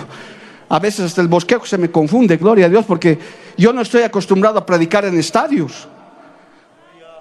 A 0.70 0.78
veces 0.78 1.06
hasta 1.08 1.22
el 1.22 1.28
bosquejo 1.28 1.66
se 1.66 1.80
me 1.80 1.90
confunde, 1.90 2.38
gloria 2.38 2.68
a 2.68 2.70
Dios, 2.70 2.86
porque 2.86 3.18
yo 3.58 3.74
no 3.74 3.82
estoy 3.82 4.04
acostumbrado 4.04 4.60
a 4.60 4.66
predicar 4.68 5.04
en 5.06 5.18
estadios. 5.18 5.88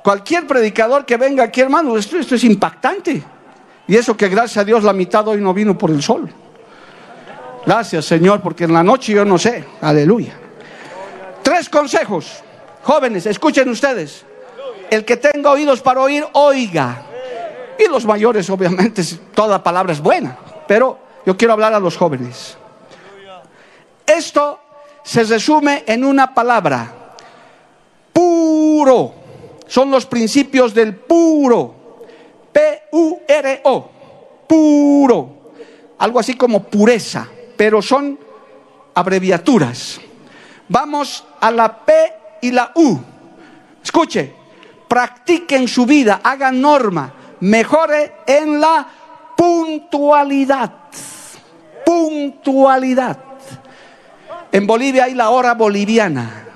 Cualquier 0.04 0.46
predicador 0.46 1.06
que 1.06 1.16
venga 1.16 1.44
aquí, 1.44 1.62
hermano, 1.62 1.96
esto, 1.96 2.18
es 2.18 2.44
impactante. 2.44 3.22
Y 3.86 3.96
eso 3.96 4.14
que 4.14 4.28
gracias 4.28 4.58
a 4.58 4.64
Dios 4.64 4.84
la 4.84 4.92
mitad 4.92 5.26
hoy 5.28 5.40
no 5.40 5.54
vino 5.54 5.78
por 5.78 5.90
el 5.90 6.02
sol. 6.02 6.28
Gracias, 7.64 8.04
Señor, 8.04 8.42
porque 8.42 8.64
en 8.64 8.74
la 8.74 8.82
noche 8.82 9.14
yo 9.14 9.24
no 9.24 9.38
sé. 9.38 9.64
Aleluya. 9.80 10.34
Tres 11.42 11.70
consejos. 11.70 12.42
Jóvenes, 12.82 13.24
escuchen 13.24 13.66
ustedes. 13.70 14.26
El 14.90 15.04
que 15.04 15.16
tenga 15.16 15.50
oídos 15.50 15.80
para 15.80 16.00
oír, 16.00 16.26
oiga. 16.32 17.02
Y 17.78 17.88
los 17.88 18.04
mayores, 18.04 18.48
obviamente, 18.50 19.02
toda 19.34 19.62
palabra 19.62 19.92
es 19.92 20.00
buena. 20.00 20.36
Pero 20.66 20.98
yo 21.24 21.36
quiero 21.36 21.52
hablar 21.52 21.74
a 21.74 21.80
los 21.80 21.96
jóvenes. 21.96 22.56
Esto 24.06 24.60
se 25.02 25.24
resume 25.24 25.84
en 25.86 26.04
una 26.04 26.34
palabra. 26.34 27.14
Puro. 28.12 29.14
Son 29.66 29.90
los 29.90 30.06
principios 30.06 30.74
del 30.74 30.96
puro. 30.96 31.74
P-U-R-O. 32.52 33.90
Puro. 34.48 35.28
Algo 35.98 36.18
así 36.18 36.34
como 36.34 36.64
pureza. 36.64 37.28
Pero 37.56 37.82
son 37.82 38.18
abreviaturas. 38.94 40.00
Vamos 40.68 41.24
a 41.40 41.50
la 41.50 41.84
P 41.84 41.92
y 42.42 42.50
la 42.50 42.72
U. 42.74 42.98
Escuche, 43.82 44.34
practiquen 44.88 45.68
su 45.68 45.86
vida, 45.86 46.20
hagan 46.24 46.60
norma, 46.60 47.12
mejore 47.40 48.16
en 48.26 48.60
la 48.60 48.86
puntualidad. 49.36 50.72
Puntualidad. 51.84 53.18
En 54.50 54.66
Bolivia 54.66 55.04
hay 55.04 55.14
la 55.14 55.30
hora 55.30 55.54
boliviana. 55.54 56.46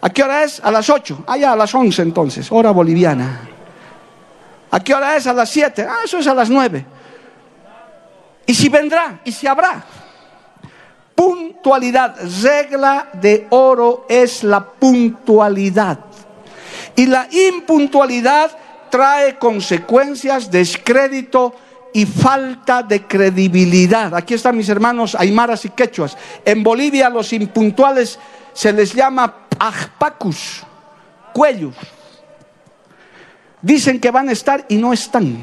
¿A 0.00 0.10
qué 0.10 0.22
hora 0.22 0.44
es? 0.44 0.60
A 0.60 0.70
las 0.70 0.88
8. 0.90 1.24
Allá 1.26 1.52
a 1.52 1.56
las 1.56 1.74
11 1.74 2.02
entonces, 2.02 2.50
hora 2.50 2.70
boliviana. 2.70 3.48
¿A 4.70 4.80
qué 4.80 4.94
hora 4.94 5.16
es? 5.16 5.26
A 5.26 5.32
las 5.32 5.48
7. 5.50 5.86
Ah, 5.88 5.98
eso 6.04 6.18
es 6.18 6.26
a 6.26 6.34
las 6.34 6.50
9. 6.50 6.84
¿Y 8.46 8.54
si 8.54 8.68
vendrá? 8.68 9.20
¿Y 9.24 9.32
si 9.32 9.46
habrá? 9.46 9.82
Puntualidad. 11.14 12.16
Regla 12.42 13.08
de 13.12 13.46
oro 13.50 14.06
es 14.08 14.42
la 14.44 14.64
puntualidad. 14.64 15.98
Y 16.96 17.06
la 17.06 17.28
impuntualidad 17.30 18.50
trae 18.90 19.38
consecuencias, 19.38 20.50
descrédito 20.50 21.54
y 21.92 22.06
falta 22.06 22.82
de 22.82 23.02
credibilidad. 23.06 24.14
Aquí 24.14 24.34
están 24.34 24.56
mis 24.56 24.68
hermanos 24.68 25.14
aymaras 25.14 25.64
y 25.64 25.70
quechuas. 25.70 26.16
En 26.44 26.62
Bolivia 26.62 27.08
los 27.08 27.32
impuntuales 27.32 28.18
se 28.52 28.72
les 28.72 28.92
llama 28.92 29.46
ajpacus, 29.58 30.62
cuellos. 31.32 31.74
Dicen 33.60 34.00
que 34.00 34.10
van 34.10 34.28
a 34.28 34.32
estar 34.32 34.64
y 34.68 34.76
no 34.76 34.92
están. 34.92 35.38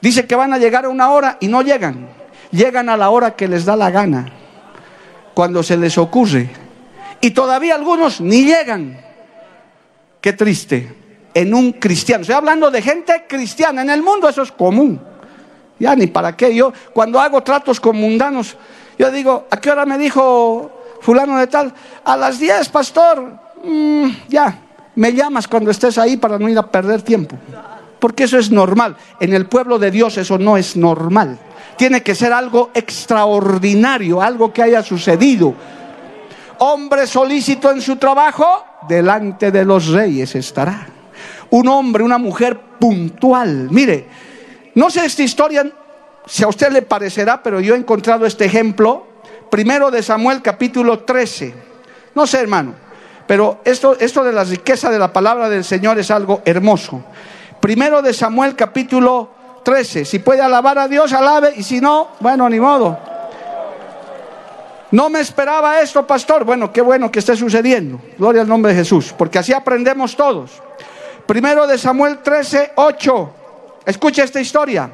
Dice 0.00 0.26
que 0.26 0.34
van 0.34 0.52
a 0.52 0.58
llegar 0.58 0.84
a 0.84 0.88
una 0.88 1.10
hora 1.10 1.36
y 1.40 1.48
no 1.48 1.62
llegan. 1.62 2.08
Llegan 2.50 2.88
a 2.88 2.96
la 2.96 3.10
hora 3.10 3.34
que 3.34 3.48
les 3.48 3.64
da 3.64 3.76
la 3.76 3.90
gana, 3.90 4.26
cuando 5.34 5.62
se 5.62 5.76
les 5.76 5.98
ocurre. 5.98 6.50
Y 7.20 7.30
todavía 7.32 7.74
algunos 7.74 8.20
ni 8.20 8.44
llegan. 8.44 9.03
Qué 10.24 10.32
triste. 10.32 10.90
En 11.34 11.52
un 11.52 11.72
cristiano. 11.72 12.22
Estoy 12.22 12.34
hablando 12.34 12.70
de 12.70 12.80
gente 12.80 13.26
cristiana. 13.28 13.82
En 13.82 13.90
el 13.90 14.02
mundo 14.02 14.26
eso 14.26 14.40
es 14.40 14.50
común. 14.50 14.98
Ya 15.78 15.94
ni 15.94 16.06
para 16.06 16.34
qué. 16.34 16.54
Yo 16.54 16.72
cuando 16.94 17.20
hago 17.20 17.42
tratos 17.42 17.78
con 17.78 17.98
mundanos, 17.98 18.56
yo 18.98 19.10
digo, 19.10 19.46
¿a 19.50 19.58
qué 19.58 19.70
hora 19.70 19.84
me 19.84 19.98
dijo 19.98 20.72
fulano 21.02 21.36
de 21.36 21.46
tal? 21.46 21.74
A 22.06 22.16
las 22.16 22.38
10, 22.38 22.70
pastor. 22.70 23.38
Mm, 23.64 24.08
ya, 24.30 24.62
me 24.94 25.12
llamas 25.12 25.46
cuando 25.46 25.70
estés 25.70 25.98
ahí 25.98 26.16
para 26.16 26.38
no 26.38 26.48
ir 26.48 26.56
a 26.56 26.70
perder 26.70 27.02
tiempo. 27.02 27.36
Porque 27.98 28.24
eso 28.24 28.38
es 28.38 28.50
normal. 28.50 28.96
En 29.20 29.34
el 29.34 29.44
pueblo 29.44 29.78
de 29.78 29.90
Dios 29.90 30.16
eso 30.16 30.38
no 30.38 30.56
es 30.56 30.74
normal. 30.74 31.38
Tiene 31.76 32.02
que 32.02 32.14
ser 32.14 32.32
algo 32.32 32.70
extraordinario, 32.72 34.22
algo 34.22 34.54
que 34.54 34.62
haya 34.62 34.82
sucedido. 34.82 35.54
Hombre 36.60 37.06
solícito 37.06 37.70
en 37.70 37.82
su 37.82 37.96
trabajo, 37.96 38.64
delante 38.88 39.50
de 39.50 39.64
los 39.64 39.88
reyes 39.88 40.34
estará. 40.34 40.86
Un 41.50 41.68
hombre, 41.68 42.02
una 42.02 42.18
mujer 42.18 42.58
puntual. 42.78 43.68
Mire, 43.70 44.06
no 44.74 44.90
sé 44.90 45.04
esta 45.04 45.22
historia 45.22 45.64
si 46.26 46.42
a 46.42 46.48
usted 46.48 46.72
le 46.72 46.82
parecerá, 46.82 47.42
pero 47.42 47.60
yo 47.60 47.74
he 47.74 47.78
encontrado 47.78 48.26
este 48.26 48.44
ejemplo. 48.44 49.06
Primero 49.50 49.90
de 49.90 50.02
Samuel 50.02 50.42
capítulo 50.42 51.00
13. 51.00 51.54
No 52.14 52.26
sé, 52.26 52.40
hermano, 52.40 52.74
pero 53.26 53.60
esto, 53.64 53.96
esto 53.98 54.24
de 54.24 54.32
la 54.32 54.44
riqueza 54.44 54.90
de 54.90 54.98
la 54.98 55.12
palabra 55.12 55.48
del 55.48 55.64
Señor 55.64 55.98
es 55.98 56.10
algo 56.10 56.42
hermoso. 56.44 57.04
Primero 57.60 58.02
de 58.02 58.12
Samuel 58.12 58.56
capítulo 58.56 59.30
13. 59.64 60.04
Si 60.04 60.18
puede 60.18 60.42
alabar 60.42 60.78
a 60.78 60.88
Dios, 60.88 61.12
alabe. 61.12 61.54
Y 61.56 61.62
si 61.62 61.80
no, 61.80 62.08
bueno, 62.20 62.48
ni 62.48 62.60
modo. 62.60 63.13
No 64.94 65.10
me 65.10 65.18
esperaba 65.18 65.80
esto, 65.80 66.06
pastor. 66.06 66.44
Bueno, 66.44 66.72
qué 66.72 66.80
bueno 66.80 67.10
que 67.10 67.18
esté 67.18 67.34
sucediendo. 67.34 68.00
Gloria 68.16 68.42
al 68.42 68.48
nombre 68.48 68.72
de 68.72 68.78
Jesús. 68.78 69.12
Porque 69.18 69.40
así 69.40 69.52
aprendemos 69.52 70.14
todos. 70.14 70.62
Primero 71.26 71.66
de 71.66 71.76
Samuel 71.76 72.18
13, 72.22 72.74
8. 72.76 73.34
Escucha 73.86 74.22
esta 74.22 74.40
historia. 74.40 74.88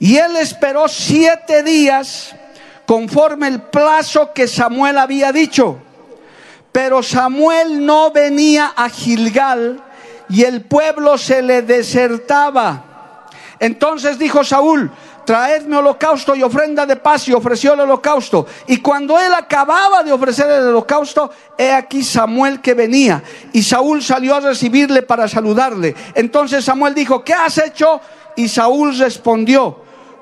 Y 0.00 0.16
él 0.16 0.34
esperó 0.34 0.88
siete 0.88 1.62
días 1.62 2.34
conforme 2.86 3.46
el 3.46 3.62
plazo 3.62 4.32
que 4.32 4.48
Samuel 4.48 4.98
había 4.98 5.30
dicho. 5.30 5.78
Pero 6.72 7.04
Samuel 7.04 7.86
no 7.86 8.10
venía 8.10 8.72
a 8.74 8.88
Gilgal 8.88 9.80
y 10.28 10.42
el 10.42 10.62
pueblo 10.62 11.16
se 11.16 11.40
le 11.40 11.62
desertaba. 11.62 13.28
Entonces 13.60 14.18
dijo 14.18 14.42
Saúl, 14.42 14.90
traedme 15.24 15.76
holocausto 15.76 16.34
y 16.34 16.42
ofrenda 16.42 16.86
de 16.86 16.96
paz 16.96 17.28
y 17.28 17.32
ofreció 17.32 17.74
el 17.74 17.80
holocausto. 17.80 18.46
Y 18.66 18.78
cuando 18.78 19.18
él 19.18 19.32
acababa 19.34 20.02
de 20.02 20.12
ofrecer 20.12 20.50
el 20.50 20.68
holocausto, 20.68 21.30
he 21.56 21.72
aquí 21.72 22.02
Samuel 22.02 22.60
que 22.60 22.74
venía. 22.74 23.22
Y 23.52 23.62
Saúl 23.62 24.02
salió 24.02 24.34
a 24.36 24.40
recibirle 24.40 25.02
para 25.02 25.28
saludarle. 25.28 25.94
Entonces 26.14 26.64
Samuel 26.64 26.94
dijo, 26.94 27.24
¿qué 27.24 27.34
has 27.34 27.58
hecho? 27.58 28.00
Y 28.36 28.48
Saúl 28.48 28.96
respondió, 28.98 29.78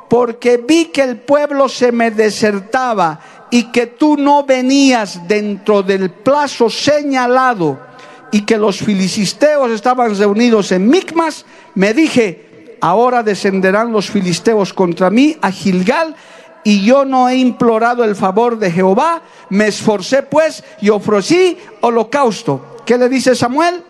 porque 0.09 0.57
vi 0.57 0.87
que 0.87 1.03
el 1.03 1.19
pueblo 1.19 1.69
se 1.69 1.93
me 1.93 2.11
desertaba 2.11 3.21
y 3.51 3.65
que 3.65 3.87
tú 3.87 4.17
no 4.17 4.45
venías 4.45 5.27
dentro 5.27 5.83
del 5.83 6.11
plazo 6.11 6.69
señalado 6.71 7.79
y 8.33 8.43
que 8.43 8.57
los 8.57 8.79
filisteos 8.79 9.71
estaban 9.71 10.17
reunidos 10.17 10.71
en 10.73 10.89
Micmas, 10.89 11.45
me 11.75 11.93
dije, 11.95 12.50
ahora 12.81 13.23
descenderán 13.23 13.93
los 13.93 14.11
filisteos 14.11 14.73
contra 14.73 15.11
mí 15.11 15.37
a 15.41 15.51
Gilgal 15.51 16.17
y 16.65 16.85
yo 16.85 17.05
no 17.05 17.29
he 17.29 17.37
implorado 17.37 18.05
el 18.05 18.17
favor 18.17 18.59
de 18.59 18.71
Jehová, 18.71 19.23
me 19.49 19.69
esforcé 19.69 20.23
pues 20.23 20.63
y 20.81 20.91
ofrecí 20.91 21.59
holocausto. 21.81 22.77
¿Qué 22.85 22.99
le 22.99 23.09
dice 23.09 23.35
Samuel? 23.35 23.85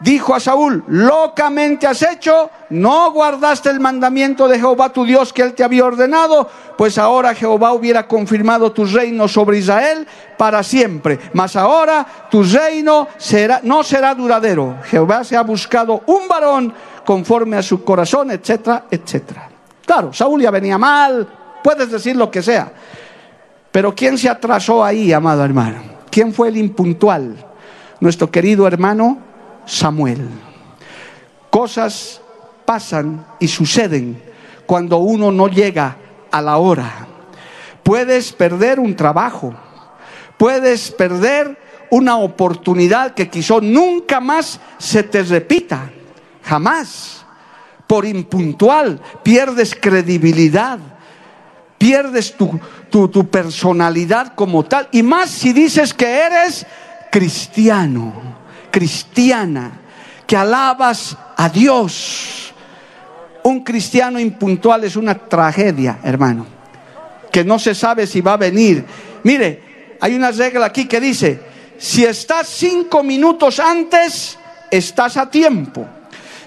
Dijo 0.00 0.34
a 0.34 0.40
Saúl, 0.40 0.84
locamente 0.88 1.86
has 1.86 2.02
hecho, 2.02 2.50
no 2.70 3.10
guardaste 3.12 3.70
el 3.70 3.80
mandamiento 3.80 4.48
de 4.48 4.58
Jehová 4.58 4.90
tu 4.90 5.04
Dios 5.04 5.32
que 5.32 5.42
él 5.42 5.54
te 5.54 5.64
había 5.64 5.84
ordenado, 5.84 6.48
pues 6.76 6.98
ahora 6.98 7.34
Jehová 7.34 7.72
hubiera 7.72 8.06
confirmado 8.06 8.72
tu 8.72 8.84
reino 8.84 9.28
sobre 9.28 9.58
Israel 9.58 10.06
para 10.36 10.62
siempre. 10.62 11.18
Mas 11.32 11.56
ahora 11.56 12.06
tu 12.30 12.42
reino 12.42 13.08
será, 13.16 13.60
no 13.62 13.82
será 13.82 14.14
duradero. 14.14 14.76
Jehová 14.84 15.24
se 15.24 15.36
ha 15.36 15.42
buscado 15.42 16.02
un 16.06 16.28
varón 16.28 16.72
conforme 17.04 17.56
a 17.56 17.62
su 17.62 17.84
corazón, 17.84 18.30
etcétera, 18.30 18.84
etcétera. 18.90 19.48
Claro, 19.86 20.12
Saúl 20.12 20.42
ya 20.42 20.50
venía 20.50 20.78
mal, 20.78 21.28
puedes 21.62 21.90
decir 21.90 22.16
lo 22.16 22.30
que 22.30 22.42
sea. 22.42 22.72
Pero 23.70 23.94
¿quién 23.94 24.16
se 24.18 24.28
atrasó 24.28 24.84
ahí, 24.84 25.12
amado 25.12 25.44
hermano? 25.44 25.82
¿Quién 26.10 26.32
fue 26.32 26.48
el 26.48 26.56
impuntual? 26.56 27.34
Nuestro 28.00 28.30
querido 28.30 28.66
hermano 28.66 29.18
Samuel. 29.66 30.28
Cosas 31.50 32.20
pasan 32.64 33.24
y 33.38 33.48
suceden 33.48 34.20
cuando 34.66 34.98
uno 34.98 35.30
no 35.30 35.48
llega 35.48 35.96
a 36.30 36.42
la 36.42 36.56
hora. 36.56 37.06
Puedes 37.82 38.32
perder 38.32 38.80
un 38.80 38.96
trabajo, 38.96 39.54
puedes 40.38 40.90
perder 40.90 41.58
una 41.90 42.16
oportunidad 42.16 43.14
que 43.14 43.28
quizá 43.28 43.60
nunca 43.60 44.20
más 44.20 44.58
se 44.78 45.02
te 45.02 45.22
repita, 45.22 45.90
jamás. 46.42 47.20
Por 47.86 48.06
impuntual 48.06 49.00
pierdes 49.22 49.74
credibilidad, 49.74 50.78
pierdes 51.76 52.34
tu, 52.34 52.58
tu, 52.90 53.08
tu 53.08 53.28
personalidad 53.28 54.34
como 54.34 54.64
tal, 54.64 54.88
y 54.90 55.02
más 55.02 55.28
si 55.28 55.52
dices 55.52 55.92
que 55.92 56.06
eres 56.06 56.66
cristiano 57.12 58.43
cristiana, 58.74 59.70
que 60.26 60.36
alabas 60.36 61.16
a 61.36 61.48
Dios. 61.48 62.52
Un 63.44 63.62
cristiano 63.62 64.18
impuntual 64.18 64.82
es 64.82 64.96
una 64.96 65.14
tragedia, 65.14 66.00
hermano, 66.02 66.44
que 67.30 67.44
no 67.44 67.60
se 67.60 67.72
sabe 67.72 68.04
si 68.04 68.20
va 68.20 68.32
a 68.32 68.36
venir. 68.36 68.84
Mire, 69.22 69.96
hay 70.00 70.16
una 70.16 70.32
regla 70.32 70.66
aquí 70.66 70.86
que 70.86 70.98
dice, 70.98 71.40
si 71.78 72.04
estás 72.04 72.48
cinco 72.48 73.04
minutos 73.04 73.60
antes, 73.60 74.36
estás 74.68 75.18
a 75.18 75.30
tiempo. 75.30 75.86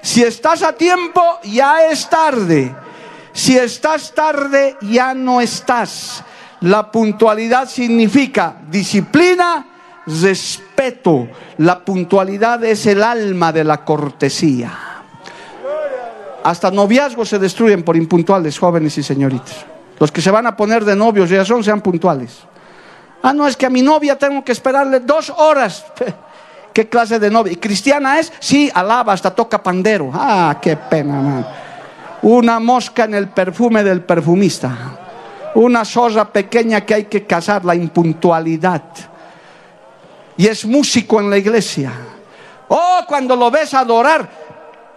Si 0.02 0.22
estás 0.22 0.64
a 0.64 0.74
tiempo, 0.74 1.22
ya 1.46 1.86
es 1.86 2.10
tarde. 2.10 2.76
Si 3.32 3.58
estás 3.58 4.14
tarde, 4.14 4.76
ya 4.82 5.14
no 5.14 5.40
estás. 5.40 6.26
La 6.60 6.92
puntualidad 6.92 7.70
significa 7.70 8.58
disciplina, 8.70 9.77
respeto. 10.08 11.28
La 11.58 11.84
puntualidad 11.84 12.64
es 12.64 12.86
el 12.86 13.03
alma 13.03 13.51
de 13.51 13.64
la 13.64 13.84
cortesía. 13.84 14.72
Hasta 16.43 16.72
noviazgos 16.72 17.30
se 17.30 17.39
destruyen 17.39 17.84
por 17.84 17.97
impuntuales, 17.97 18.58
jóvenes 18.58 18.97
y 18.97 19.03
señoritas. 19.03 19.66
Los 19.99 20.12
que 20.12 20.22
se 20.22 20.32
van 20.32 20.47
a 20.47 20.55
poner 20.55 20.86
de 20.86 20.95
novios 20.95 21.30
ya 21.30 21.43
son, 21.43 21.64
sean 21.64 21.82
puntuales. 21.82 22.39
Ah, 23.22 23.34
no, 23.34 23.47
es 23.47 23.58
que 23.58 23.66
a 23.66 23.70
mi 23.70 23.82
novia 23.82 24.18
tengo 24.18 24.43
que 24.43 24.51
esperarle 24.51 25.01
dos 25.01 25.30
horas. 25.36 25.86
¿Qué 26.74 26.88
clase 26.88 27.20
de 27.20 27.30
novia? 27.30 27.53
¿Y 27.53 27.58
cristiana 27.58 28.20
es? 28.20 28.32
Sí, 28.39 28.72
alaba, 28.74 29.14
hasta 29.14 29.34
toca 29.34 29.62
pandero. 29.62 30.12
Ah, 30.14 30.58
qué 30.62 30.78
pena, 30.78 31.22
man. 31.22 31.47
Una 32.22 32.60
mosca 32.60 33.05
en 33.05 33.16
el 33.16 33.30
perfume 33.30 33.84
del 33.84 34.01
perfumista. 34.01 34.78
Una 35.55 35.84
zorra 35.84 36.32
pequeña 36.32 36.82
que 36.82 36.93
hay 36.93 37.03
que 37.05 37.26
cazar, 37.26 37.66
la 37.66 37.74
impuntualidad 37.74 38.84
y 40.38 40.48
es 40.48 40.66
músico 40.66 41.20
en 41.20 41.30
la 41.30 41.38
iglesia. 41.38 41.92
Oh, 42.70 43.02
cuando 43.08 43.36
lo 43.36 43.50
ves 43.50 43.74
adorar, 43.74 44.30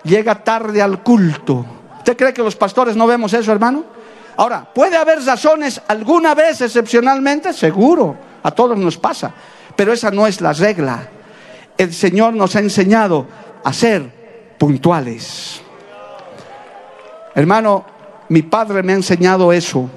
llega 0.05 0.43
tarde 0.43 0.83
al 0.83 1.03
culto. 1.03 1.65
¿Usted 1.99 2.17
cree 2.17 2.35
que 2.35 2.43
los 2.43 2.57
pastores 2.57 2.97
no 2.97 3.07
vemos 3.07 3.33
eso, 3.33 3.51
hermano? 3.51 3.85
Ahora, 4.37 4.67
¿puede 4.73 4.97
haber 4.97 5.25
razones 5.25 5.81
alguna 5.89 6.35
vez 6.35 6.61
excepcionalmente? 6.61 7.53
Seguro, 7.53 8.17
a 8.43 8.51
todos 8.51 8.77
nos 8.79 8.97
pasa, 8.97 9.33
pero 9.77 9.93
esa 9.93 10.11
no 10.11 10.27
es 10.27 10.41
la 10.41 10.53
regla. 10.53 11.09
El 11.77 11.93
Señor 11.93 12.35
nos 12.35 12.57
ha 12.57 12.61
enseñado 12.61 13.27
a 13.65 13.73
ser 13.73 14.55
puntuales. 14.59 15.61
Hermano, 17.35 17.85
mi 18.29 18.43
padre 18.43 18.83
me 18.83 18.93
ha 18.93 18.97
enseñado 18.97 19.53
eso. 19.53 19.89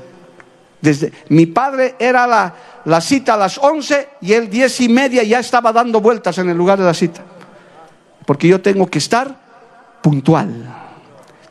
Desde, 0.84 1.14
mi 1.30 1.46
padre 1.46 1.96
era 1.98 2.28
la, 2.28 3.00
cita 3.00 3.36
a 3.36 3.38
las 3.38 3.58
11 3.58 4.10
y 4.20 4.34
él 4.34 4.50
diez 4.50 4.82
y 4.82 4.90
media 4.90 5.24
ya 5.24 5.40
estaba 5.40 5.72
dando 5.72 6.02
vueltas 6.02 6.38
en 6.40 6.50
el 6.50 6.58
lugar 6.58 6.78
de 6.78 6.84
la 6.84 6.94
cita. 6.94 7.22
Porque 8.26 8.50
yo 8.50 8.60
tengo 8.60 8.88
que 8.88 8.98
estar 8.98 9.34
puntual. 10.02 10.52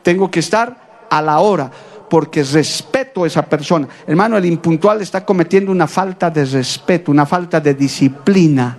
Tengo 0.03 0.29
que 0.29 0.39
estar 0.39 1.07
a 1.09 1.19
la 1.19 1.39
hora. 1.39 1.71
Porque 2.07 2.43
respeto 2.43 3.23
a 3.23 3.27
esa 3.27 3.41
persona. 3.43 3.87
Hermano, 4.05 4.37
el 4.37 4.45
impuntual 4.45 5.01
está 5.01 5.25
cometiendo 5.25 5.71
una 5.71 5.87
falta 5.87 6.29
de 6.29 6.45
respeto, 6.45 7.09
una 7.09 7.25
falta 7.25 7.59
de 7.59 7.73
disciplina. 7.73 8.77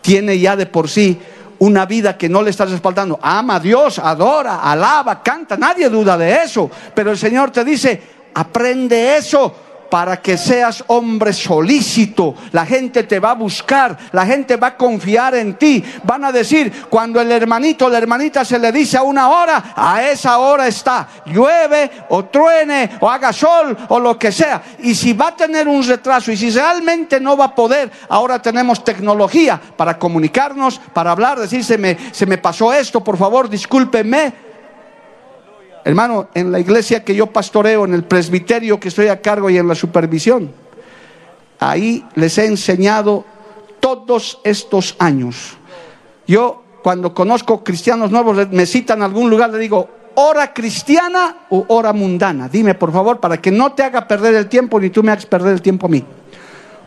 Tiene 0.00 0.38
ya 0.38 0.56
de 0.56 0.64
por 0.64 0.88
sí 0.88 1.20
una 1.58 1.84
vida 1.84 2.16
que 2.16 2.30
no 2.30 2.42
le 2.42 2.48
estás 2.48 2.70
respaldando. 2.70 3.18
Ama 3.20 3.56
a 3.56 3.60
Dios, 3.60 3.98
adora, 3.98 4.60
alaba, 4.62 5.22
canta, 5.22 5.58
nadie 5.58 5.90
duda 5.90 6.16
de 6.16 6.42
eso. 6.42 6.70
Pero 6.94 7.10
el 7.10 7.18
Señor 7.18 7.50
te 7.50 7.64
dice, 7.64 8.02
aprende 8.34 9.16
eso 9.16 9.54
para 9.92 10.22
que 10.22 10.38
seas 10.38 10.82
hombre 10.86 11.34
solícito. 11.34 12.34
La 12.52 12.64
gente 12.64 13.02
te 13.02 13.20
va 13.20 13.32
a 13.32 13.34
buscar, 13.34 13.98
la 14.12 14.24
gente 14.24 14.56
va 14.56 14.68
a 14.68 14.76
confiar 14.78 15.34
en 15.34 15.52
ti. 15.58 15.84
Van 16.04 16.24
a 16.24 16.32
decir, 16.32 16.86
cuando 16.88 17.20
el 17.20 17.30
hermanito 17.30 17.90
la 17.90 17.98
hermanita 17.98 18.42
se 18.42 18.58
le 18.58 18.72
dice 18.72 18.96
a 18.96 19.02
una 19.02 19.28
hora, 19.28 19.74
a 19.76 20.02
esa 20.08 20.38
hora 20.38 20.66
está. 20.66 21.06
Llueve 21.26 21.90
o 22.08 22.24
truene 22.24 22.92
o 23.00 23.10
haga 23.10 23.34
sol 23.34 23.76
o 23.90 24.00
lo 24.00 24.18
que 24.18 24.32
sea. 24.32 24.62
Y 24.78 24.94
si 24.94 25.12
va 25.12 25.28
a 25.28 25.36
tener 25.36 25.68
un 25.68 25.86
retraso 25.86 26.32
y 26.32 26.38
si 26.38 26.48
realmente 26.48 27.20
no 27.20 27.36
va 27.36 27.44
a 27.44 27.54
poder, 27.54 27.92
ahora 28.08 28.40
tenemos 28.40 28.82
tecnología 28.82 29.60
para 29.76 29.98
comunicarnos, 29.98 30.80
para 30.94 31.10
hablar, 31.10 31.38
decir, 31.38 31.62
se 31.62 31.76
me, 31.76 31.98
se 32.12 32.24
me 32.24 32.38
pasó 32.38 32.72
esto, 32.72 33.04
por 33.04 33.18
favor, 33.18 33.46
discúlpeme 33.46 34.51
Hermano, 35.84 36.28
en 36.34 36.52
la 36.52 36.60
iglesia 36.60 37.04
que 37.04 37.14
yo 37.14 37.26
pastoreo, 37.26 37.84
en 37.84 37.94
el 37.94 38.04
presbiterio 38.04 38.78
que 38.78 38.88
estoy 38.88 39.08
a 39.08 39.20
cargo 39.20 39.50
y 39.50 39.58
en 39.58 39.66
la 39.66 39.74
supervisión, 39.74 40.52
ahí 41.58 42.04
les 42.14 42.38
he 42.38 42.46
enseñado 42.46 43.24
todos 43.80 44.40
estos 44.44 44.94
años. 44.98 45.56
Yo 46.26 46.62
cuando 46.82 47.12
conozco 47.14 47.64
cristianos 47.64 48.10
nuevos, 48.10 48.48
me 48.50 48.66
citan 48.66 49.02
a 49.02 49.06
algún 49.06 49.30
lugar, 49.30 49.50
le 49.50 49.58
digo, 49.58 49.88
hora 50.14 50.52
cristiana 50.52 51.46
o 51.50 51.64
hora 51.68 51.92
mundana. 51.92 52.48
Dime, 52.48 52.74
por 52.74 52.92
favor, 52.92 53.20
para 53.20 53.40
que 53.40 53.50
no 53.50 53.72
te 53.72 53.82
haga 53.82 54.06
perder 54.06 54.34
el 54.34 54.48
tiempo 54.48 54.80
ni 54.80 54.90
tú 54.90 55.02
me 55.02 55.12
hagas 55.12 55.26
perder 55.26 55.54
el 55.54 55.62
tiempo 55.62 55.86
a 55.86 55.90
mí. 55.90 56.04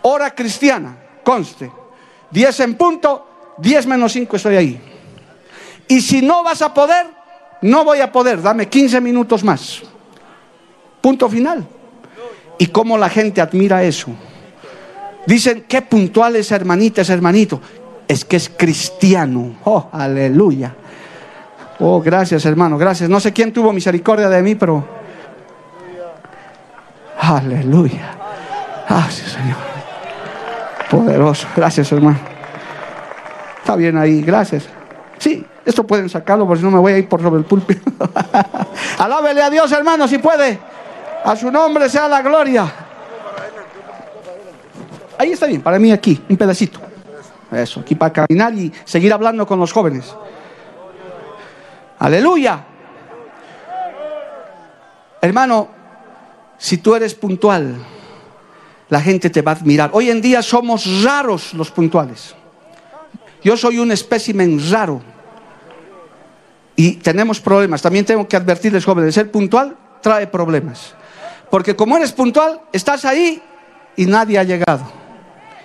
Hora 0.03 0.33
cristiana, 0.33 0.97
conste. 1.23 1.71
10 2.31 2.59
en 2.61 2.75
punto, 2.75 3.55
10 3.57 3.87
menos 3.87 4.11
5 4.11 4.35
estoy 4.35 4.55
ahí. 4.55 4.81
Y 5.87 6.01
si 6.01 6.21
no 6.21 6.43
vas 6.43 6.61
a 6.61 6.73
poder, 6.73 7.07
no 7.61 7.83
voy 7.83 8.01
a 8.01 8.11
poder, 8.11 8.41
dame 8.41 8.67
15 8.67 9.01
minutos 9.01 9.43
más. 9.43 9.81
Punto 11.01 11.29
final. 11.29 11.65
¿Y 12.57 12.67
cómo 12.67 12.97
la 12.97 13.09
gente 13.09 13.41
admira 13.41 13.83
eso? 13.83 14.11
Dicen, 15.25 15.65
qué 15.67 15.81
puntual 15.81 16.35
es 16.35 16.51
hermanita, 16.51 17.01
es 17.01 17.09
hermanito. 17.09 17.59
Es 18.07 18.23
que 18.23 18.37
es 18.37 18.49
cristiano. 18.49 19.55
Oh, 19.63 19.89
aleluya. 19.91 20.75
Oh, 21.79 22.01
gracias 22.01 22.45
hermano, 22.45 22.77
gracias. 22.77 23.09
No 23.09 23.19
sé 23.19 23.33
quién 23.33 23.51
tuvo 23.51 23.73
misericordia 23.73 24.29
de 24.29 24.41
mí, 24.41 24.55
pero... 24.55 24.87
Aleluya. 27.19 28.15
Gracias 28.87 29.31
Señor. 29.31 29.57
Poderoso. 30.89 31.47
Gracias 31.55 31.91
hermano. 31.91 32.19
Está 33.59 33.75
bien 33.75 33.97
ahí, 33.97 34.21
gracias. 34.21 34.69
Sí, 35.17 35.43
esto 35.65 35.85
pueden 35.85 36.09
sacarlo, 36.09 36.45
porque 36.45 36.59
si 36.59 36.65
no 36.65 36.71
me 36.71 36.79
voy 36.79 36.93
a 36.93 36.97
ir 36.97 37.09
por 37.09 37.21
sobre 37.21 37.39
el 37.39 37.45
púlpito. 37.45 37.91
Alábele 38.99 39.41
a 39.41 39.49
Dios, 39.49 39.71
hermano, 39.71 40.07
si 40.07 40.19
puede. 40.19 40.59
A 41.23 41.35
su 41.35 41.51
nombre 41.51 41.89
sea 41.89 42.07
la 42.07 42.21
gloria. 42.21 42.71
Ahí 45.17 45.31
está 45.31 45.47
bien, 45.47 45.61
para 45.61 45.79
mí 45.79 45.91
aquí, 45.91 46.21
un 46.29 46.37
pedacito. 46.37 46.79
Eso, 47.51 47.79
aquí 47.79 47.95
para 47.95 48.13
caminar 48.13 48.53
y 48.53 48.71
seguir 48.83 49.11
hablando 49.11 49.47
con 49.47 49.59
los 49.59 49.71
jóvenes. 49.71 50.13
Aleluya. 51.97 52.65
Hermano, 55.21 55.69
si 56.57 56.77
tú 56.77 56.93
eres 56.93 57.15
puntual, 57.15 57.75
la 58.89 59.01
gente 59.01 59.29
te 59.29 59.41
va 59.41 59.53
a 59.53 59.55
admirar. 59.55 59.89
Hoy 59.93 60.11
en 60.11 60.21
día 60.21 60.41
somos 60.43 61.03
raros 61.03 61.53
los 61.53 61.71
puntuales. 61.71 62.35
Yo 63.43 63.57
soy 63.57 63.79
un 63.79 63.91
espécimen 63.91 64.59
raro. 64.69 65.14
Y 66.75 66.93
tenemos 66.93 67.39
problemas. 67.39 67.81
También 67.81 68.05
tengo 68.05 68.27
que 68.27 68.35
advertirles, 68.35 68.83
jóvenes, 68.83 69.15
ser 69.15 69.31
puntual 69.31 69.77
trae 70.05 70.27
problemas. 70.27 70.93
Porque 71.49 71.75
como 71.75 71.97
eres 71.97 72.11
puntual, 72.11 72.61
estás 72.71 73.05
ahí 73.05 73.41
y 73.95 74.05
nadie 74.05 74.37
ha 74.37 74.43
llegado. 74.43 74.85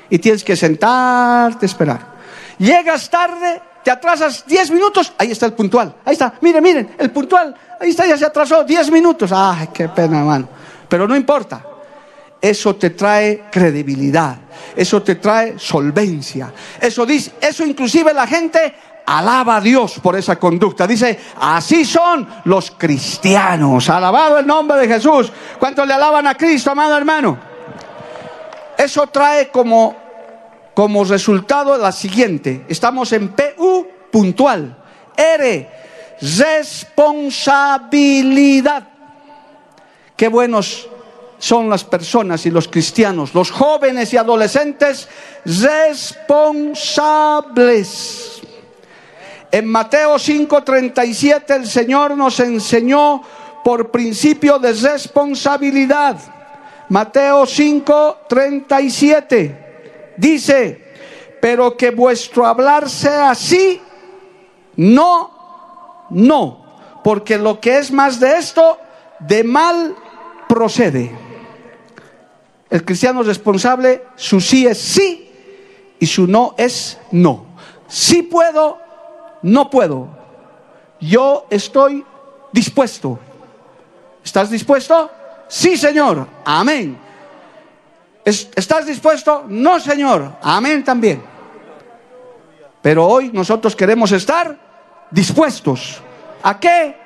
Y 0.09 0.19
tienes 0.19 0.43
que 0.43 0.57
sentarte, 0.57 1.67
esperar. 1.67 2.15
Llegas 2.59 3.11
tarde, 3.11 3.61
te 3.85 3.91
atrasas 3.91 4.47
10 4.47 4.71
minutos, 4.71 5.13
ahí 5.19 5.31
está 5.31 5.45
el 5.45 5.53
puntual. 5.53 5.95
Ahí 6.07 6.15
está, 6.15 6.35
miren, 6.41 6.63
miren, 6.63 6.95
el 6.99 7.11
puntual, 7.11 7.55
ahí 7.79 7.91
está, 7.91 8.07
ya 8.07 8.17
se 8.17 8.25
atrasó 8.25 8.65
10 8.65 8.91
minutos. 8.91 9.31
Ay, 9.31 9.69
qué 9.75 9.89
pena, 9.89 10.21
hermano. 10.21 10.49
Pero 10.89 11.07
no 11.07 11.15
importa. 11.15 11.65
Eso 12.41 12.75
te 12.77 12.91
trae 12.91 13.45
credibilidad, 13.53 14.39
eso 14.75 15.03
te 15.03 15.17
trae 15.17 15.59
solvencia. 15.59 16.51
Eso 16.81 17.05
dice, 17.05 17.33
eso 17.43 17.67
inclusive 17.67 18.15
la 18.15 18.27
gente 18.27 18.75
alaba 19.07 19.57
a 19.57 19.61
Dios 19.61 19.99
por 20.03 20.17
esa 20.17 20.37
conducta. 20.37 20.87
Dice, 20.87 21.19
así 21.41 21.85
son 21.85 22.29
los 22.45 22.71
cristianos. 22.73 23.89
Alabado 23.89 24.39
el 24.39 24.47
nombre 24.47 24.79
de 24.79 24.89
Jesús. 24.89 25.33
¿Cuántos 25.59 25.87
le 25.87 25.95
alaban 25.95 26.27
a 26.27 26.35
Cristo, 26.35 26.71
amado 26.71 26.97
hermano? 26.97 27.39
Eso 28.79 29.07
trae 29.09 29.49
como, 29.49 29.97
como 30.75 31.05
resultado 31.05 31.77
la 31.77 31.93
siguiente. 31.93 32.65
Estamos 32.69 33.13
en 33.13 33.29
PU 33.29 33.87
puntual. 34.11 34.77
R, 35.17 35.69
responsabilidad. 36.21 38.89
Qué 40.17 40.27
buenos 40.29 40.89
son 41.39 41.71
las 41.71 41.85
personas 41.85 42.45
y 42.47 42.51
los 42.51 42.69
cristianos, 42.69 43.35
los 43.35 43.51
jóvenes 43.51 44.13
y 44.13 44.19
adolescentes 44.19 45.09
responsables 45.45 48.30
en 49.53 49.67
Mateo 49.67 50.17
5:37 50.17 51.57
el 51.57 51.67
Señor 51.67 52.17
nos 52.17 52.41
enseñó 52.41 53.23
por 53.65 53.91
principio 53.91 54.59
de 54.59 54.73
responsabilidad. 54.73 56.17
Mateo 56.89 57.47
5:37 57.47 60.15
dice, 60.17 60.85
pero 61.41 61.77
que 61.77 61.91
vuestro 61.91 62.47
hablar 62.47 62.89
sea 62.89 63.31
así, 63.31 63.81
no, 64.77 66.07
no, 66.11 66.65
porque 67.03 67.39
lo 67.39 67.61
que 67.61 67.79
es 67.79 67.91
más 67.91 68.21
de 68.21 68.37
esto, 68.37 68.79
de 69.21 69.45
mal 69.45 69.95
procede. 70.49 71.11
El 72.69 72.85
cristiano 72.85 73.23
responsable, 73.23 74.05
su 74.17 74.41
sí 74.41 74.67
es 74.67 74.79
sí 74.79 75.31
y 75.99 76.07
su 76.07 76.27
no 76.27 76.55
es 76.57 76.99
no. 77.11 77.47
Sí 77.89 78.23
puedo, 78.23 78.79
no 79.43 79.71
puedo. 79.71 80.09
Yo 81.01 81.47
estoy 81.51 82.05
dispuesto. 82.53 83.19
¿Estás 84.23 84.51
dispuesto? 84.51 85.11
Sí, 85.49 85.77
Señor. 85.77 86.27
Amén. 86.45 86.99
¿Estás 88.25 88.87
dispuesto? 88.87 89.45
No, 89.49 89.81
Señor. 89.81 90.37
Amén 90.43 90.85
también. 90.85 91.23
Pero 92.83 93.07
hoy 93.07 93.31
nosotros 93.33 93.75
queremos 93.75 94.13
estar 94.13 94.57
dispuestos. 95.11 96.01
¿A 96.43 96.59
qué? 96.59 96.97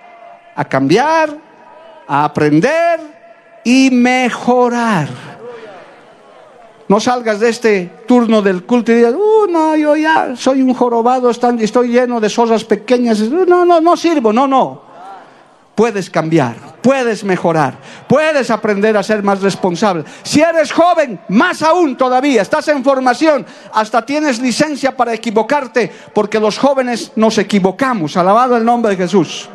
A 0.54 0.64
cambiar, 0.64 1.36
a 2.06 2.24
aprender 2.24 3.00
y 3.64 3.90
mejorar. 3.90 5.33
No 6.86 7.00
salgas 7.00 7.40
de 7.40 7.48
este 7.48 7.90
turno 8.06 8.42
del 8.42 8.64
culto 8.64 8.92
y 8.92 8.96
digas, 8.96 9.14
uh, 9.14 9.50
no, 9.50 9.74
yo 9.74 9.96
ya 9.96 10.36
soy 10.36 10.60
un 10.60 10.74
jorobado, 10.74 11.30
estoy 11.30 11.88
lleno 11.88 12.20
de 12.20 12.30
cosas 12.30 12.64
pequeñas. 12.64 13.20
No, 13.20 13.64
no, 13.64 13.80
no 13.80 13.96
sirvo, 13.96 14.32
no, 14.32 14.46
no. 14.46 14.82
Puedes 15.74 16.08
cambiar, 16.08 16.54
puedes 16.82 17.24
mejorar, 17.24 17.76
puedes 18.06 18.48
aprender 18.50 18.96
a 18.96 19.02
ser 19.02 19.24
más 19.24 19.40
responsable. 19.40 20.04
Si 20.22 20.40
eres 20.40 20.70
joven, 20.70 21.18
más 21.30 21.62
aún 21.62 21.96
todavía, 21.96 22.42
estás 22.42 22.68
en 22.68 22.84
formación, 22.84 23.44
hasta 23.72 24.06
tienes 24.06 24.38
licencia 24.38 24.96
para 24.96 25.14
equivocarte, 25.14 25.90
porque 26.12 26.38
los 26.38 26.58
jóvenes 26.58 27.12
nos 27.16 27.38
equivocamos. 27.38 28.16
Alabado 28.16 28.56
el 28.56 28.64
nombre 28.64 28.90
de 28.94 29.02
Jesús 29.02 29.48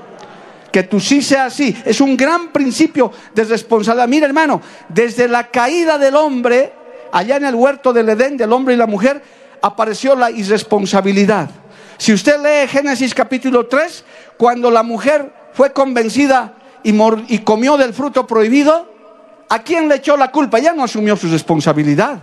que 0.72 0.84
tú 0.84 1.00
sí 1.00 1.22
sea 1.22 1.46
así. 1.46 1.76
Es 1.86 2.00
un 2.00 2.16
gran 2.16 2.50
principio 2.50 3.12
de 3.34 3.44
responsabilidad. 3.44 4.08
Mira, 4.08 4.28
hermano, 4.28 4.62
desde 4.88 5.28
la 5.28 5.48
caída 5.48 5.98
del 5.98 6.16
hombre, 6.16 6.74
allá 7.12 7.38
en 7.38 7.46
el 7.46 7.56
huerto 7.56 7.94
del 7.94 8.10
Edén 8.10 8.38
del 8.38 8.54
hombre 8.54 8.74
y 8.74 8.78
la 8.78 8.88
mujer, 8.88 9.22
apareció 9.62 10.16
la 10.16 10.32
irresponsabilidad. 10.32 11.50
Si 11.98 12.14
usted 12.14 12.40
lee 12.42 12.68
Génesis 12.68 13.14
capítulo 13.14 13.68
3, 13.68 14.06
cuando 14.38 14.72
la 14.72 14.84
mujer 14.84 15.34
fue 15.54 15.74
convencida 15.74 16.54
y, 16.84 17.40
comió 17.40 17.78
del 17.78 17.94
fruto 17.94 18.26
prohibido, 18.26 18.94
¿a 19.50 19.60
quién 19.64 19.90
le 19.90 19.96
echó 19.96 20.16
la 20.16 20.32
culpa? 20.32 20.60
Ya 20.60 20.72
no 20.72 20.84
asumió 20.84 21.18
su 21.18 21.28
responsabilidad. 21.28 22.20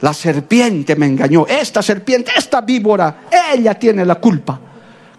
La 0.00 0.12
serpiente 0.12 0.96
me 0.96 1.06
engañó. 1.06 1.46
Esta 1.46 1.82
serpiente, 1.82 2.32
esta 2.36 2.60
víbora, 2.60 3.28
ella 3.54 3.74
tiene 3.74 4.04
la 4.04 4.16
culpa. 4.16 4.58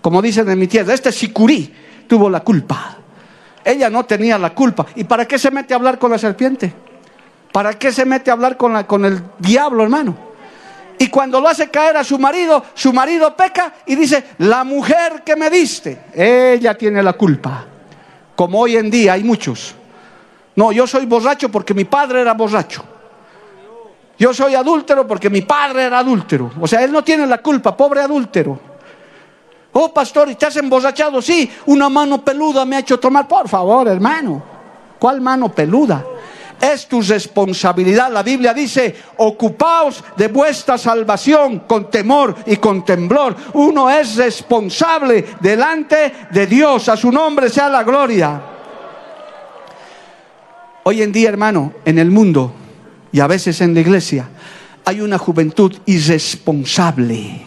Como 0.02 0.22
dicen 0.22 0.50
en 0.50 0.60
mi 0.60 0.68
tierra, 0.68 0.94
este 0.94 1.12
sicurí 1.12 1.74
tuvo 2.08 2.30
la 2.30 2.42
culpa. 2.42 2.98
Ella 3.64 3.90
no 3.90 4.06
tenía 4.06 4.38
la 4.38 4.54
culpa. 4.54 4.86
¿Y 4.96 5.04
para 5.06 5.26
qué 5.26 5.40
se 5.40 5.52
mete 5.52 5.74
a 5.74 5.78
hablar 5.78 5.98
con 5.98 6.12
la 6.12 6.18
serpiente? 6.18 6.74
¿Para 7.52 7.74
qué 7.74 7.92
se 7.92 8.06
mete 8.06 8.30
a 8.30 8.34
hablar 8.34 8.58
con, 8.58 8.74
la, 8.74 8.86
con 8.86 9.06
el 9.06 9.22
diablo, 9.40 9.84
hermano? 9.84 10.16
Y 11.00 11.10
cuando 11.10 11.40
lo 11.40 11.48
hace 11.48 11.70
caer 11.70 11.98
a 11.98 12.04
su 12.04 12.18
marido, 12.18 12.64
su 12.74 12.92
marido 12.92 13.36
peca 13.36 13.74
y 13.86 13.96
dice, 13.96 14.24
la 14.40 14.64
mujer 14.64 15.24
que 15.24 15.36
me 15.36 15.50
diste, 15.50 16.06
ella 16.14 16.76
tiene 16.76 17.04
la 17.04 17.14
culpa. 17.14 17.66
Como 18.36 18.60
hoy 18.60 18.78
en 18.78 18.90
día 18.90 19.14
hay 19.14 19.24
muchos. 19.24 19.76
No, 20.56 20.72
yo 20.72 20.88
soy 20.88 21.06
borracho 21.06 21.50
porque 21.50 21.74
mi 21.74 21.86
padre 21.86 22.22
era 22.22 22.34
borracho. 22.34 22.84
Yo 24.18 24.34
soy 24.34 24.56
adúltero 24.56 25.06
porque 25.06 25.30
mi 25.30 25.42
padre 25.42 25.84
era 25.84 26.00
adúltero. 26.00 26.52
O 26.60 26.68
sea, 26.68 26.84
él 26.84 26.92
no 26.92 27.04
tiene 27.04 27.28
la 27.28 27.38
culpa, 27.38 27.78
pobre 27.78 28.02
adúltero. 28.02 28.60
Oh, 29.74 29.94
pastor, 29.94 30.30
¿y 30.30 30.36
te 30.36 30.48
has 30.48 30.56
emborrachado? 30.56 31.22
Sí, 31.22 31.52
una 31.68 31.88
mano 31.90 32.24
peluda 32.24 32.66
me 32.66 32.78
ha 32.78 32.80
hecho 32.80 33.00
tomar. 33.00 33.28
Por 33.28 33.48
favor, 33.48 33.88
hermano. 33.88 34.42
¿Cuál 34.98 35.22
mano 35.22 35.50
peluda? 35.50 36.04
Es 36.60 36.88
tu 36.88 37.02
responsabilidad. 37.02 38.12
La 38.12 38.24
Biblia 38.24 38.54
dice, 38.54 38.96
ocupaos 39.18 40.04
de 40.16 40.28
vuestra 40.28 40.78
salvación 40.78 41.60
con 41.60 41.92
temor 41.92 42.36
y 42.46 42.58
con 42.58 42.84
temblor. 42.84 43.36
Uno 43.54 43.90
es 43.90 44.16
responsable 44.16 45.26
delante 45.40 46.14
de 46.32 46.48
Dios. 46.48 46.90
A 46.90 46.98
su 46.98 47.12
nombre 47.12 47.50
sea 47.50 47.70
la 47.70 47.84
gloria. 47.84 48.42
Hoy 50.84 51.02
en 51.02 51.12
día, 51.12 51.30
hermano, 51.30 51.74
en 51.86 52.00
el 52.00 52.10
mundo 52.10 52.54
y 53.12 53.20
a 53.20 53.28
veces 53.28 53.62
en 53.62 53.74
la 53.74 53.82
iglesia, 53.82 54.30
hay 54.86 55.02
una 55.02 55.18
juventud 55.18 55.76
irresponsable 55.86 57.42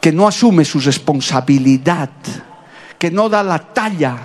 que 0.00 0.10
no 0.10 0.26
asume 0.26 0.64
su 0.64 0.80
responsabilidad, 0.80 2.10
que 2.98 3.10
no 3.10 3.28
da 3.28 3.42
la 3.42 3.58
talla 3.58 4.16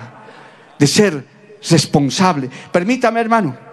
de 0.78 0.86
ser 0.86 1.26
responsable. 1.68 2.48
Permítame, 2.72 3.20
hermano, 3.20 3.65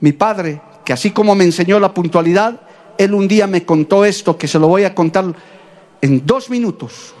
mi 0.00 0.12
padre, 0.12 0.60
que 0.84 0.92
así 0.92 1.10
como 1.10 1.34
me 1.34 1.44
enseñó 1.44 1.80
la 1.80 1.92
puntualidad, 1.92 2.60
él 2.96 3.14
un 3.14 3.28
día 3.28 3.46
me 3.46 3.64
contó 3.64 4.04
esto, 4.04 4.36
que 4.36 4.48
se 4.48 4.58
lo 4.58 4.68
voy 4.68 4.84
a 4.84 4.94
contar 4.94 5.34
en 6.00 6.26
dos 6.26 6.50
minutos. 6.50 7.14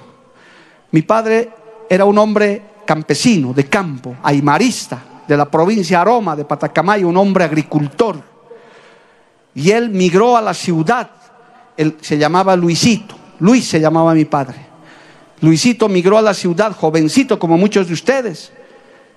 Mi 0.90 1.02
padre 1.02 1.50
era 1.88 2.04
un 2.04 2.18
hombre 2.18 2.62
campesino, 2.84 3.52
de 3.52 3.64
campo, 3.66 4.16
aimarista, 4.22 5.02
de 5.26 5.36
la 5.36 5.50
provincia 5.50 6.00
Aroma, 6.00 6.34
de 6.34 6.44
Patacamay, 6.44 7.04
un 7.04 7.16
hombre 7.16 7.44
agricultor. 7.44 8.20
Y 9.54 9.70
él 9.70 9.90
migró 9.90 10.36
a 10.36 10.42
la 10.42 10.54
ciudad, 10.54 11.10
se 12.00 12.18
llamaba 12.18 12.56
Luisito, 12.56 13.14
Luis 13.40 13.68
se 13.68 13.80
llamaba 13.80 14.14
mi 14.14 14.24
padre. 14.24 14.66
Luisito 15.40 15.88
migró 15.88 16.18
a 16.18 16.22
la 16.22 16.34
ciudad, 16.34 16.74
jovencito 16.74 17.38
como 17.38 17.56
muchos 17.56 17.86
de 17.86 17.92
ustedes. 17.92 18.52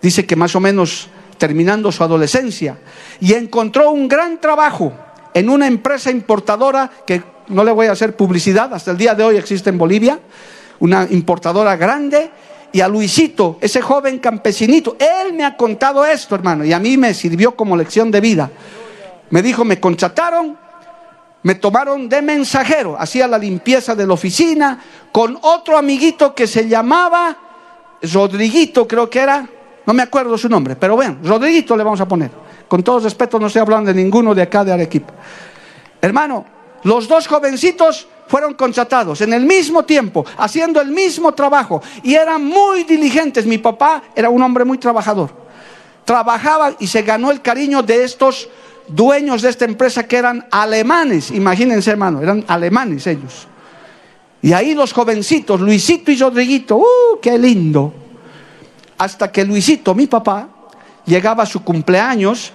Dice 0.01 0.25
que 0.25 0.35
más 0.35 0.55
o 0.55 0.59
menos 0.59 1.07
terminando 1.41 1.91
su 1.91 2.03
adolescencia. 2.03 2.77
Y 3.19 3.33
encontró 3.33 3.89
un 3.89 4.07
gran 4.07 4.39
trabajo 4.39 4.93
en 5.33 5.49
una 5.49 5.65
empresa 5.65 6.11
importadora 6.11 6.87
que 7.03 7.23
no 7.47 7.63
le 7.63 7.71
voy 7.71 7.87
a 7.87 7.93
hacer 7.93 8.15
publicidad, 8.15 8.71
hasta 8.75 8.91
el 8.91 8.97
día 8.97 9.15
de 9.15 9.23
hoy 9.23 9.37
existe 9.37 9.71
en 9.71 9.79
Bolivia, 9.79 10.19
una 10.79 11.07
importadora 11.09 11.75
grande. 11.77 12.29
Y 12.71 12.81
a 12.81 12.87
Luisito, 12.87 13.57
ese 13.59 13.81
joven 13.81 14.19
campesinito, 14.19 14.95
él 14.99 15.33
me 15.33 15.43
ha 15.43 15.57
contado 15.57 16.05
esto, 16.05 16.35
hermano, 16.35 16.63
y 16.63 16.73
a 16.73 16.79
mí 16.79 16.95
me 16.95 17.11
sirvió 17.15 17.55
como 17.55 17.75
lección 17.75 18.11
de 18.11 18.21
vida. 18.21 18.51
Me 19.31 19.41
dijo, 19.41 19.65
me 19.65 19.79
contrataron 19.79 20.59
me 21.43 21.55
tomaron 21.55 22.07
de 22.07 22.21
mensajero, 22.21 22.95
hacía 22.99 23.27
la 23.27 23.39
limpieza 23.39 23.95
de 23.95 24.05
la 24.05 24.13
oficina 24.13 24.79
con 25.11 25.39
otro 25.41 25.75
amiguito 25.75 26.35
que 26.35 26.45
se 26.45 26.67
llamaba 26.67 27.35
Rodriguito, 28.03 28.87
creo 28.87 29.09
que 29.09 29.21
era, 29.21 29.49
no 29.85 29.93
me 29.93 30.03
acuerdo 30.03 30.37
su 30.37 30.47
nombre, 30.47 30.75
pero 30.75 30.95
bueno, 30.95 31.17
Rodriguito 31.23 31.75
le 31.75 31.83
vamos 31.83 32.01
a 32.01 32.07
poner. 32.07 32.31
Con 32.67 32.83
todo 32.83 32.99
respeto, 32.99 33.39
no 33.39 33.47
estoy 33.47 33.61
hablando 33.61 33.91
de 33.91 34.01
ninguno 34.01 34.33
de 34.33 34.41
acá 34.41 34.63
de 34.63 34.71
Arequipa. 34.71 35.13
Hermano, 36.01 36.45
los 36.83 37.07
dos 37.07 37.27
jovencitos 37.27 38.07
fueron 38.27 38.53
contratados 38.53 39.21
en 39.21 39.33
el 39.33 39.45
mismo 39.45 39.83
tiempo, 39.83 40.25
haciendo 40.37 40.79
el 40.79 40.89
mismo 40.89 41.33
trabajo 41.33 41.81
y 42.01 42.15
eran 42.15 42.45
muy 42.45 42.83
diligentes. 42.83 43.45
Mi 43.45 43.57
papá 43.57 44.03
era 44.15 44.29
un 44.29 44.41
hombre 44.41 44.63
muy 44.63 44.77
trabajador. 44.77 45.29
Trabajaba 46.05 46.73
y 46.79 46.87
se 46.87 47.01
ganó 47.01 47.29
el 47.29 47.41
cariño 47.41 47.83
de 47.83 48.03
estos 48.03 48.49
dueños 48.87 49.41
de 49.41 49.49
esta 49.49 49.65
empresa 49.65 50.07
que 50.07 50.17
eran 50.17 50.47
alemanes, 50.51 51.31
imagínense 51.31 51.91
hermano, 51.91 52.21
eran 52.21 52.43
alemanes 52.47 53.05
ellos. 53.07 53.47
Y 54.41 54.53
ahí 54.53 54.73
los 54.73 54.91
jovencitos, 54.91 55.61
Luisito 55.61 56.11
y 56.11 56.17
Rodriguito, 56.17 56.77
¡uh, 56.77 57.19
qué 57.21 57.37
lindo! 57.37 57.93
Hasta 59.01 59.31
que 59.31 59.43
Luisito, 59.43 59.95
mi 59.95 60.05
papá, 60.05 60.47
llegaba 61.07 61.41
a 61.41 61.47
su 61.47 61.63
cumpleaños 61.63 62.53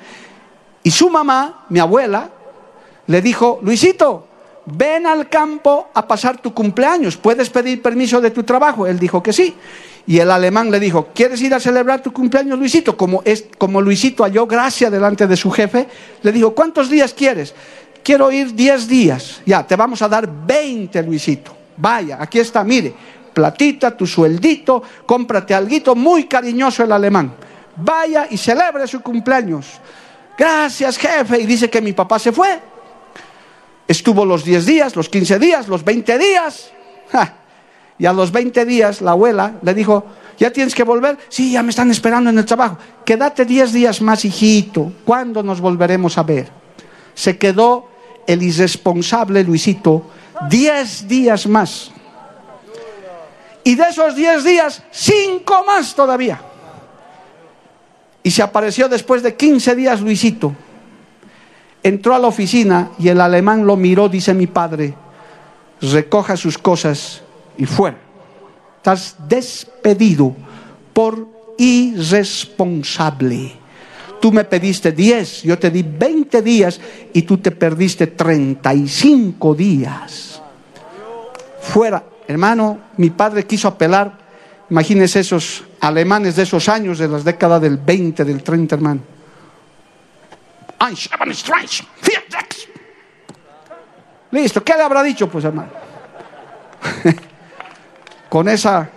y 0.80 0.92
su 0.92 1.10
mamá, 1.10 1.64
mi 1.70 1.80
abuela, 1.80 2.30
le 3.08 3.20
dijo, 3.20 3.58
Luisito, 3.64 4.28
ven 4.66 5.08
al 5.08 5.28
campo 5.28 5.88
a 5.92 6.06
pasar 6.06 6.38
tu 6.38 6.54
cumpleaños, 6.54 7.16
¿puedes 7.16 7.50
pedir 7.50 7.82
permiso 7.82 8.20
de 8.20 8.30
tu 8.30 8.44
trabajo? 8.44 8.86
Él 8.86 8.96
dijo 8.96 9.20
que 9.24 9.32
sí. 9.32 9.56
Y 10.06 10.20
el 10.20 10.30
alemán 10.30 10.70
le 10.70 10.78
dijo, 10.78 11.08
¿quieres 11.12 11.42
ir 11.42 11.52
a 11.52 11.58
celebrar 11.58 12.00
tu 12.00 12.12
cumpleaños, 12.12 12.56
Luisito? 12.60 12.96
Como, 12.96 13.22
es, 13.24 13.46
como 13.58 13.82
Luisito 13.82 14.22
halló 14.22 14.46
gracia 14.46 14.88
delante 14.88 15.26
de 15.26 15.36
su 15.36 15.50
jefe, 15.50 15.88
le 16.22 16.30
dijo, 16.30 16.54
¿cuántos 16.54 16.88
días 16.88 17.12
quieres? 17.12 17.56
Quiero 18.04 18.30
ir 18.30 18.54
10 18.54 18.86
días. 18.86 19.40
Ya, 19.44 19.66
te 19.66 19.74
vamos 19.74 20.00
a 20.00 20.08
dar 20.08 20.30
20, 20.46 21.02
Luisito. 21.02 21.56
Vaya, 21.76 22.18
aquí 22.20 22.38
está, 22.38 22.62
mire, 22.62 22.94
platita, 23.36 23.94
tu 23.94 24.06
sueldito, 24.06 24.82
cómprate 25.04 25.52
algo, 25.52 25.94
muy 25.94 26.24
cariñoso 26.24 26.82
el 26.82 26.90
alemán. 26.90 27.34
Vaya 27.76 28.26
y 28.30 28.38
celebre 28.38 28.86
su 28.86 29.02
cumpleaños. 29.02 29.78
Gracias, 30.38 30.96
jefe. 30.96 31.42
Y 31.42 31.44
dice 31.44 31.68
que 31.68 31.82
mi 31.82 31.92
papá 31.92 32.18
se 32.18 32.32
fue. 32.32 32.58
Estuvo 33.86 34.24
los 34.24 34.42
10 34.42 34.64
días, 34.64 34.96
los 34.96 35.10
15 35.10 35.38
días, 35.38 35.68
los 35.68 35.84
20 35.84 36.16
días. 36.16 36.70
Y 37.98 38.06
a 38.06 38.14
los 38.14 38.32
20 38.32 38.64
días 38.64 39.02
la 39.02 39.10
abuela 39.10 39.56
le 39.60 39.74
dijo, 39.74 40.06
¿ya 40.38 40.50
tienes 40.50 40.74
que 40.74 40.82
volver? 40.82 41.18
Sí, 41.28 41.52
ya 41.52 41.62
me 41.62 41.70
están 41.70 41.90
esperando 41.90 42.30
en 42.30 42.38
el 42.38 42.46
trabajo. 42.46 42.78
Quédate 43.04 43.44
10 43.44 43.72
días 43.74 44.00
más, 44.00 44.24
hijito. 44.24 44.92
¿Cuándo 45.04 45.42
nos 45.42 45.60
volveremos 45.60 46.16
a 46.16 46.22
ver? 46.22 46.50
Se 47.12 47.36
quedó 47.36 47.90
el 48.26 48.42
irresponsable 48.42 49.44
Luisito 49.44 50.10
10 50.48 51.06
días 51.06 51.46
más. 51.46 51.92
Y 53.66 53.74
de 53.74 53.82
esos 53.88 54.14
10 54.14 54.44
días, 54.44 54.80
5 54.92 55.64
más 55.66 55.92
todavía. 55.92 56.40
Y 58.22 58.30
se 58.30 58.40
apareció 58.40 58.88
después 58.88 59.24
de 59.24 59.34
15 59.34 59.74
días 59.74 60.00
Luisito. 60.00 60.54
Entró 61.82 62.14
a 62.14 62.20
la 62.20 62.28
oficina 62.28 62.92
y 62.96 63.08
el 63.08 63.20
alemán 63.20 63.66
lo 63.66 63.74
miró, 63.76 64.08
dice 64.08 64.34
mi 64.34 64.46
padre, 64.46 64.94
recoja 65.80 66.36
sus 66.36 66.56
cosas 66.58 67.22
y 67.58 67.66
fuera. 67.66 67.98
Estás 68.76 69.16
despedido 69.26 70.36
por 70.92 71.26
irresponsable. 71.58 73.52
Tú 74.20 74.30
me 74.30 74.44
pediste 74.44 74.92
10, 74.92 75.42
yo 75.42 75.58
te 75.58 75.72
di 75.72 75.82
20 75.82 76.40
días 76.40 76.80
y 77.12 77.22
tú 77.22 77.38
te 77.38 77.50
perdiste 77.50 78.06
35 78.06 79.56
días. 79.56 80.40
Fuera, 81.60 82.04
hermano, 82.28 82.78
mi 82.96 83.10
padre 83.10 83.46
quiso 83.46 83.68
apelar, 83.68 84.18
imagínese 84.70 85.20
esos 85.20 85.64
alemanes 85.80 86.36
de 86.36 86.42
esos 86.42 86.68
años, 86.68 86.98
de 86.98 87.08
las 87.08 87.24
décadas 87.24 87.60
del 87.60 87.76
20, 87.76 88.24
del 88.24 88.42
30, 88.42 88.74
hermano. 88.74 89.00
Listo, 94.30 94.62
¿qué 94.62 94.74
le 94.74 94.82
habrá 94.82 95.02
dicho, 95.02 95.28
pues, 95.28 95.44
hermano? 95.44 95.70
Con 98.28 98.48
esa 98.48 98.90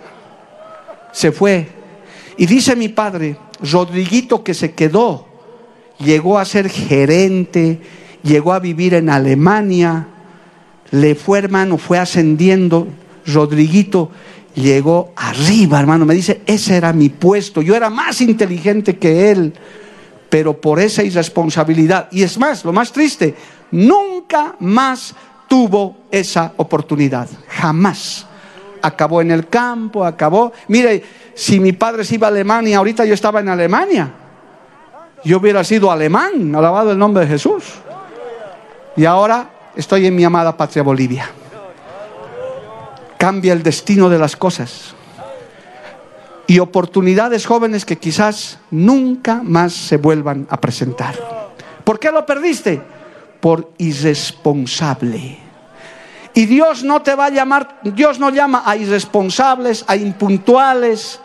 se 1.12 1.32
fue. 1.32 1.68
Y 2.38 2.46
dice 2.46 2.76
mi 2.76 2.90
padre, 2.90 3.38
Rodriguito 3.62 4.44
que 4.44 4.54
se 4.54 4.74
quedó, 4.74 5.28
llegó 6.00 6.40
a 6.40 6.46
ser 6.46 6.70
gerente, 6.70 7.82
llegó 8.24 8.54
a 8.54 8.60
vivir 8.60 8.94
en 8.94 9.10
Alemania, 9.10 10.08
le 10.92 11.16
fue 11.16 11.40
hermano, 11.40 11.78
fue 11.78 12.00
ascendiendo, 12.00 12.88
Rodriguito 13.34 14.12
llegó 14.56 15.14
arriba, 15.16 15.80
hermano, 15.80 16.06
me 16.06 16.16
dice, 16.16 16.42
ese 16.46 16.78
era 16.78 16.94
mi 16.94 17.10
puesto, 17.10 17.62
yo 17.62 17.76
era 17.76 17.90
más 17.90 18.22
inteligente 18.22 18.98
que 18.98 19.32
él, 19.32 19.54
pero 20.30 20.60
por 20.60 20.80
esa 20.80 21.04
irresponsabilidad, 21.04 22.08
y 22.12 22.24
es 22.24 22.38
más, 22.38 22.66
lo 22.66 22.74
más 22.74 22.92
triste, 22.92 23.36
nunca 23.72 24.56
más 24.60 25.16
tuvo 25.48 25.98
esa 26.12 26.54
oportunidad, 26.58 27.28
jamás 27.48 28.26
acabó 28.82 29.22
en 29.22 29.32
el 29.32 29.48
campo, 29.48 30.06
acabó. 30.06 30.52
Mire, 30.68 31.04
si 31.34 31.60
mi 31.60 31.74
padre 31.74 32.04
se 32.04 32.16
iba 32.16 32.28
a 32.28 32.30
Alemania, 32.30 32.78
ahorita 32.78 33.06
yo 33.06 33.14
estaba 33.14 33.40
en 33.40 33.50
Alemania. 33.50 34.12
Yo 35.24 35.38
hubiera 35.38 35.64
sido 35.64 35.92
alemán, 35.92 36.56
alabado 36.56 36.92
el 36.92 36.98
nombre 36.98 37.24
de 37.24 37.32
Jesús. 37.32 37.64
Y 38.96 39.06
ahora 39.06 39.50
estoy 39.76 40.06
en 40.06 40.16
mi 40.16 40.24
amada 40.24 40.56
patria 40.56 40.84
Bolivia. 40.84 41.30
Cambia 43.20 43.54
el 43.54 43.62
destino 43.62 44.10
de 44.10 44.18
las 44.18 44.36
cosas. 44.36 44.96
Y 46.48 46.58
oportunidades 46.58 47.46
jóvenes 47.46 47.86
que 47.86 48.00
quizás 48.00 48.58
nunca 48.72 49.42
más 49.44 49.74
se 49.74 49.98
vuelvan 49.98 50.48
a 50.50 50.60
presentar. 50.60 51.14
¿Por 51.84 52.00
qué 52.00 52.12
lo 52.12 52.26
perdiste? 52.26 52.82
por 53.40 53.72
irresponsable. 53.78 55.38
Y 56.34 56.46
Dios 56.46 56.84
no 56.84 57.02
te 57.02 57.16
va 57.16 57.26
a 57.26 57.30
llamar, 57.30 57.80
Dios 57.84 58.20
no 58.20 58.30
llama 58.30 58.64
a 58.66 58.76
irresponsables, 58.76 59.84
a 59.88 59.96
impuntuales, 59.96 61.20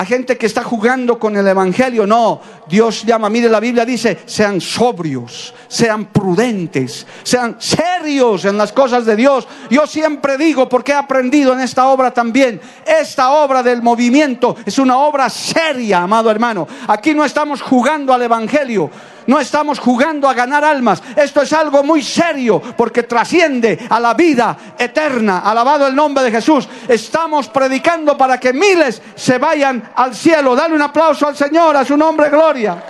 a 0.00 0.04
gente 0.06 0.38
que 0.38 0.46
está 0.46 0.62
jugando 0.64 1.18
con 1.18 1.36
el 1.36 1.46
Evangelio. 1.46 2.06
No, 2.06 2.40
Dios 2.66 3.04
llama, 3.04 3.28
mire, 3.28 3.50
la 3.50 3.60
Biblia 3.60 3.84
dice, 3.84 4.20
sean 4.24 4.58
sobrios, 4.58 5.52
sean 5.68 6.06
prudentes, 6.06 7.06
sean 7.22 7.56
serios 7.58 8.46
en 8.46 8.56
las 8.56 8.72
cosas 8.72 9.04
de 9.04 9.14
Dios. 9.14 9.46
Yo 9.68 9.86
siempre 9.86 10.38
digo, 10.38 10.70
porque 10.70 10.92
he 10.92 10.94
aprendido 10.94 11.52
en 11.52 11.60
esta 11.60 11.86
obra 11.88 12.12
también, 12.12 12.62
esta 12.86 13.32
obra 13.32 13.62
del 13.62 13.82
movimiento 13.82 14.56
es 14.64 14.78
una 14.78 14.96
obra 14.96 15.28
seria, 15.28 15.98
amado 15.98 16.30
hermano. 16.30 16.66
Aquí 16.88 17.12
no 17.12 17.22
estamos 17.22 17.60
jugando 17.60 18.14
al 18.14 18.22
Evangelio. 18.22 18.90
No 19.30 19.38
estamos 19.38 19.78
jugando 19.78 20.28
a 20.28 20.34
ganar 20.34 20.64
almas. 20.64 21.00
Esto 21.14 21.42
es 21.42 21.52
algo 21.52 21.84
muy 21.84 22.02
serio 22.02 22.60
porque 22.76 23.04
trasciende 23.04 23.78
a 23.88 24.00
la 24.00 24.12
vida 24.12 24.74
eterna. 24.76 25.38
Alabado 25.38 25.86
el 25.86 25.94
nombre 25.94 26.24
de 26.24 26.32
Jesús. 26.32 26.68
Estamos 26.88 27.46
predicando 27.46 28.18
para 28.18 28.40
que 28.40 28.52
miles 28.52 29.00
se 29.14 29.38
vayan 29.38 29.92
al 29.94 30.16
cielo. 30.16 30.56
Dale 30.56 30.74
un 30.74 30.82
aplauso 30.82 31.28
al 31.28 31.36
Señor, 31.36 31.76
a 31.76 31.84
su 31.84 31.96
nombre, 31.96 32.28
gloria. 32.28 32.82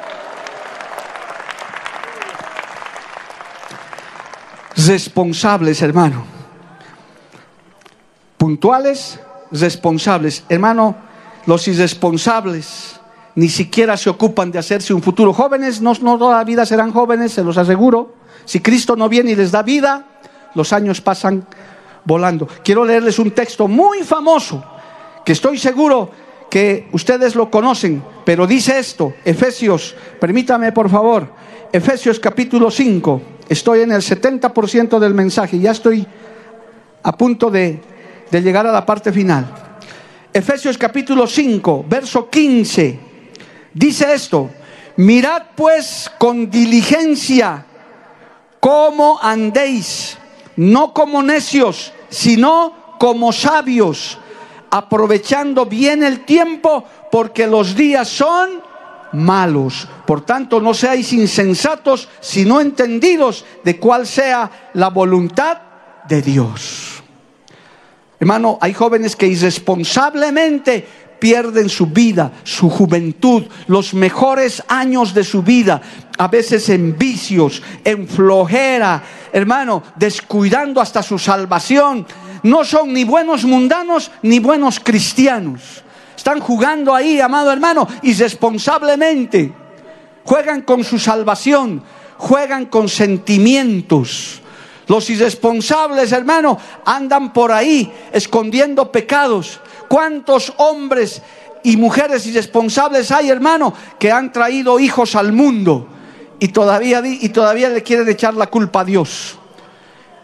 Responsables, 4.77 5.83
hermano. 5.83 6.25
Puntuales, 8.39 9.21
responsables. 9.51 10.45
Hermano, 10.49 10.97
los 11.45 11.69
irresponsables 11.69 13.00
ni 13.35 13.49
siquiera 13.49 13.97
se 13.97 14.11
ocupan 14.11 14.51
de 14.51 14.59
hacerse 14.59 14.95
un 14.95 15.03
futuro. 15.03 15.33
Jóvenes 15.33 15.81
no, 15.81 15.95
toda 15.95 16.37
la 16.37 16.45
vida 16.45 16.67
serán 16.67 16.93
jóvenes, 16.93 17.33
se 17.33 17.45
los 17.45 17.57
aseguro. 17.57 18.15
Si 18.45 18.61
Cristo 18.61 18.97
no 18.97 19.09
viene 19.09 19.33
y 19.33 19.37
les 19.37 19.53
da 19.53 19.63
vida, 19.63 20.07
los 20.55 20.73
años 20.73 21.01
pasan 21.01 21.47
volando. 22.05 22.49
Quiero 22.65 22.85
leerles 22.85 23.19
un 23.19 23.31
texto 23.31 23.69
muy 23.69 23.99
famoso, 24.03 24.65
que 25.25 25.33
estoy 25.33 25.59
seguro 25.59 26.11
que 26.51 26.89
ustedes 26.93 27.37
lo 27.37 27.51
conocen, 27.51 28.03
pero 28.25 28.47
dice 28.47 28.79
esto, 28.79 29.15
Efesios, 29.25 29.95
permítame 30.19 30.73
por 30.73 30.91
favor, 30.91 31.29
Efesios 31.73 32.19
capítulo 32.19 32.73
5, 32.73 33.23
estoy 33.49 33.83
en 33.83 33.93
el 33.93 34.01
70% 34.01 34.99
del 34.99 35.15
mensaje, 35.15 35.61
ya 35.61 35.71
estoy 35.71 36.05
a 37.05 37.17
punto 37.17 37.51
de, 37.51 37.81
de 38.29 38.43
llegar 38.43 38.67
a 38.67 38.73
la 38.73 38.85
parte 38.85 39.13
final. 39.13 39.47
Efesios 40.33 40.77
capítulo 40.77 41.29
5, 41.29 41.85
verso 41.89 42.29
15 42.29 43.10
dice 43.75 44.13
esto, 44.15 44.51
mirad 44.97 45.43
pues 45.57 46.11
con 46.19 46.51
diligencia 46.51 47.67
cómo 48.61 49.19
andéis, 49.23 50.19
no 50.57 50.93
como 50.93 51.23
necios, 51.23 51.93
sino 52.09 52.97
como 52.99 53.33
sabios, 53.33 54.19
aprovechando 54.71 55.67
bien 55.67 56.03
el 56.03 56.25
tiempo, 56.25 56.85
porque 57.11 57.47
los 57.47 57.75
días 57.75 58.09
son 58.09 58.63
malos. 59.13 59.89
Por 60.07 60.21
tanto, 60.21 60.61
no 60.61 60.75
seáis 60.75 61.13
insensatos, 61.13 62.09
sino 62.21 62.61
entendidos 62.61 63.45
de 63.65 63.79
cuál 63.79 64.07
sea 64.07 64.71
la 64.75 64.91
voluntad 64.91 65.59
de 66.09 66.23
Dios. 66.23 67.03
Hermano, 68.21 68.59
hay 68.61 68.75
jóvenes 68.75 69.17
que 69.17 69.27
irresponsablemente 69.27 70.87
pierden 71.21 71.69
su 71.69 71.87
vida, 71.87 72.33
su 72.43 72.69
juventud, 72.69 73.45
los 73.69 73.95
mejores 73.95 74.63
años 74.67 75.15
de 75.15 75.23
su 75.23 75.43
vida, 75.43 75.81
a 76.19 76.27
veces 76.27 76.69
en 76.71 76.99
vicios, 76.99 77.63
en 77.85 78.09
flojera, 78.09 79.03
hermano, 79.33 79.83
descuidando 79.97 80.81
hasta 80.81 81.03
su 81.03 81.19
salvación. 81.19 82.07
No 82.43 82.65
son 82.65 82.93
ni 82.93 83.05
buenos 83.05 83.45
mundanos 83.45 84.11
ni 84.23 84.39
buenos 84.41 84.81
cristianos. 84.81 85.85
Están 86.17 86.41
jugando 86.41 86.95
ahí, 86.95 87.21
amado 87.21 87.53
hermano, 87.53 87.87
irresponsablemente. 88.03 89.53
Juegan 90.25 90.63
con 90.63 90.85
su 90.85 90.99
salvación, 90.99 91.83
juegan 92.17 92.67
con 92.67 92.89
sentimientos. 92.89 94.43
Los 94.91 95.09
irresponsables, 95.09 96.11
hermano, 96.11 96.59
andan 96.85 97.33
por 97.33 97.53
ahí 97.53 97.93
escondiendo 98.13 98.91
pecados 98.91 99.61
¿Cuántos 99.87 100.53
hombres 100.57 101.23
y 101.65 101.77
mujeres 101.77 102.25
irresponsables 102.27 103.11
hay, 103.11 103.29
hermano, 103.29 103.73
que 103.99 104.11
han 104.11 104.33
traído 104.33 104.79
hijos 104.79 105.15
al 105.17 105.33
mundo 105.33 105.89
y 106.39 106.49
todavía, 106.49 107.03
y 107.05 107.29
todavía 107.29 107.69
le 107.69 107.83
quieren 107.83 108.09
echar 108.09 108.35
la 108.35 108.47
culpa 108.47 108.81
a 108.81 108.85
Dios? 108.85 109.37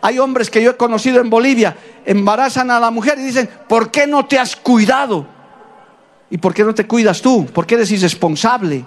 Hay 0.02 0.20
hombres 0.20 0.50
que 0.50 0.62
yo 0.62 0.70
he 0.72 0.76
conocido 0.76 1.20
en 1.20 1.30
Bolivia, 1.30 1.76
embarazan 2.04 2.70
a 2.70 2.78
la 2.78 2.92
mujer 2.92 3.18
y 3.18 3.22
dicen, 3.22 3.48
¿por 3.68 3.90
qué 3.90 4.06
no 4.06 4.26
te 4.26 4.38
has 4.38 4.54
cuidado? 4.54 5.26
¿Y 6.30 6.38
por 6.38 6.54
qué 6.54 6.62
no 6.62 6.72
te 6.72 6.86
cuidas 6.86 7.20
tú? 7.20 7.46
¿Por 7.46 7.66
qué 7.66 7.74
eres 7.74 7.90
irresponsable? 7.90 8.84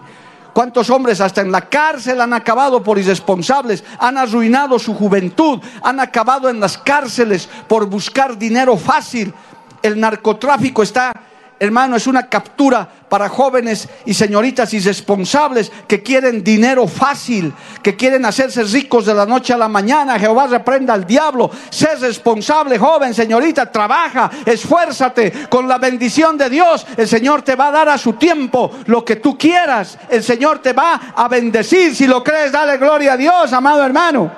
¿Cuántos 0.53 0.89
hombres 0.89 1.21
hasta 1.21 1.41
en 1.41 1.51
la 1.51 1.61
cárcel 1.61 2.21
han 2.21 2.33
acabado 2.33 2.83
por 2.83 2.97
irresponsables? 2.97 3.83
Han 3.99 4.17
arruinado 4.17 4.79
su 4.79 4.93
juventud, 4.93 5.59
han 5.83 5.99
acabado 5.99 6.49
en 6.49 6.59
las 6.59 6.77
cárceles 6.77 7.47
por 7.67 7.85
buscar 7.85 8.37
dinero 8.37 8.77
fácil, 8.77 9.33
el 9.81 9.99
narcotráfico 9.99 10.83
está, 10.83 11.13
hermano, 11.59 11.95
es 11.95 12.07
una 12.07 12.27
captura 12.27 12.87
para 13.09 13.27
jóvenes 13.27 13.89
y 14.05 14.13
señoritas 14.13 14.73
irresponsables 14.73 15.71
que 15.87 16.01
quieren 16.01 16.43
dinero 16.43 16.87
fácil, 16.87 17.53
que 17.83 17.95
quieren 17.95 18.25
hacerse 18.25 18.63
ricos 18.63 19.05
de 19.05 19.13
la 19.13 19.25
noche 19.25 19.53
a 19.53 19.57
la 19.57 19.67
mañana. 19.67 20.19
Jehová 20.19 20.47
reprenda 20.47 20.93
al 20.93 21.05
diablo. 21.05 21.49
Sé 21.69 21.95
responsable, 21.95 22.77
joven, 22.77 23.13
señorita, 23.13 23.71
trabaja, 23.71 24.29
esfuérzate 24.45 25.47
con 25.49 25.67
la 25.67 25.77
bendición 25.77 26.37
de 26.37 26.49
Dios. 26.49 26.85
El 26.95 27.07
Señor 27.07 27.41
te 27.41 27.55
va 27.55 27.67
a 27.67 27.71
dar 27.71 27.89
a 27.89 27.97
su 27.97 28.13
tiempo 28.13 28.71
lo 28.85 29.03
que 29.03 29.17
tú 29.17 29.37
quieras. 29.37 29.97
El 30.09 30.23
Señor 30.23 30.59
te 30.59 30.73
va 30.73 31.13
a 31.15 31.27
bendecir. 31.27 31.95
Si 31.95 32.07
lo 32.07 32.23
crees, 32.23 32.51
dale 32.51 32.77
gloria 32.77 33.13
a 33.13 33.17
Dios, 33.17 33.51
amado 33.53 33.83
hermano. 33.83 34.31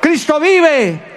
Cristo 0.00 0.40
vive. 0.40 1.15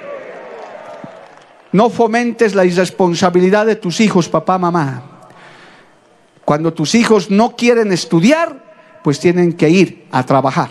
No 1.72 1.89
fomentes 1.89 2.55
la 2.55 2.65
irresponsabilidad 2.65 3.65
de 3.65 3.76
tus 3.76 3.99
hijos, 3.99 4.28
papá, 4.28 4.57
mamá. 4.57 5.03
Cuando 6.43 6.74
tus 6.74 6.95
hijos 6.95 7.30
no 7.30 7.55
quieren 7.55 7.91
estudiar, 7.91 8.99
pues 9.03 9.20
tienen 9.20 9.53
que 9.53 9.70
ir 9.70 10.07
a 10.11 10.26
trabajar. 10.26 10.70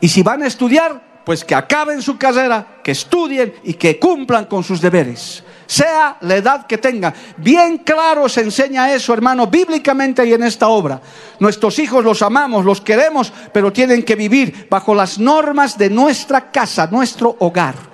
Y 0.00 0.08
si 0.08 0.22
van 0.22 0.42
a 0.42 0.46
estudiar, 0.46 1.22
pues 1.24 1.44
que 1.44 1.54
acaben 1.54 2.02
su 2.02 2.18
carrera, 2.18 2.80
que 2.82 2.90
estudien 2.90 3.54
y 3.62 3.74
que 3.74 3.98
cumplan 3.98 4.46
con 4.46 4.62
sus 4.64 4.80
deberes. 4.80 5.42
Sea 5.66 6.18
la 6.20 6.36
edad 6.36 6.66
que 6.66 6.76
tengan. 6.76 7.14
Bien 7.36 7.78
claro 7.78 8.28
se 8.28 8.42
enseña 8.42 8.92
eso, 8.92 9.14
hermano, 9.14 9.46
bíblicamente 9.46 10.26
y 10.26 10.34
en 10.34 10.42
esta 10.42 10.68
obra. 10.68 11.00
Nuestros 11.38 11.78
hijos 11.78 12.04
los 12.04 12.20
amamos, 12.20 12.64
los 12.64 12.80
queremos, 12.80 13.32
pero 13.52 13.72
tienen 13.72 14.02
que 14.02 14.16
vivir 14.16 14.66
bajo 14.68 14.94
las 14.94 15.18
normas 15.18 15.78
de 15.78 15.88
nuestra 15.88 16.50
casa, 16.50 16.88
nuestro 16.90 17.36
hogar. 17.38 17.91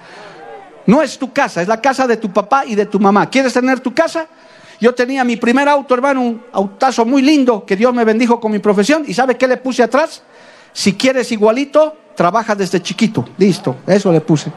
No 0.88 1.02
es 1.02 1.18
tu 1.18 1.34
casa, 1.34 1.60
es 1.60 1.68
la 1.68 1.82
casa 1.82 2.06
de 2.06 2.16
tu 2.16 2.32
papá 2.32 2.64
y 2.64 2.74
de 2.74 2.86
tu 2.86 2.98
mamá. 2.98 3.28
¿Quieres 3.28 3.52
tener 3.52 3.78
tu 3.80 3.92
casa? 3.92 4.26
Yo 4.80 4.94
tenía 4.94 5.22
mi 5.22 5.36
primer 5.36 5.68
auto, 5.68 5.92
hermano, 5.92 6.22
un 6.22 6.42
autazo 6.50 7.04
muy 7.04 7.20
lindo 7.20 7.66
que 7.66 7.76
Dios 7.76 7.92
me 7.92 8.06
bendijo 8.06 8.40
con 8.40 8.50
mi 8.50 8.58
profesión. 8.58 9.04
¿Y 9.06 9.12
sabe 9.12 9.36
qué 9.36 9.46
le 9.46 9.58
puse 9.58 9.82
atrás? 9.82 10.22
Si 10.72 10.94
quieres 10.94 11.30
igualito, 11.30 11.94
trabaja 12.16 12.54
desde 12.54 12.80
chiquito. 12.80 13.28
Listo, 13.36 13.76
eso 13.86 14.10
le 14.10 14.22
puse. 14.22 14.50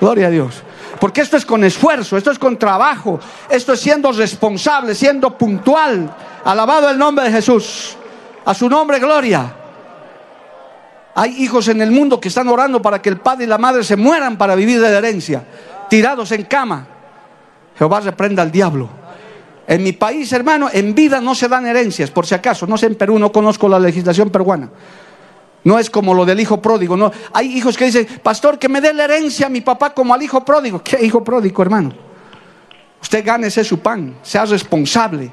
Gloria 0.00 0.28
a 0.28 0.30
Dios. 0.30 0.62
Porque 0.98 1.20
esto 1.20 1.36
es 1.36 1.44
con 1.44 1.62
esfuerzo, 1.62 2.16
esto 2.16 2.30
es 2.30 2.38
con 2.38 2.58
trabajo, 2.58 3.20
esto 3.50 3.74
es 3.74 3.80
siendo 3.80 4.10
responsable, 4.12 4.94
siendo 4.94 5.36
puntual. 5.36 6.10
Alabado 6.42 6.88
el 6.88 6.96
nombre 6.96 7.26
de 7.26 7.32
Jesús. 7.32 7.98
A 8.46 8.54
su 8.54 8.66
nombre, 8.70 8.98
gloria. 8.98 9.54
Hay 11.18 11.42
hijos 11.42 11.68
en 11.68 11.80
el 11.80 11.90
mundo 11.90 12.20
que 12.20 12.28
están 12.28 12.46
orando 12.46 12.82
para 12.82 13.00
que 13.00 13.08
el 13.08 13.16
padre 13.16 13.44
y 13.44 13.46
la 13.46 13.56
madre 13.56 13.82
se 13.82 13.96
mueran 13.96 14.36
para 14.36 14.54
vivir 14.54 14.78
de 14.78 14.90
la 14.90 14.98
herencia, 14.98 15.42
tirados 15.88 16.30
en 16.32 16.44
cama. 16.44 16.86
Jehová 17.78 18.00
reprenda 18.00 18.42
al 18.42 18.52
diablo. 18.52 18.90
En 19.66 19.82
mi 19.82 19.92
país, 19.92 20.30
hermano, 20.34 20.68
en 20.70 20.94
vida 20.94 21.22
no 21.22 21.34
se 21.34 21.48
dan 21.48 21.66
herencias, 21.66 22.10
por 22.10 22.26
si 22.26 22.34
acaso. 22.34 22.66
No 22.66 22.76
sé, 22.76 22.84
en 22.86 22.96
Perú 22.96 23.18
no 23.18 23.32
conozco 23.32 23.66
la 23.66 23.78
legislación 23.78 24.28
peruana. 24.28 24.68
No 25.64 25.78
es 25.78 25.88
como 25.88 26.12
lo 26.12 26.26
del 26.26 26.38
hijo 26.38 26.60
pródigo. 26.60 26.98
No. 26.98 27.10
Hay 27.32 27.46
hijos 27.56 27.78
que 27.78 27.86
dicen, 27.86 28.06
pastor, 28.22 28.58
que 28.58 28.68
me 28.68 28.82
dé 28.82 28.92
la 28.92 29.04
herencia 29.04 29.46
a 29.46 29.48
mi 29.48 29.62
papá 29.62 29.94
como 29.94 30.12
al 30.12 30.22
hijo 30.22 30.44
pródigo. 30.44 30.82
¿Qué 30.84 31.02
hijo 31.02 31.24
pródigo, 31.24 31.62
hermano? 31.62 31.94
Usted 33.00 33.24
gánese 33.24 33.64
su 33.64 33.78
pan, 33.78 34.18
sea 34.22 34.44
responsable. 34.44 35.32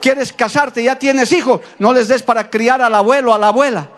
¿Quieres 0.00 0.32
casarte? 0.32 0.80
Ya 0.80 0.96
tienes 0.96 1.32
hijos. 1.32 1.60
No 1.80 1.92
les 1.92 2.06
des 2.06 2.22
para 2.22 2.48
criar 2.48 2.80
al 2.80 2.94
abuelo, 2.94 3.34
a 3.34 3.38
la 3.38 3.48
abuela. 3.48 3.88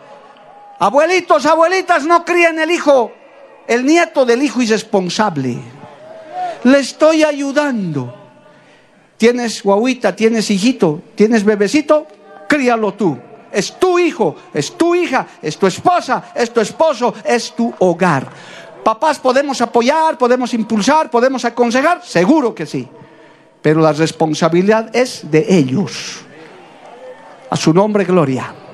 Abuelitos, 0.78 1.46
abuelitas, 1.46 2.04
no 2.04 2.24
críen 2.24 2.58
el 2.58 2.70
hijo, 2.70 3.12
el 3.66 3.84
nieto 3.84 4.26
del 4.26 4.42
hijo 4.42 4.60
irresponsable. 4.60 5.58
Le 6.64 6.78
estoy 6.78 7.22
ayudando. 7.22 8.14
Tienes 9.16 9.62
guaguita, 9.62 10.14
tienes 10.14 10.50
hijito, 10.50 11.00
tienes 11.14 11.44
bebecito, 11.44 12.06
críalo 12.48 12.92
tú. 12.92 13.18
es 13.50 13.78
tu 13.78 13.98
hijo, 13.98 14.36
es 14.52 14.76
tu 14.76 14.94
hija, 14.94 15.26
es 15.40 15.56
tu 15.56 15.66
esposa, 15.66 16.24
es 16.34 16.52
tu 16.52 16.60
esposo, 16.60 17.14
es 17.24 17.52
tu 17.52 17.72
hogar. 17.78 18.28
Papás 18.84 19.18
podemos 19.18 19.60
apoyar, 19.62 20.18
podemos 20.18 20.52
impulsar, 20.52 21.10
podemos 21.10 21.44
aconsejar, 21.44 22.04
seguro 22.04 22.54
que 22.54 22.66
sí. 22.66 22.86
Pero 23.62 23.80
la 23.80 23.92
responsabilidad 23.92 24.94
es 24.94 25.30
de 25.30 25.46
ellos. 25.48 26.18
A 27.48 27.56
su 27.56 27.72
nombre, 27.72 28.04
gloria. 28.04 28.65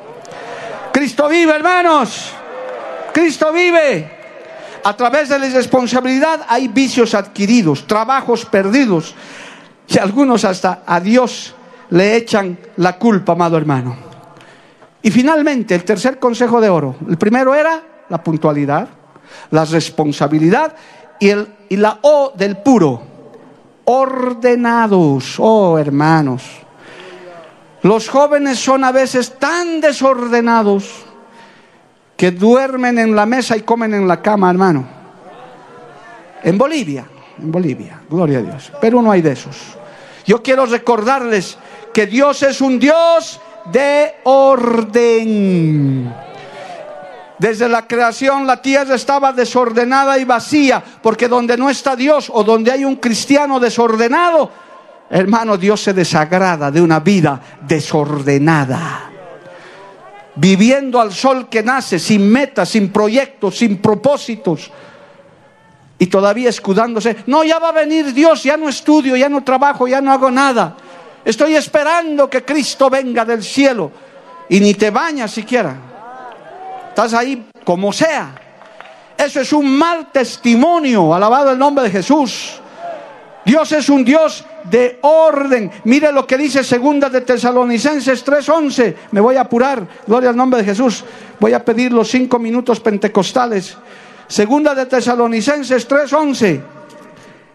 Cristo 1.02 1.28
vive, 1.28 1.52
hermanos. 1.52 2.32
Cristo 3.12 3.52
vive. 3.52 4.08
A 4.84 4.96
través 4.96 5.28
de 5.30 5.36
la 5.36 5.48
irresponsabilidad 5.48 6.46
hay 6.48 6.68
vicios 6.68 7.16
adquiridos, 7.16 7.88
trabajos 7.88 8.44
perdidos. 8.44 9.12
Y 9.88 9.98
algunos 9.98 10.44
hasta 10.44 10.84
a 10.86 11.00
Dios 11.00 11.56
le 11.90 12.14
echan 12.14 12.56
la 12.76 12.98
culpa, 12.98 13.32
amado 13.32 13.56
hermano. 13.56 13.96
Y 15.02 15.10
finalmente, 15.10 15.74
el 15.74 15.82
tercer 15.82 16.20
consejo 16.20 16.60
de 16.60 16.68
oro. 16.68 16.94
El 17.08 17.18
primero 17.18 17.52
era 17.52 17.82
la 18.08 18.22
puntualidad, 18.22 18.88
la 19.50 19.64
responsabilidad 19.64 20.76
y, 21.18 21.30
el, 21.30 21.48
y 21.68 21.78
la 21.78 21.98
O 22.02 22.32
del 22.36 22.58
puro. 22.58 23.02
Ordenados, 23.86 25.34
oh 25.40 25.76
hermanos. 25.80 26.61
Los 27.82 28.08
jóvenes 28.08 28.58
son 28.58 28.84
a 28.84 28.92
veces 28.92 29.38
tan 29.38 29.80
desordenados 29.80 31.04
que 32.16 32.30
duermen 32.30 32.98
en 32.98 33.16
la 33.16 33.26
mesa 33.26 33.56
y 33.56 33.62
comen 33.62 33.92
en 33.94 34.06
la 34.06 34.22
cama, 34.22 34.50
hermano. 34.50 34.86
En 36.44 36.56
Bolivia, 36.56 37.04
en 37.38 37.50
Bolivia, 37.50 38.00
gloria 38.08 38.38
a 38.38 38.42
Dios. 38.42 38.72
Pero 38.80 39.02
no 39.02 39.10
hay 39.10 39.22
de 39.22 39.32
esos. 39.32 39.56
Yo 40.24 40.42
quiero 40.42 40.66
recordarles 40.66 41.58
que 41.92 42.06
Dios 42.06 42.42
es 42.44 42.60
un 42.60 42.78
Dios 42.78 43.40
de 43.72 44.14
orden. 44.24 46.14
Desde 47.38 47.68
la 47.68 47.88
creación 47.88 48.46
la 48.46 48.62
tierra 48.62 48.94
estaba 48.94 49.32
desordenada 49.32 50.16
y 50.18 50.24
vacía, 50.24 50.82
porque 51.02 51.26
donde 51.26 51.56
no 51.56 51.68
está 51.68 51.96
Dios 51.96 52.30
o 52.32 52.44
donde 52.44 52.70
hay 52.70 52.84
un 52.84 52.96
cristiano 52.96 53.58
desordenado, 53.58 54.48
hermano, 55.12 55.56
Dios 55.58 55.82
se 55.82 55.92
desagrada 55.92 56.70
de 56.70 56.80
una 56.80 57.00
vida 57.00 57.40
desordenada. 57.60 59.10
Viviendo 60.34 60.98
al 60.98 61.12
sol 61.12 61.48
que 61.50 61.62
nace, 61.62 61.98
sin 61.98 62.30
metas, 62.30 62.70
sin 62.70 62.90
proyectos, 62.90 63.58
sin 63.58 63.76
propósitos. 63.76 64.70
Y 65.98 66.06
todavía 66.06 66.48
escudándose, 66.48 67.18
no, 67.26 67.44
ya 67.44 67.58
va 67.58 67.68
a 67.68 67.72
venir 67.72 68.14
Dios, 68.14 68.42
ya 68.42 68.56
no 68.56 68.68
estudio, 68.70 69.14
ya 69.14 69.28
no 69.28 69.44
trabajo, 69.44 69.86
ya 69.86 70.00
no 70.00 70.10
hago 70.10 70.30
nada. 70.30 70.74
Estoy 71.24 71.54
esperando 71.56 72.28
que 72.30 72.42
Cristo 72.42 72.88
venga 72.88 73.24
del 73.24 73.42
cielo 73.42 73.92
y 74.48 74.60
ni 74.60 74.72
te 74.72 74.90
bañas 74.90 75.30
siquiera. 75.30 75.76
Estás 76.88 77.12
ahí 77.12 77.46
como 77.64 77.92
sea. 77.92 78.34
Eso 79.16 79.40
es 79.40 79.52
un 79.52 79.76
mal 79.76 80.10
testimonio. 80.10 81.14
Alabado 81.14 81.52
el 81.52 81.58
nombre 81.58 81.84
de 81.84 81.90
Jesús. 81.90 82.61
Dios 83.44 83.72
es 83.72 83.88
un 83.88 84.04
Dios 84.04 84.44
de 84.64 84.98
orden. 85.02 85.70
Mire 85.84 86.12
lo 86.12 86.26
que 86.26 86.38
dice 86.38 86.62
segunda 86.62 87.08
de 87.08 87.22
Tesalonicenses 87.22 88.24
3:11. 88.24 88.94
Me 89.10 89.20
voy 89.20 89.36
a 89.36 89.42
apurar. 89.42 89.86
Gloria 90.06 90.30
al 90.30 90.36
nombre 90.36 90.60
de 90.60 90.66
Jesús. 90.66 91.04
Voy 91.40 91.52
a 91.52 91.64
pedir 91.64 91.92
los 91.92 92.08
cinco 92.08 92.38
minutos 92.38 92.80
pentecostales. 92.80 93.76
Segunda 94.28 94.74
de 94.74 94.86
Tesalonicenses 94.86 95.88
3:11. 95.88 96.60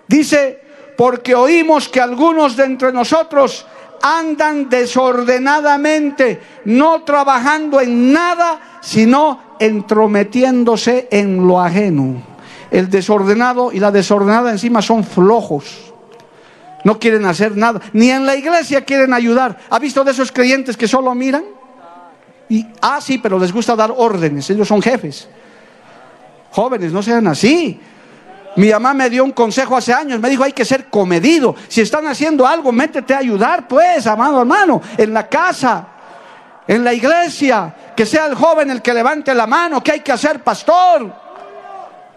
Dice, 0.08 0.62
porque 0.98 1.36
oímos 1.36 1.88
que 1.88 2.02
algunos 2.02 2.58
de 2.58 2.66
entre 2.66 2.92
nosotros 2.92 3.66
andan 4.02 4.70
desordenadamente, 4.70 6.40
no 6.66 7.04
trabajando 7.04 7.80
en 7.82 8.12
nada, 8.12 8.80
sino 8.82 9.56
entrometiéndose 9.60 11.08
en 11.12 11.48
lo 11.48 11.60
ajeno. 11.60 12.37
El 12.72 12.89
desordenado 12.89 13.72
y 13.72 13.80
la 13.80 13.91
desordenada 13.91 14.51
encima 14.51 14.82
son 14.82 15.03
flojos. 15.03 15.93
No 16.84 16.99
quieren 16.99 17.26
hacer 17.26 17.55
nada. 17.57 17.82
Ni 17.93 18.11
en 18.11 18.26
la 18.26 18.36
iglesia 18.36 18.84
quieren 18.84 19.13
ayudar. 19.13 19.57
¿Ha 19.70 19.80
visto 19.80 20.03
de 20.03 20.11
esos 20.11 20.32
creyentes 20.32 20.78
que 20.78 20.88
solo 20.88 21.13
miran? 21.15 21.43
Y, 22.49 22.65
ah, 22.82 22.99
sí, 23.01 23.18
pero 23.18 23.39
les 23.39 23.51
gusta 23.51 23.76
dar 23.76 23.93
órdenes. 23.95 24.49
Ellos 24.49 24.68
son 24.68 24.82
jefes. 24.82 25.28
Jóvenes, 26.51 26.91
no 26.91 27.03
sean 27.03 27.28
así. 27.28 27.80
Mi 28.55 28.72
mamá 28.72 28.93
me 28.93 29.09
dio 29.09 29.24
un 29.24 29.32
consejo 29.32 29.78
hace 29.78 29.93
años, 29.93 30.20
me 30.20 30.30
dijo 30.30 30.43
hay 30.43 30.51
que 30.51 30.65
ser 30.65 30.86
comedido. 30.86 31.55
Si 31.68 31.82
están 31.82 32.07
haciendo 32.07 32.47
algo, 32.47 32.72
métete 32.72 33.13
a 33.13 33.20
ayudar, 33.20 33.68
pues, 33.68 34.07
amado 34.07 34.39
hermano, 34.39 34.82
en 34.97 35.13
la 35.13 35.28
casa, 35.28 35.88
en 36.68 36.84
la 36.84 36.91
iglesia, 36.91 37.76
que 37.95 38.05
sea 38.05 38.26
el 38.26 38.34
joven 38.34 38.72
el 38.72 38.82
que 38.82 38.95
levante 38.95 39.36
la 39.36 39.45
mano, 39.45 39.84
que 39.84 39.91
hay 39.91 39.99
que 39.99 40.11
hacer, 40.11 40.41
pastor. 40.43 41.27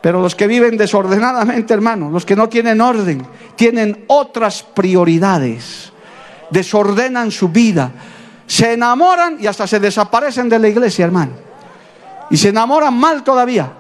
Pero 0.01 0.23
los 0.23 0.35
que 0.35 0.47
viven 0.47 0.77
desordenadamente, 0.77 1.75
hermano, 1.75 2.11
los 2.11 2.25
que 2.25 2.37
no 2.37 2.49
tienen 2.49 2.81
orden, 2.81 3.27
tienen 3.55 4.05
otras 4.07 4.63
prioridades, 4.63 5.93
desordenan 6.51 7.31
su 7.31 7.51
vida, 7.51 7.91
se 8.47 8.73
enamoran 8.73 9.37
y 9.41 9.47
hasta 9.47 9.67
se 9.67 9.79
desaparecen 9.79 10.49
de 10.49 10.59
la 10.59 10.69
iglesia, 10.69 11.05
hermano. 11.05 11.33
Y 12.31 12.37
se 12.37 12.49
enamoran 12.49 12.95
mal 12.95 13.23
todavía 13.23 13.73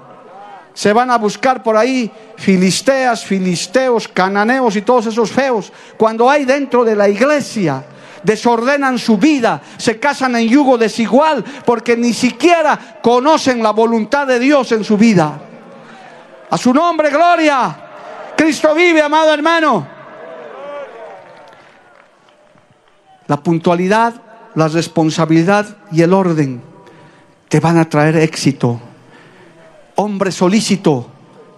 se 0.75 0.93
van 0.93 1.11
a 1.11 1.19
buscar 1.19 1.63
por 1.63 1.77
ahí 1.77 2.11
filisteas, 2.37 3.25
filisteos, 3.25 4.09
cananeos 4.09 4.77
y 4.77 4.83
todos 4.83 5.07
esos 5.07 5.31
feos. 5.31 5.73
Cuando 5.97 6.31
hay 6.31 6.45
dentro 6.45 6.85
de 6.85 6.97
la 6.97 7.09
iglesia, 7.09 7.85
desordenan 8.23 8.99
su 8.99 9.19
vida, 9.19 9.61
se 9.77 9.99
casan 9.99 10.37
en 10.37 10.49
yugo 10.49 10.79
desigual 10.79 11.45
porque 11.65 11.97
ni 11.97 12.13
siquiera 12.13 12.99
conocen 13.03 13.63
la 13.63 13.73
voluntad 13.73 14.27
de 14.27 14.39
Dios 14.39 14.73
en 14.73 14.85
su 14.85 14.97
vida. 14.97 15.50
A 16.51 16.59
su 16.59 16.73
nombre, 16.75 17.11
gloria. 17.11 17.77
Cristo 18.37 18.75
vive, 18.75 19.03
amado 19.03 19.33
hermano. 19.33 19.87
La 23.27 23.37
puntualidad, 23.37 24.15
la 24.55 24.69
responsabilidad 24.69 25.77
y 25.93 26.03
el 26.03 26.13
orden 26.13 26.63
te 27.49 27.61
van 27.61 27.79
a 27.79 27.89
traer 27.89 28.17
éxito 28.17 28.81
hombre 30.01 30.33
solícito, 30.33 31.07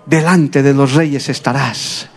delante 0.05 0.63
de 0.63 0.75
los 0.75 0.95
reyes 0.95 1.29
estarás. 1.29 2.09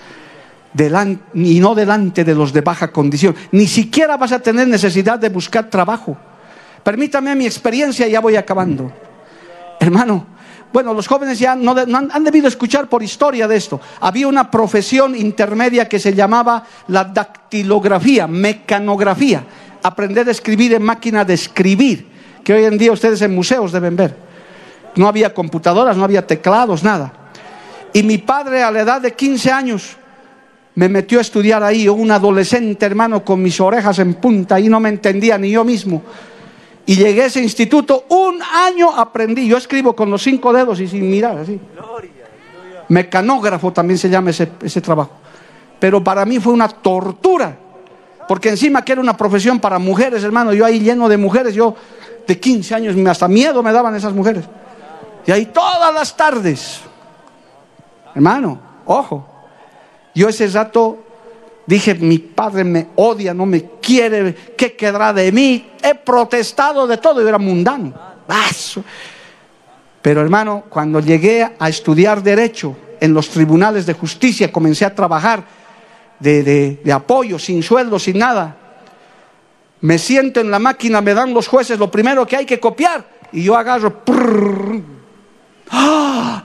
y 1.33 1.59
no 1.59 1.75
delante 1.75 2.23
de 2.23 2.35
los 2.35 2.51
de 2.51 2.61
baja 2.61 2.91
condición. 2.91 3.35
Ni 3.51 3.67
siquiera 3.67 4.17
vas 4.17 4.31
a 4.31 4.39
tener 4.39 4.67
necesidad 4.67 5.19
de 5.19 5.29
buscar 5.29 5.69
trabajo. 5.69 6.17
Permítame 6.83 7.35
mi 7.35 7.45
experiencia 7.45 8.07
ya 8.07 8.19
voy 8.19 8.35
acabando. 8.35 8.91
Hermano, 9.79 10.25
bueno, 10.73 10.93
los 10.93 11.07
jóvenes 11.07 11.39
ya 11.39 11.55
no, 11.55 11.71
han, 11.71 12.09
han, 12.11 12.23
debido 12.23 12.47
escuchar 12.47 12.87
por 12.87 13.01
historia 13.01 13.47
de 13.47 13.55
esto. 13.55 13.79
Había 14.01 14.27
una 14.27 14.51
profesión 14.51 15.15
intermedia 15.15 15.87
que 15.87 15.99
se 15.99 16.13
llamaba 16.13 16.65
la 16.87 17.05
dactilografía, 17.05 18.27
mecanografía, 18.27 19.45
aprender 19.81 20.27
a 20.27 20.31
escribir 20.31 20.73
en 20.73 20.83
máquina 20.83 21.23
de 21.23 21.33
escribir, 21.35 22.07
que 22.43 22.53
hoy 22.53 22.65
en 22.65 22.77
día 22.77 22.91
ustedes 22.91 23.21
en 23.21 23.33
museos 23.33 23.71
deben 23.71 23.95
ver 23.95 24.25
no 24.95 25.07
había 25.07 25.33
computadoras, 25.33 25.97
no 25.97 26.03
había 26.03 26.25
teclados, 26.25 26.83
nada. 26.83 27.11
Y 27.93 28.03
mi 28.03 28.17
padre 28.17 28.63
a 28.63 28.71
la 28.71 28.81
edad 28.81 29.01
de 29.01 29.13
15 29.13 29.51
años 29.51 29.97
me 30.73 30.89
metió 30.89 31.19
a 31.19 31.21
estudiar 31.21 31.63
ahí, 31.63 31.87
un 31.87 32.11
adolescente 32.11 32.85
hermano 32.85 33.23
con 33.23 33.41
mis 33.41 33.59
orejas 33.61 33.99
en 33.99 34.15
punta 34.15 34.59
y 34.59 34.67
no 34.67 34.79
me 34.79 34.89
entendía 34.89 35.37
ni 35.37 35.51
yo 35.51 35.63
mismo. 35.63 36.01
Y 36.85 36.95
llegué 36.95 37.23
a 37.23 37.25
ese 37.25 37.41
instituto, 37.41 38.05
un 38.09 38.41
año 38.41 38.91
aprendí, 38.95 39.47
yo 39.47 39.57
escribo 39.57 39.95
con 39.95 40.11
los 40.11 40.21
cinco 40.21 40.53
dedos 40.53 40.79
y 40.79 40.87
sin 40.87 41.09
mirar, 41.09 41.37
así. 41.37 41.59
Mecanógrafo 42.89 43.73
también 43.73 43.97
se 43.97 44.09
llama 44.09 44.29
ese, 44.29 44.51
ese 44.61 44.81
trabajo. 44.81 45.11
Pero 45.79 46.03
para 46.03 46.25
mí 46.25 46.39
fue 46.39 46.53
una 46.53 46.67
tortura, 46.67 47.57
porque 48.27 48.49
encima 48.49 48.85
que 48.85 48.91
era 48.91 49.01
una 49.01 49.17
profesión 49.17 49.59
para 49.59 49.79
mujeres, 49.79 50.23
hermano, 50.23 50.53
yo 50.53 50.63
ahí 50.63 50.79
lleno 50.79 51.09
de 51.09 51.17
mujeres, 51.17 51.55
yo 51.55 51.75
de 52.27 52.39
15 52.39 52.75
años, 52.75 53.07
hasta 53.07 53.27
miedo 53.27 53.61
me 53.63 53.71
daban 53.71 53.95
esas 53.95 54.13
mujeres. 54.13 54.45
Y 55.25 55.31
ahí 55.31 55.47
todas 55.47 55.93
las 55.93 56.15
tardes, 56.15 56.81
hermano, 58.13 58.59
ojo, 58.85 59.27
yo 60.13 60.29
ese 60.29 60.47
rato 60.47 60.99
dije, 61.65 61.95
mi 61.95 62.19
padre 62.19 62.63
me 62.63 62.87
odia, 62.95 63.33
no 63.33 63.45
me 63.45 63.63
quiere, 63.81 64.33
¿qué 64.57 64.75
quedará 64.75 65.13
de 65.13 65.31
mí? 65.31 65.71
He 65.81 65.95
protestado 65.95 66.87
de 66.87 66.97
todo, 66.97 67.21
yo 67.21 67.27
era 67.27 67.37
mundano. 67.37 67.93
Pero 70.01 70.21
hermano, 70.21 70.65
cuando 70.69 70.99
llegué 70.99 71.49
a 71.57 71.69
estudiar 71.69 72.21
derecho 72.21 72.75
en 72.99 73.13
los 73.13 73.29
tribunales 73.29 73.85
de 73.85 73.93
justicia, 73.93 74.51
comencé 74.51 74.85
a 74.85 74.93
trabajar 74.93 75.43
de, 76.19 76.79
apoyo, 76.93 77.39
sin 77.39 77.63
sueldo, 77.63 77.99
sin 77.99 78.19
nada. 78.19 78.55
Me 79.81 79.97
siento 79.97 80.39
en 80.39 80.49
la 80.49 80.59
máquina, 80.59 81.01
me 81.01 81.13
dan 81.13 81.33
los 81.33 81.47
jueces 81.47 81.77
lo 81.77 81.91
primero 81.91 82.25
que 82.25 82.37
hay 82.37 82.45
que 82.45 82.59
copiar 82.59 83.05
y 83.31 83.43
yo 83.43 83.55
agarro, 83.55 84.01
¡Ah! 85.69 86.43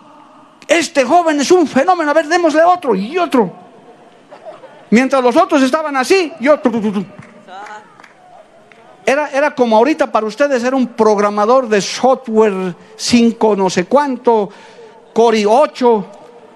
Este 0.66 1.04
joven 1.04 1.40
es 1.40 1.50
un 1.50 1.66
fenómeno, 1.66 2.10
a 2.10 2.14
ver, 2.14 2.28
démosle 2.28 2.62
otro 2.62 2.94
y 2.94 3.18
otro. 3.18 3.52
Mientras 4.90 5.22
los 5.22 5.36
otros 5.36 5.62
estaban 5.62 5.96
así, 5.96 6.32
yo... 6.40 6.58
Era, 9.06 9.30
era 9.30 9.54
como 9.54 9.76
ahorita 9.76 10.12
para 10.12 10.26
ustedes, 10.26 10.62
era 10.62 10.76
un 10.76 10.88
programador 10.88 11.68
de 11.68 11.80
software 11.80 12.74
5 12.96 13.56
no 13.56 13.68
sé 13.68 13.86
cuánto, 13.86 14.50
Core 15.12 15.46
8, 15.46 16.06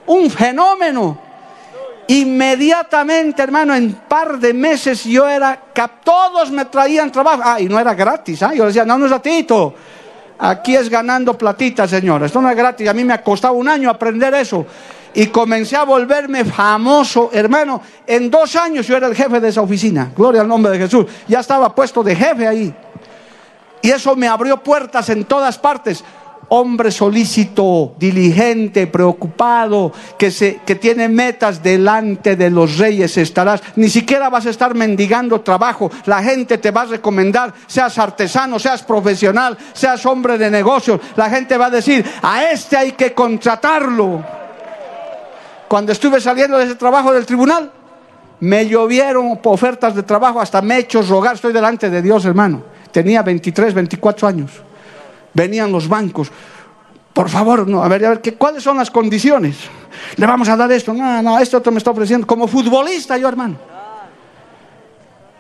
un 0.06 0.30
fenómeno. 0.30 1.18
Inmediatamente, 2.06 3.42
hermano, 3.42 3.74
en 3.74 3.94
par 3.94 4.38
de 4.38 4.52
meses 4.52 5.04
yo 5.04 5.26
era, 5.26 5.58
todos 6.04 6.50
me 6.50 6.66
traían 6.66 7.10
trabajo. 7.10 7.42
Ah, 7.44 7.60
y 7.60 7.64
no 7.64 7.78
era 7.80 7.94
gratis, 7.94 8.42
¿ah? 8.42 8.52
Yo 8.54 8.66
decía, 8.66 8.84
no, 8.84 8.98
no 8.98 9.06
es 9.06 9.10
ratito. 9.10 9.74
Aquí 10.38 10.76
es 10.76 10.90
ganando 10.90 11.38
platita, 11.38 11.88
señor. 11.88 12.22
Esto 12.24 12.42
no 12.42 12.50
es 12.50 12.56
gratis. 12.56 12.88
A 12.88 12.92
mí 12.92 13.04
me 13.04 13.14
ha 13.14 13.22
costado 13.22 13.54
un 13.54 13.68
año 13.68 13.88
aprender 13.88 14.34
eso. 14.34 14.66
Y 15.14 15.26
comencé 15.28 15.76
a 15.76 15.84
volverme 15.84 16.44
famoso, 16.44 17.30
hermano. 17.32 17.80
En 18.06 18.30
dos 18.30 18.56
años 18.56 18.86
yo 18.86 18.96
era 18.96 19.06
el 19.06 19.14
jefe 19.14 19.40
de 19.40 19.48
esa 19.48 19.62
oficina. 19.62 20.12
Gloria 20.16 20.40
al 20.40 20.48
nombre 20.48 20.72
de 20.72 20.78
Jesús. 20.78 21.06
Ya 21.28 21.40
estaba 21.40 21.74
puesto 21.74 22.02
de 22.02 22.16
jefe 22.16 22.46
ahí. 22.46 22.74
Y 23.80 23.90
eso 23.90 24.16
me 24.16 24.26
abrió 24.26 24.62
puertas 24.62 25.08
en 25.10 25.24
todas 25.24 25.58
partes 25.58 26.02
hombre 26.48 26.90
solícito, 26.90 27.94
diligente, 27.98 28.86
preocupado, 28.86 29.92
que, 30.18 30.30
se, 30.30 30.60
que 30.64 30.74
tiene 30.74 31.08
metas 31.08 31.62
delante 31.62 32.36
de 32.36 32.50
los 32.50 32.78
reyes 32.78 33.16
estarás. 33.16 33.62
Ni 33.76 33.88
siquiera 33.88 34.28
vas 34.28 34.46
a 34.46 34.50
estar 34.50 34.74
mendigando 34.74 35.40
trabajo. 35.40 35.90
La 36.06 36.22
gente 36.22 36.58
te 36.58 36.70
va 36.70 36.82
a 36.82 36.86
recomendar, 36.86 37.52
seas 37.66 37.98
artesano, 37.98 38.58
seas 38.58 38.82
profesional, 38.82 39.56
seas 39.72 40.04
hombre 40.06 40.38
de 40.38 40.50
negocios. 40.50 41.00
La 41.16 41.30
gente 41.30 41.56
va 41.56 41.66
a 41.66 41.70
decir, 41.70 42.04
a 42.22 42.50
este 42.50 42.76
hay 42.76 42.92
que 42.92 43.12
contratarlo. 43.12 44.43
Cuando 45.74 45.90
estuve 45.90 46.20
saliendo 46.20 46.56
de 46.56 46.66
ese 46.66 46.76
trabajo 46.76 47.12
del 47.12 47.26
tribunal, 47.26 47.68
me 48.38 48.64
llovieron 48.64 49.40
ofertas 49.42 49.92
de 49.96 50.04
trabajo, 50.04 50.40
hasta 50.40 50.62
me 50.62 50.76
he 50.76 50.78
hecho 50.78 51.02
rogar, 51.02 51.34
estoy 51.34 51.52
delante 51.52 51.90
de 51.90 52.00
Dios, 52.00 52.24
hermano. 52.26 52.62
Tenía 52.92 53.22
23, 53.22 53.74
24 53.74 54.28
años 54.28 54.52
venían 55.32 55.72
los 55.72 55.88
bancos. 55.88 56.30
Por 57.12 57.28
favor, 57.28 57.66
no, 57.66 57.82
a 57.82 57.88
ver, 57.88 58.06
a 58.06 58.10
ver, 58.10 58.20
¿qué, 58.20 58.34
¿cuáles 58.34 58.62
son 58.62 58.76
las 58.76 58.88
condiciones? 58.88 59.56
Le 60.14 60.24
vamos 60.24 60.48
a 60.48 60.56
dar 60.56 60.70
esto. 60.70 60.94
No, 60.94 61.20
no, 61.22 61.40
esto 61.40 61.58
otro 61.58 61.72
me 61.72 61.78
está 61.78 61.90
ofreciendo. 61.90 62.24
Como 62.24 62.46
futbolista 62.46 63.18
yo, 63.18 63.26
hermano. 63.26 63.56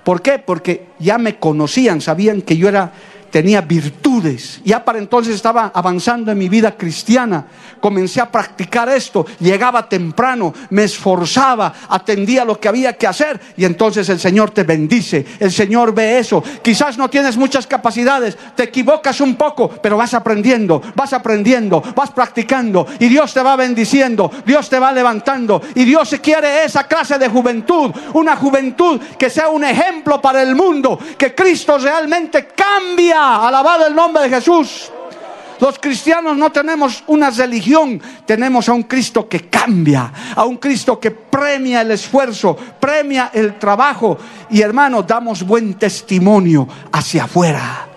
¿Por 0.02 0.20
qué? 0.20 0.40
Porque 0.40 0.88
ya 0.98 1.16
me 1.16 1.38
conocían, 1.38 2.00
sabían 2.00 2.42
que 2.42 2.56
yo 2.56 2.68
era 2.68 2.90
tenía 3.34 3.62
virtudes. 3.62 4.60
Ya 4.64 4.84
para 4.84 5.00
entonces 5.00 5.34
estaba 5.34 5.72
avanzando 5.74 6.30
en 6.30 6.38
mi 6.38 6.48
vida 6.48 6.76
cristiana. 6.76 7.44
Comencé 7.80 8.20
a 8.20 8.30
practicar 8.30 8.88
esto. 8.88 9.26
Llegaba 9.40 9.88
temprano, 9.88 10.54
me 10.70 10.84
esforzaba, 10.84 11.74
atendía 11.88 12.44
lo 12.44 12.60
que 12.60 12.68
había 12.68 12.92
que 12.92 13.08
hacer. 13.08 13.40
Y 13.56 13.64
entonces 13.64 14.08
el 14.08 14.20
Señor 14.20 14.52
te 14.52 14.62
bendice. 14.62 15.26
El 15.40 15.50
Señor 15.50 15.92
ve 15.92 16.20
eso. 16.20 16.44
Quizás 16.62 16.96
no 16.96 17.10
tienes 17.10 17.36
muchas 17.36 17.66
capacidades, 17.66 18.38
te 18.54 18.62
equivocas 18.62 19.20
un 19.20 19.34
poco, 19.34 19.68
pero 19.68 19.96
vas 19.96 20.14
aprendiendo, 20.14 20.80
vas 20.94 21.12
aprendiendo, 21.12 21.82
vas 21.96 22.12
practicando. 22.12 22.86
Y 23.00 23.08
Dios 23.08 23.34
te 23.34 23.42
va 23.42 23.56
bendiciendo, 23.56 24.30
Dios 24.46 24.70
te 24.70 24.78
va 24.78 24.92
levantando. 24.92 25.60
Y 25.74 25.84
Dios 25.84 26.14
quiere 26.22 26.64
esa 26.64 26.84
clase 26.84 27.18
de 27.18 27.28
juventud. 27.28 27.90
Una 28.12 28.36
juventud 28.36 29.00
que 29.18 29.28
sea 29.28 29.48
un 29.48 29.64
ejemplo 29.64 30.20
para 30.22 30.40
el 30.40 30.54
mundo. 30.54 30.96
Que 31.18 31.34
Cristo 31.34 31.78
realmente 31.78 32.50
cambia 32.54 33.23
Alabado 33.24 33.86
el 33.86 33.94
nombre 33.94 34.24
de 34.24 34.28
Jesús. 34.28 34.90
Los 35.60 35.78
cristianos 35.78 36.36
no 36.36 36.50
tenemos 36.50 37.04
una 37.06 37.30
religión, 37.30 38.00
tenemos 38.26 38.68
a 38.68 38.72
un 38.72 38.82
Cristo 38.82 39.28
que 39.28 39.48
cambia, 39.48 40.12
a 40.34 40.44
un 40.44 40.56
Cristo 40.56 40.98
que 40.98 41.12
premia 41.12 41.80
el 41.80 41.92
esfuerzo, 41.92 42.56
premia 42.78 43.30
el 43.32 43.58
trabajo 43.58 44.18
y 44.50 44.60
hermano, 44.60 45.02
damos 45.02 45.42
buen 45.42 45.74
testimonio 45.74 46.68
hacia 46.92 47.24
afuera. 47.24 47.93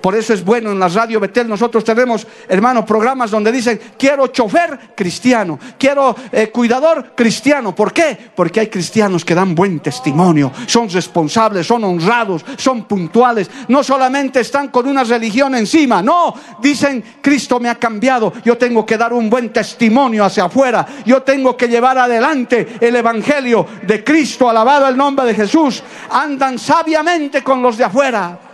Por 0.00 0.14
eso 0.14 0.32
es 0.32 0.44
bueno 0.44 0.70
en 0.70 0.78
la 0.78 0.88
radio 0.88 1.20
Betel. 1.20 1.48
Nosotros 1.48 1.84
tenemos, 1.84 2.26
hermanos, 2.48 2.84
programas 2.84 3.30
donde 3.30 3.52
dicen, 3.52 3.80
quiero 3.98 4.28
chofer 4.28 4.94
cristiano, 4.94 5.58
quiero 5.78 6.14
eh, 6.32 6.50
cuidador 6.50 7.12
cristiano. 7.14 7.74
¿Por 7.74 7.92
qué? 7.92 8.30
Porque 8.34 8.60
hay 8.60 8.68
cristianos 8.68 9.24
que 9.24 9.34
dan 9.34 9.54
buen 9.54 9.80
testimonio, 9.80 10.52
son 10.66 10.88
responsables, 10.88 11.66
son 11.66 11.84
honrados, 11.84 12.44
son 12.56 12.84
puntuales. 12.84 13.50
No 13.68 13.82
solamente 13.82 14.40
están 14.40 14.68
con 14.68 14.86
una 14.86 15.04
religión 15.04 15.54
encima, 15.54 16.02
no, 16.02 16.34
dicen, 16.60 17.02
Cristo 17.20 17.60
me 17.60 17.68
ha 17.68 17.74
cambiado, 17.74 18.32
yo 18.44 18.56
tengo 18.56 18.86
que 18.86 18.96
dar 18.96 19.12
un 19.12 19.28
buen 19.28 19.52
testimonio 19.52 20.24
hacia 20.24 20.44
afuera, 20.44 20.86
yo 21.04 21.22
tengo 21.22 21.56
que 21.56 21.68
llevar 21.68 21.98
adelante 21.98 22.76
el 22.80 22.96
Evangelio 22.96 23.66
de 23.86 24.04
Cristo, 24.04 24.48
alabado 24.48 24.88
el 24.88 24.96
nombre 24.96 25.26
de 25.26 25.34
Jesús. 25.34 25.82
Andan 26.10 26.58
sabiamente 26.58 27.42
con 27.42 27.62
los 27.62 27.76
de 27.76 27.84
afuera. 27.84 28.47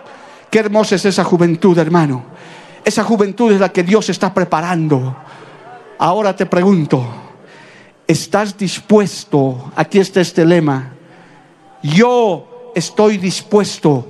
Qué 0.55 0.61
hermosa 0.61 0.95
es 0.95 1.05
esa 1.05 1.25
juventud, 1.25 1.77
hermano. 1.79 2.23
Esa 2.85 3.03
juventud 3.03 3.51
es 3.51 3.59
la 3.59 3.73
que 3.73 3.83
Dios 3.83 4.09
está 4.09 4.33
preparando. 4.33 5.17
Ahora 5.99 6.37
te 6.37 6.47
pregunto, 6.47 7.05
¿estás 8.07 8.57
dispuesto? 8.57 9.73
Aquí 9.75 9.99
está 9.99 10.21
este 10.21 10.45
lema. 10.45 10.93
Yo 11.83 12.71
estoy 12.73 13.19
dispuesto 13.19 14.09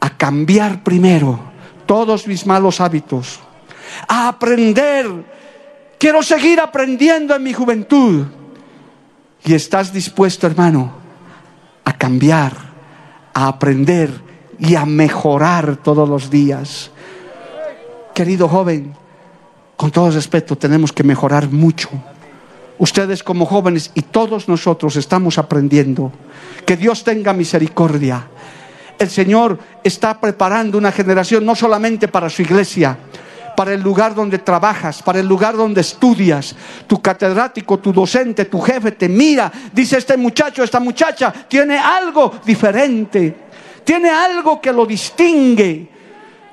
a 0.00 0.16
cambiar 0.16 0.82
primero 0.82 1.38
todos 1.84 2.26
mis 2.26 2.46
malos 2.46 2.80
hábitos, 2.80 3.38
a 4.08 4.28
aprender. 4.28 5.08
Quiero 5.98 6.22
seguir 6.22 6.58
aprendiendo 6.58 7.36
en 7.36 7.42
mi 7.42 7.52
juventud. 7.52 8.24
Y 9.44 9.52
estás 9.52 9.92
dispuesto, 9.92 10.46
hermano, 10.46 10.90
a 11.84 11.92
cambiar, 11.92 12.54
a 13.34 13.48
aprender 13.48 14.29
y 14.60 14.74
a 14.74 14.84
mejorar 14.84 15.76
todos 15.76 16.08
los 16.08 16.30
días. 16.30 16.90
Querido 18.14 18.46
joven, 18.46 18.94
con 19.76 19.90
todo 19.90 20.10
respeto, 20.10 20.56
tenemos 20.56 20.92
que 20.92 21.02
mejorar 21.02 21.48
mucho. 21.48 21.88
Ustedes 22.78 23.22
como 23.22 23.46
jóvenes 23.46 23.90
y 23.94 24.02
todos 24.02 24.48
nosotros 24.48 24.96
estamos 24.96 25.38
aprendiendo. 25.38 26.12
Que 26.66 26.76
Dios 26.76 27.02
tenga 27.02 27.32
misericordia. 27.32 28.26
El 28.98 29.08
Señor 29.08 29.58
está 29.82 30.20
preparando 30.20 30.76
una 30.76 30.92
generación 30.92 31.44
no 31.46 31.54
solamente 31.54 32.08
para 32.08 32.28
su 32.28 32.42
iglesia, 32.42 32.98
para 33.56 33.72
el 33.72 33.80
lugar 33.80 34.14
donde 34.14 34.38
trabajas, 34.38 35.02
para 35.02 35.20
el 35.20 35.26
lugar 35.26 35.56
donde 35.56 35.80
estudias. 35.80 36.54
Tu 36.86 37.00
catedrático, 37.00 37.78
tu 37.78 37.92
docente, 37.92 38.44
tu 38.44 38.60
jefe 38.60 38.92
te 38.92 39.08
mira, 39.08 39.50
dice 39.72 39.96
este 39.96 40.18
muchacho, 40.18 40.62
esta 40.62 40.80
muchacha 40.80 41.32
tiene 41.48 41.78
algo 41.78 42.34
diferente 42.44 43.49
tiene 43.84 44.10
algo 44.10 44.60
que 44.60 44.72
lo 44.72 44.86
distingue. 44.86 45.88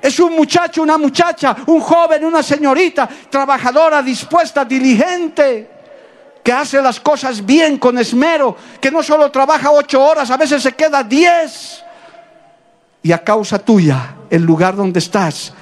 Es 0.00 0.20
un 0.20 0.36
muchacho, 0.36 0.82
una 0.82 0.96
muchacha, 0.96 1.56
un 1.66 1.80
joven, 1.80 2.24
una 2.24 2.42
señorita, 2.42 3.08
trabajadora, 3.28 4.02
dispuesta, 4.02 4.64
diligente, 4.64 5.70
que 6.42 6.52
hace 6.52 6.80
las 6.80 7.00
cosas 7.00 7.44
bien, 7.44 7.78
con 7.78 7.98
esmero, 7.98 8.56
que 8.80 8.90
no 8.90 9.02
solo 9.02 9.30
trabaja 9.30 9.70
ocho 9.70 10.02
horas, 10.02 10.30
a 10.30 10.36
veces 10.36 10.62
se 10.62 10.72
queda 10.72 11.02
diez. 11.02 11.84
Y 13.02 13.12
a 13.12 13.22
causa 13.24 13.58
tuya, 13.58 14.14
el 14.30 14.42
lugar 14.42 14.76
donde 14.76 14.98
estás 14.98 15.52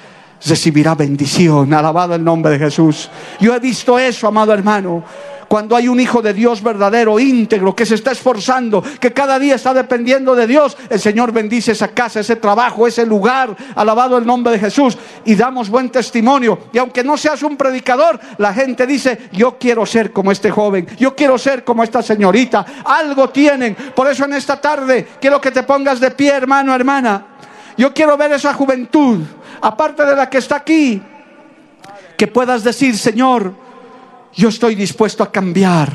recibirá 0.45 0.95
bendición. 0.95 1.73
Alabado 1.73 2.15
el 2.15 2.23
nombre 2.23 2.51
de 2.51 2.59
Jesús. 2.59 3.09
Yo 3.39 3.55
he 3.55 3.59
visto 3.59 3.97
eso, 3.97 4.27
amado 4.27 4.53
hermano. 4.53 5.03
Cuando 5.47 5.75
hay 5.75 5.87
un 5.87 5.99
hijo 5.99 6.21
de 6.21 6.33
Dios 6.33 6.61
verdadero, 6.61 7.19
íntegro, 7.19 7.75
que 7.75 7.85
se 7.85 7.95
está 7.95 8.11
esforzando, 8.11 8.83
que 8.99 9.13
cada 9.13 9.39
día 9.39 9.55
está 9.55 9.73
dependiendo 9.73 10.35
de 10.35 10.45
Dios, 10.45 10.77
el 10.89 10.99
Señor 10.99 11.31
bendice 11.31 11.71
esa 11.71 11.89
casa, 11.89 12.19
ese 12.19 12.35
trabajo, 12.35 12.85
ese 12.85 13.05
lugar. 13.05 13.55
Alabado 13.75 14.17
el 14.17 14.25
nombre 14.25 14.53
de 14.53 14.59
Jesús. 14.59 14.97
Y 15.23 15.35
damos 15.35 15.69
buen 15.69 15.89
testimonio. 15.89 16.59
Y 16.73 16.77
aunque 16.77 17.03
no 17.03 17.15
seas 17.15 17.43
un 17.43 17.55
predicador, 17.55 18.19
la 18.37 18.53
gente 18.53 18.85
dice, 18.85 19.29
yo 19.31 19.57
quiero 19.57 19.85
ser 19.85 20.11
como 20.11 20.31
este 20.31 20.51
joven, 20.51 20.87
yo 20.97 21.15
quiero 21.15 21.37
ser 21.37 21.63
como 21.63 21.83
esta 21.83 22.01
señorita. 22.01 22.65
Algo 22.83 23.29
tienen. 23.29 23.75
Por 23.75 24.09
eso 24.09 24.25
en 24.25 24.33
esta 24.33 24.59
tarde 24.59 25.07
quiero 25.21 25.39
que 25.39 25.51
te 25.51 25.63
pongas 25.63 25.99
de 25.99 26.11
pie, 26.11 26.31
hermano, 26.31 26.75
hermana. 26.75 27.25
Yo 27.77 27.93
quiero 27.93 28.17
ver 28.17 28.31
esa 28.31 28.53
juventud, 28.53 29.19
aparte 29.61 30.03
de 30.03 30.15
la 30.15 30.29
que 30.29 30.39
está 30.39 30.55
aquí, 30.57 31.01
que 32.17 32.27
puedas 32.27 32.63
decir, 32.63 32.97
Señor, 32.97 33.53
yo 34.33 34.49
estoy 34.49 34.75
dispuesto 34.75 35.23
a 35.23 35.31
cambiar, 35.31 35.91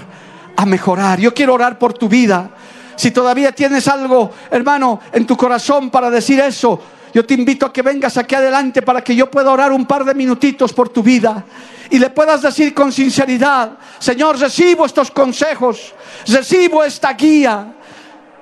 a 0.57 0.67
mejorar. 0.67 1.21
Yo 1.21 1.33
quiero 1.33 1.55
orar 1.55 1.79
por 1.79 1.93
tu 1.93 2.09
vida. 2.09 2.51
Si 2.97 3.11
todavía 3.11 3.53
tienes 3.53 3.89
algo, 3.89 4.31
hermano, 4.51 5.01
en 5.13 5.27
tu 5.27 5.37
corazón 5.37 5.91
para 5.91 6.11
decir 6.11 6.41
eso, 6.41 6.81
yo 7.15 7.27
te 7.27 7.35
invito 7.35 7.67
a 7.67 7.73
que 7.73 7.83
vengas 7.83 8.17
aquí 8.17 8.35
adelante 8.35 8.83
para 8.83 9.03
que 9.03 9.15
yo 9.15 9.31
pueda 9.31 9.51
orar 9.51 9.73
un 9.73 9.87
par 9.87 10.05
de 10.05 10.15
minutitos 10.15 10.73
por 10.73 10.89
tu 10.89 11.03
vida 11.03 11.45
y 11.91 11.99
le 11.99 12.09
puedas 12.09 12.41
decir 12.41 12.73
con 12.73 12.91
sinceridad, 12.91 13.73
Señor, 13.99 14.39
recibo 14.39 14.87
estos 14.87 15.11
consejos, 15.11 15.95
recibo 16.27 16.83
esta 16.83 17.13
guía. 17.13 17.75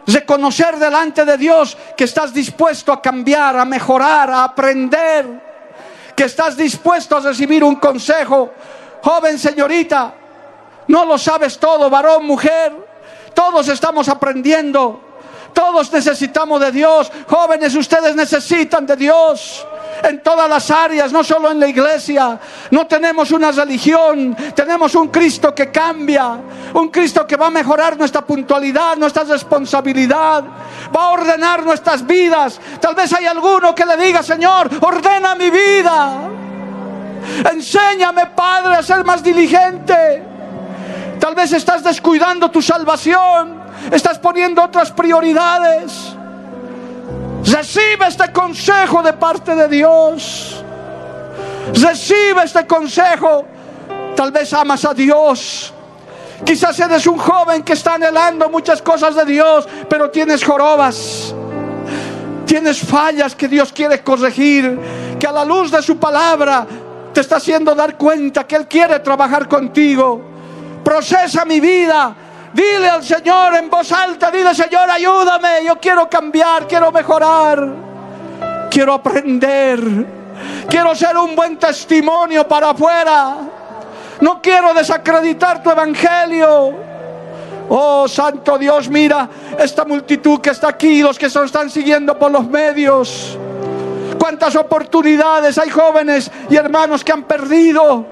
Reconocer 0.07 0.77
delante 0.77 1.25
de 1.25 1.37
Dios 1.37 1.77
que 1.97 2.05
estás 2.05 2.33
dispuesto 2.33 2.93
a 2.93 3.03
cambiar, 3.03 3.57
a 3.57 3.65
mejorar, 3.65 4.31
a 4.31 4.45
aprender, 4.45 5.27
que 6.17 6.25
estás 6.25 6.57
dispuesto 6.57 7.17
a 7.17 7.21
recibir 7.21 7.63
un 7.63 7.77
consejo 7.77 8.51
Joven 9.03 9.39
señorita, 9.39 10.15
no 10.89 11.05
lo 11.05 11.17
sabes 11.19 11.59
todo, 11.59 11.89
varón, 11.89 12.27
mujer. 12.27 12.73
Todos 13.35 13.69
estamos 13.69 14.09
aprendiendo. 14.09 15.01
Todos 15.53 15.93
necesitamos 15.93 16.61
de 16.61 16.73
Dios. 16.73 17.11
Jóvenes, 17.29 17.75
ustedes 17.75 18.15
necesitan 18.15 18.87
de 18.87 18.97
Dios 18.97 19.67
en 20.03 20.23
todas 20.23 20.49
las 20.49 20.71
áreas, 20.71 21.13
no 21.13 21.23
solo 21.23 21.51
en 21.51 21.61
la 21.61 21.67
iglesia. 21.67 22.39
No 22.71 22.87
tenemos 22.87 23.31
una 23.31 23.53
religión, 23.53 24.37
tenemos 24.55 24.95
un 24.95 25.09
Cristo 25.09 25.55
que 25.55 25.71
cambia, 25.71 26.39
un 26.75 26.89
Cristo 26.89 27.27
que 27.27 27.37
va 27.37 27.49
a 27.49 27.51
mejorar 27.51 27.97
nuestra 27.97 28.23
puntualidad, 28.23 28.97
nuestra 28.97 29.25
responsabilidad, 29.25 30.45
va 30.95 31.05
a 31.05 31.11
ordenar 31.11 31.65
nuestras 31.65 32.07
vidas. 32.07 32.61
Tal 32.81 32.95
vez 32.95 33.13
hay 33.13 33.27
alguno 33.27 33.75
que 33.75 33.85
le 33.85 33.97
diga, 33.97 34.23
Señor, 34.23 34.71
ordena 34.81 35.35
mi 35.35 35.51
vida. 35.51 36.31
Enséñame, 37.53 38.27
Padre, 38.27 38.77
a 38.77 38.83
ser 38.83 39.05
más 39.05 39.23
diligente. 39.23 40.23
Tal 41.19 41.35
vez 41.35 41.53
estás 41.53 41.85
descuidando 41.85 42.51
tu 42.51 42.63
salvación, 42.63 43.63
estás 43.91 44.19
poniendo 44.19 44.63
otras 44.63 44.91
prioridades. 44.91 46.17
Recibe 47.45 48.07
este 48.09 48.33
consejo 48.33 49.03
de 49.03 49.13
parte 49.13 49.55
de 49.55 49.69
Dios. 49.69 50.65
Recibe 51.75 52.45
este 52.45 52.67
consejo. 52.67 53.45
Tal 54.17 54.33
vez 54.33 54.53
amas 54.53 54.85
a 54.85 54.95
Dios. 54.95 55.73
Quizás 56.45 56.79
eres 56.81 57.07
un 57.07 57.19
joven 57.19 57.63
que 57.63 57.75
está 57.75 57.95
anhelando 57.95 58.49
muchas 58.49 58.81
cosas 58.81 59.15
de 59.15 59.25
Dios, 59.25 59.69
pero 59.89 60.11
tienes 60.11 60.43
jorobas. 60.43 61.35
Tienes 62.47 62.81
fallas 62.81 63.35
que 63.35 63.47
Dios 63.47 63.73
quiere 63.73 64.03
corregir, 64.03 64.79
que 65.19 65.27
a 65.27 65.33
la 65.33 65.45
luz 65.45 65.71
de 65.71 65.83
su 65.83 65.99
palabra 65.99 66.67
te 67.13 67.21
está 67.21 67.37
haciendo 67.37 67.75
dar 67.75 67.97
cuenta 67.97 68.47
que 68.47 68.57
Él 68.57 68.67
quiere 68.67 69.01
trabajar 69.01 69.49
contigo. 69.49 70.21
Procesa 70.85 71.45
mi 71.45 71.61
vida, 71.61 72.15
Dile 72.53 72.89
al 72.89 73.05
Señor 73.05 73.55
en 73.55 73.71
voz 73.71 73.93
alta, 73.93 74.31
dile 74.31 74.55
Señor, 74.55 74.91
ayúdame, 74.91 75.65
yo 75.65 75.79
quiero 75.79 76.09
cambiar, 76.11 76.67
quiero 76.67 76.91
mejorar, 76.91 77.69
quiero 78.69 78.95
aprender, 78.95 79.81
quiero 80.69 80.95
ser 80.97 81.17
un 81.17 81.37
buen 81.37 81.57
testimonio 81.59 82.47
para 82.49 82.71
afuera. 82.71 83.37
No 84.21 84.43
quiero 84.43 84.75
desacreditar 84.75 85.63
tu 85.63 85.71
evangelio. 85.71 86.75
Oh 87.69 88.09
Santo 88.09 88.59
Dios, 88.59 88.89
mira 88.89 89.29
esta 89.57 89.85
multitud 89.85 90.41
que 90.41 90.51
está 90.51 90.71
aquí, 90.71 91.03
los 91.03 91.17
que 91.17 91.31
se 91.31 91.43
están 91.45 91.71
siguiendo 91.71 92.19
por 92.19 92.33
los 92.33 92.49
medios. 92.49 93.39
Cuántas 94.21 94.55
oportunidades 94.55 95.57
hay 95.57 95.71
jóvenes 95.71 96.31
y 96.51 96.55
hermanos 96.55 97.03
que 97.03 97.11
han 97.11 97.23
perdido 97.23 98.05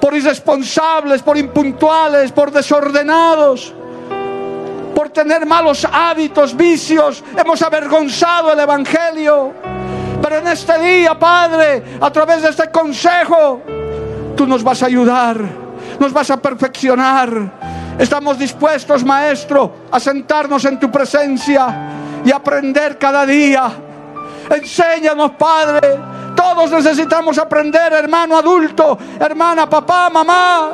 por 0.00 0.14
irresponsables, 0.14 1.22
por 1.22 1.36
impuntuales, 1.36 2.32
por 2.32 2.50
desordenados, 2.50 3.74
por 4.94 5.10
tener 5.10 5.44
malos 5.44 5.86
hábitos, 5.92 6.56
vicios. 6.56 7.22
Hemos 7.36 7.60
avergonzado 7.60 8.50
el 8.50 8.60
Evangelio. 8.60 9.52
Pero 10.22 10.38
en 10.38 10.46
este 10.46 10.78
día, 10.78 11.18
Padre, 11.18 11.82
a 12.00 12.10
través 12.10 12.40
de 12.40 12.48
este 12.48 12.70
consejo, 12.70 13.60
tú 14.34 14.46
nos 14.46 14.64
vas 14.64 14.82
a 14.82 14.86
ayudar, 14.86 15.36
nos 16.00 16.14
vas 16.14 16.30
a 16.30 16.38
perfeccionar. 16.38 17.96
Estamos 17.98 18.38
dispuestos, 18.38 19.04
Maestro, 19.04 19.70
a 19.90 20.00
sentarnos 20.00 20.64
en 20.64 20.80
tu 20.80 20.90
presencia 20.90 22.22
y 22.24 22.32
aprender 22.32 22.96
cada 22.96 23.26
día. 23.26 23.84
Enséñanos, 24.50 25.32
Padre, 25.32 25.98
todos 26.34 26.70
necesitamos 26.70 27.36
aprender, 27.38 27.92
hermano 27.92 28.36
adulto, 28.38 28.98
hermana, 29.18 29.68
papá, 29.68 30.08
mamá. 30.08 30.70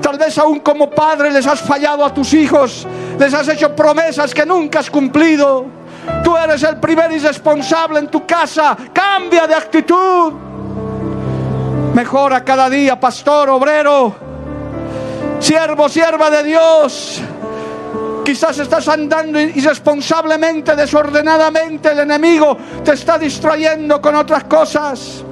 Tal 0.00 0.18
vez 0.18 0.36
aún 0.38 0.60
como 0.60 0.90
padre 0.90 1.30
les 1.30 1.46
has 1.46 1.60
fallado 1.60 2.04
a 2.04 2.12
tus 2.12 2.34
hijos, 2.34 2.86
les 3.18 3.32
has 3.32 3.48
hecho 3.48 3.74
promesas 3.74 4.34
que 4.34 4.44
nunca 4.44 4.80
has 4.80 4.90
cumplido. 4.90 5.66
Tú 6.24 6.36
eres 6.36 6.62
el 6.64 6.78
primer 6.78 7.12
irresponsable 7.12 8.00
en 8.00 8.08
tu 8.08 8.26
casa. 8.26 8.76
Cambia 8.92 9.46
de 9.46 9.54
actitud. 9.54 10.32
Mejora 11.94 12.42
cada 12.42 12.68
día, 12.68 12.98
pastor, 12.98 13.50
obrero, 13.50 14.14
siervo, 15.38 15.88
sierva 15.88 16.30
de 16.30 16.42
Dios. 16.42 17.22
Quizás 18.24 18.58
estás 18.58 18.86
andando 18.88 19.40
irresponsablemente, 19.40 20.76
desordenadamente. 20.76 21.90
El 21.90 22.00
enemigo 22.00 22.56
te 22.84 22.92
está 22.92 23.18
distrayendo 23.18 24.00
con 24.00 24.14
otras 24.14 24.44
cosas. 24.44 25.24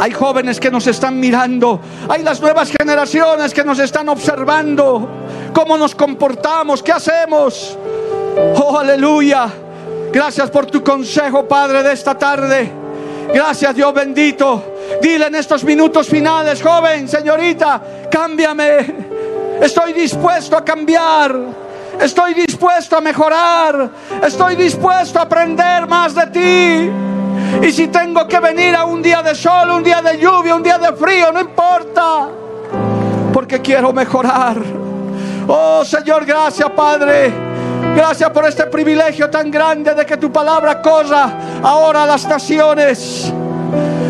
Hay 0.00 0.10
jóvenes 0.10 0.58
que 0.58 0.70
nos 0.70 0.86
están 0.88 1.20
mirando. 1.20 1.80
Hay 2.08 2.24
las 2.24 2.40
nuevas 2.40 2.72
generaciones 2.76 3.54
que 3.54 3.62
nos 3.62 3.78
están 3.78 4.08
observando. 4.08 5.08
Cómo 5.52 5.78
nos 5.78 5.94
comportamos, 5.94 6.82
qué 6.82 6.90
hacemos. 6.90 7.78
Oh, 8.56 8.78
aleluya. 8.78 9.48
Gracias 10.12 10.50
por 10.50 10.66
tu 10.66 10.82
consejo, 10.82 11.46
Padre, 11.46 11.82
de 11.82 11.92
esta 11.92 12.16
tarde. 12.18 12.70
Gracias, 13.32 13.74
Dios 13.74 13.94
bendito. 13.94 14.64
Dile 15.00 15.26
en 15.26 15.36
estos 15.36 15.62
minutos 15.64 16.08
finales, 16.08 16.60
joven, 16.60 17.08
señorita, 17.08 17.80
cámbiame. 18.10 19.11
Estoy 19.62 19.92
dispuesto 19.92 20.56
a 20.56 20.64
cambiar. 20.64 21.36
Estoy 22.00 22.34
dispuesto 22.34 22.96
a 22.96 23.00
mejorar. 23.00 23.90
Estoy 24.20 24.56
dispuesto 24.56 25.20
a 25.20 25.22
aprender 25.22 25.86
más 25.86 26.16
de 26.16 26.26
ti. 26.26 26.90
Y 27.64 27.70
si 27.70 27.86
tengo 27.86 28.26
que 28.26 28.40
venir 28.40 28.74
a 28.74 28.84
un 28.84 29.00
día 29.00 29.22
de 29.22 29.36
sol, 29.36 29.70
un 29.70 29.84
día 29.84 30.02
de 30.02 30.18
lluvia, 30.18 30.56
un 30.56 30.64
día 30.64 30.78
de 30.78 30.92
frío, 30.94 31.30
no 31.30 31.40
importa. 31.40 32.28
Porque 33.32 33.60
quiero 33.60 33.92
mejorar. 33.92 34.56
Oh 35.46 35.84
Señor, 35.84 36.24
gracias 36.24 36.68
Padre. 36.70 37.32
Gracias 37.94 38.30
por 38.30 38.44
este 38.46 38.66
privilegio 38.66 39.30
tan 39.30 39.48
grande 39.48 39.94
de 39.94 40.04
que 40.04 40.16
tu 40.16 40.32
palabra 40.32 40.82
corra 40.82 41.30
ahora 41.62 42.02
a 42.02 42.06
las 42.06 42.26
naciones. 42.26 43.32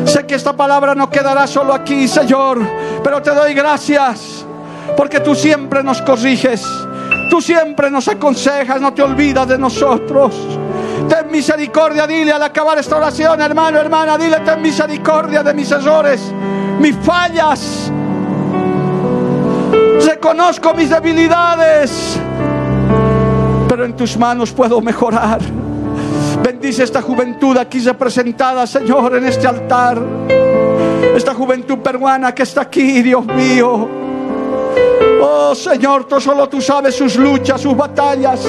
Sé 0.07 0.27
que 0.27 0.35
esta 0.35 0.55
palabra 0.55 0.95
no 0.95 1.11
quedará 1.11 1.47
solo 1.47 1.75
aquí, 1.75 2.09
Señor, 2.09 2.59
pero 3.05 3.21
te 3.21 3.35
doy 3.35 3.53
gracias 3.53 4.47
porque 4.97 5.21
tú 5.21 5.35
siempre 5.35 5.83
nos 5.83 6.03
corriges, 6.03 6.65
tú 7.31 7.41
siempre 7.41 7.91
nos 7.91 8.09
aconsejas, 8.09 8.81
no 8.81 8.93
te 8.93 9.03
olvidas 9.03 9.49
de 9.49 9.59
nosotros. 9.59 10.35
Ten 11.09 11.31
misericordia, 11.31 12.07
dile 12.07 12.33
al 12.33 12.43
acabar 12.43 12.79
esta 12.79 12.97
oración, 12.97 13.41
hermano, 13.41 13.79
hermana, 13.79 14.17
dile, 14.17 14.41
ten 14.41 14.61
misericordia 14.63 15.43
de 15.43 15.55
mis 15.55 15.71
errores, 15.71 16.21
mis 16.79 16.97
fallas. 16.97 17.91
Reconozco 20.07 20.75
mis 20.75 20.91
debilidades, 20.91 22.19
pero 23.69 23.85
en 23.85 23.95
tus 23.95 24.17
manos 24.17 24.53
puedo 24.53 24.81
mejorar. 24.81 25.41
Bendice 26.43 26.83
esta 26.83 27.03
juventud 27.03 27.57
aquí 27.57 27.81
representada, 27.81 28.67
Señor, 28.67 29.17
en 29.17 29.27
este 29.27 29.47
altar. 29.47 30.01
Esta 31.15 31.35
juventud 31.35 31.79
peruana 31.79 32.35
que 32.35 32.43
está 32.43 32.63
aquí, 32.63 33.03
Dios 33.03 33.25
mío. 33.27 34.02
Oh 35.21 35.55
Señor, 35.55 36.05
tú 36.05 36.21
solo 36.21 36.49
tú 36.49 36.61
sabes 36.61 36.95
sus 36.95 37.17
luchas, 37.17 37.61
sus 37.61 37.77
batallas. 37.77 38.41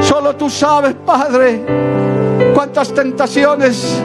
Solo 0.00 0.36
tú 0.36 0.48
sabes, 0.48 0.94
Padre, 1.04 1.64
cuántas 2.54 2.92
tentaciones, 2.92 4.00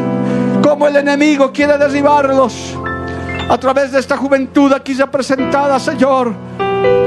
como 0.63 0.87
el 0.87 0.95
enemigo 0.95 1.51
quiere 1.51 1.77
derribarlos. 1.77 2.75
A 3.49 3.57
través 3.57 3.91
de 3.91 3.99
esta 3.99 4.17
juventud 4.17 4.71
aquí 4.73 4.95
ya 4.95 5.11
presentada, 5.11 5.77
Señor, 5.79 6.33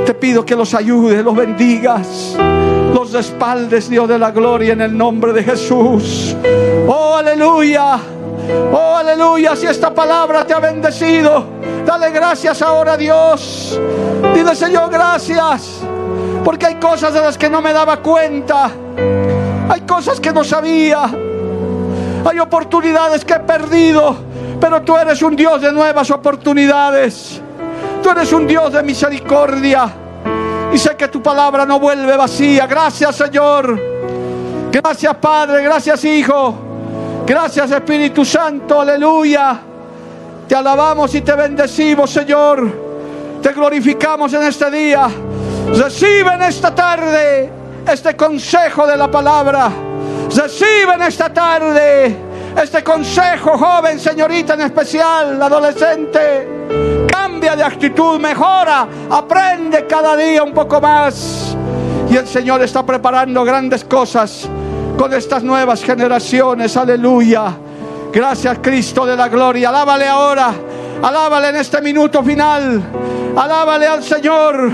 te 0.05 0.15
pido 0.15 0.45
que 0.45 0.55
los 0.55 0.75
ayude, 0.75 1.23
los 1.23 1.35
bendigas, 1.35 2.37
los 2.93 3.13
respaldes, 3.13 3.89
Dios 3.89 4.09
de 4.09 4.19
la 4.19 4.31
gloria, 4.31 4.75
en 4.75 4.83
el 4.83 4.97
nombre 4.97 5.33
de 5.33 5.43
Jesús. 5.43 6.37
Oh, 6.87 7.17
aleluya. 7.17 7.99
Oh, 8.73 8.97
aleluya. 8.97 9.57
Si 9.57 9.67
esta 9.67 9.93
palabra 9.93 10.45
te 10.45 10.55
ha 10.55 10.61
bendecido, 10.61 11.45
dale 11.85 12.11
gracias 12.11 12.61
ahora 12.63 12.95
a 12.95 12.97
Dios. 12.97 13.79
Dile, 14.35 14.55
Señor, 14.55 14.91
gracias. 14.91 15.81
Porque 16.45 16.67
hay 16.67 16.75
cosas 16.75 17.15
de 17.15 17.21
las 17.21 17.39
que 17.39 17.49
no 17.49 17.61
me 17.61 17.73
daba 17.73 17.99
cuenta. 17.99 18.71
Hay 19.69 19.81
cosas 19.83 20.21
que 20.21 20.33
no 20.33 20.45
sabía. 20.45 21.05
Hay 22.25 22.39
oportunidades 22.39 23.25
que 23.25 23.35
he 23.35 23.41
perdido. 23.41 24.17
Pero 24.61 24.83
tú 24.83 24.97
eres 24.97 25.23
un 25.23 25.37
Dios 25.37 25.61
de 25.63 25.73
nuevas 25.73 26.11
oportunidades. 26.11 27.41
Tú 28.03 28.11
eres 28.11 28.33
un 28.33 28.47
Dios 28.47 28.73
de 28.73 28.83
misericordia. 28.83 29.91
Y 30.73 30.79
sé 30.79 30.97
que 30.97 31.09
tu 31.09 31.23
palabra 31.23 31.65
no 31.65 31.79
vuelve 31.79 32.17
vacía. 32.17 32.67
Gracias, 32.67 33.17
Señor. 33.17 33.81
Gracias, 34.71 35.15
Padre. 35.17 35.63
Gracias, 35.63 36.05
Hijo. 36.05 36.74
Gracias 37.27 37.71
Espíritu 37.71 38.23
Santo, 38.23 38.83
aleluya. 38.83 39.59
Te 40.47 40.55
alabamos 40.55 41.15
y 41.15 41.23
te 41.23 41.33
bendecimos, 41.33 42.11
Señor. 42.11 43.41
Te 43.41 43.51
glorificamos 43.55 44.31
en 44.35 44.43
este 44.43 44.71
día. 44.71 45.09
Recibe 45.75 46.35
en 46.35 46.43
esta 46.43 46.75
tarde 46.75 47.51
este 47.91 48.15
consejo 48.15 48.87
de 48.87 48.99
la 48.99 49.11
palabra. 49.11 49.71
Recibe 50.37 50.95
en 50.97 51.03
esta 51.03 51.33
tarde 51.33 52.15
este 52.61 52.85
consejo, 52.85 53.57
joven, 53.57 53.99
señorita 53.99 54.53
en 54.53 54.61
especial, 54.61 55.43
adolescente. 55.43 57.07
Cambia 57.11 57.57
de 57.57 57.63
actitud, 57.63 58.21
mejora, 58.21 58.87
aprende 59.11 59.87
cada 59.87 60.15
día 60.15 60.43
un 60.43 60.53
poco 60.53 60.79
más. 60.79 61.57
Y 62.11 62.17
el 62.17 62.27
Señor 62.27 62.61
está 62.61 62.85
preparando 62.85 63.45
grandes 63.45 63.83
cosas 63.83 64.47
con 65.05 65.13
estas 65.13 65.43
nuevas 65.43 65.85
generaciones. 65.85 66.75
Aleluya. 66.79 67.55
Gracias 68.11 68.59
Cristo 68.63 69.05
de 69.05 69.15
la 69.15 69.29
gloria. 69.29 69.69
Alábale 69.69 70.09
ahora. 70.09 70.55
Alábale 71.03 71.51
en 71.51 71.57
este 71.57 71.83
minuto 71.83 72.23
final. 72.23 72.83
Alábale 73.37 73.87
al 73.87 74.03
Señor. 74.03 74.71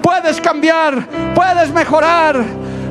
Puedes 0.00 0.40
cambiar. 0.40 1.06
Puedes 1.34 1.70
mejorar. 1.74 2.42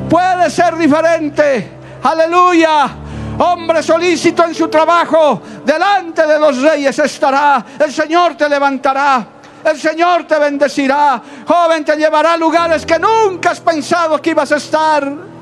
Puedes 0.08 0.52
ser 0.52 0.76
diferente. 0.76 1.72
Aleluya. 2.04 2.88
Hombre 3.36 3.82
solícito 3.82 4.44
en 4.44 4.54
su 4.54 4.68
trabajo. 4.68 5.42
Delante 5.64 6.24
de 6.24 6.38
los 6.38 6.62
reyes 6.62 6.96
estará. 7.00 7.66
El 7.80 7.92
Señor 7.92 8.36
te 8.36 8.48
levantará. 8.48 9.26
El 9.64 9.76
Señor 9.76 10.22
te 10.22 10.38
bendecirá. 10.38 11.20
Joven, 11.48 11.84
te 11.84 11.96
llevará 11.96 12.34
a 12.34 12.36
lugares 12.36 12.86
que 12.86 12.96
nunca 12.96 13.50
has 13.50 13.58
pensado 13.58 14.22
que 14.22 14.30
ibas 14.30 14.52
a 14.52 14.56
estar. 14.58 15.35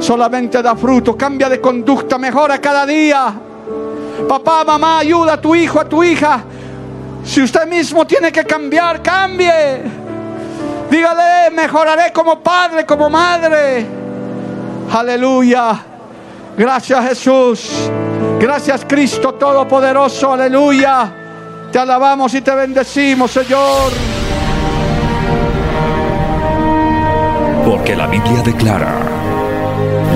Solamente 0.00 0.62
da 0.62 0.76
fruto, 0.76 1.16
cambia 1.16 1.48
de 1.48 1.60
conducta, 1.60 2.18
mejora 2.18 2.58
cada 2.58 2.86
día. 2.86 3.34
Papá, 4.28 4.64
mamá, 4.64 4.98
ayuda 4.98 5.34
a 5.34 5.40
tu 5.40 5.54
hijo, 5.54 5.80
a 5.80 5.84
tu 5.84 6.02
hija. 6.02 6.42
Si 7.24 7.42
usted 7.42 7.66
mismo 7.66 8.06
tiene 8.06 8.32
que 8.32 8.44
cambiar, 8.44 9.02
cambie. 9.02 9.82
Dígale, 10.90 11.50
mejoraré 11.50 12.12
como 12.12 12.40
padre, 12.40 12.86
como 12.86 13.10
madre. 13.10 13.86
Aleluya. 14.92 15.78
Gracias 16.56 17.08
Jesús. 17.08 17.90
Gracias 18.40 18.84
Cristo 18.88 19.34
Todopoderoso. 19.34 20.32
Aleluya. 20.32 21.12
Te 21.70 21.78
alabamos 21.78 22.32
y 22.34 22.40
te 22.40 22.54
bendecimos, 22.54 23.30
Señor. 23.30 23.92
Porque 27.64 27.94
la 27.94 28.06
Biblia 28.06 28.42
declara, 28.42 28.98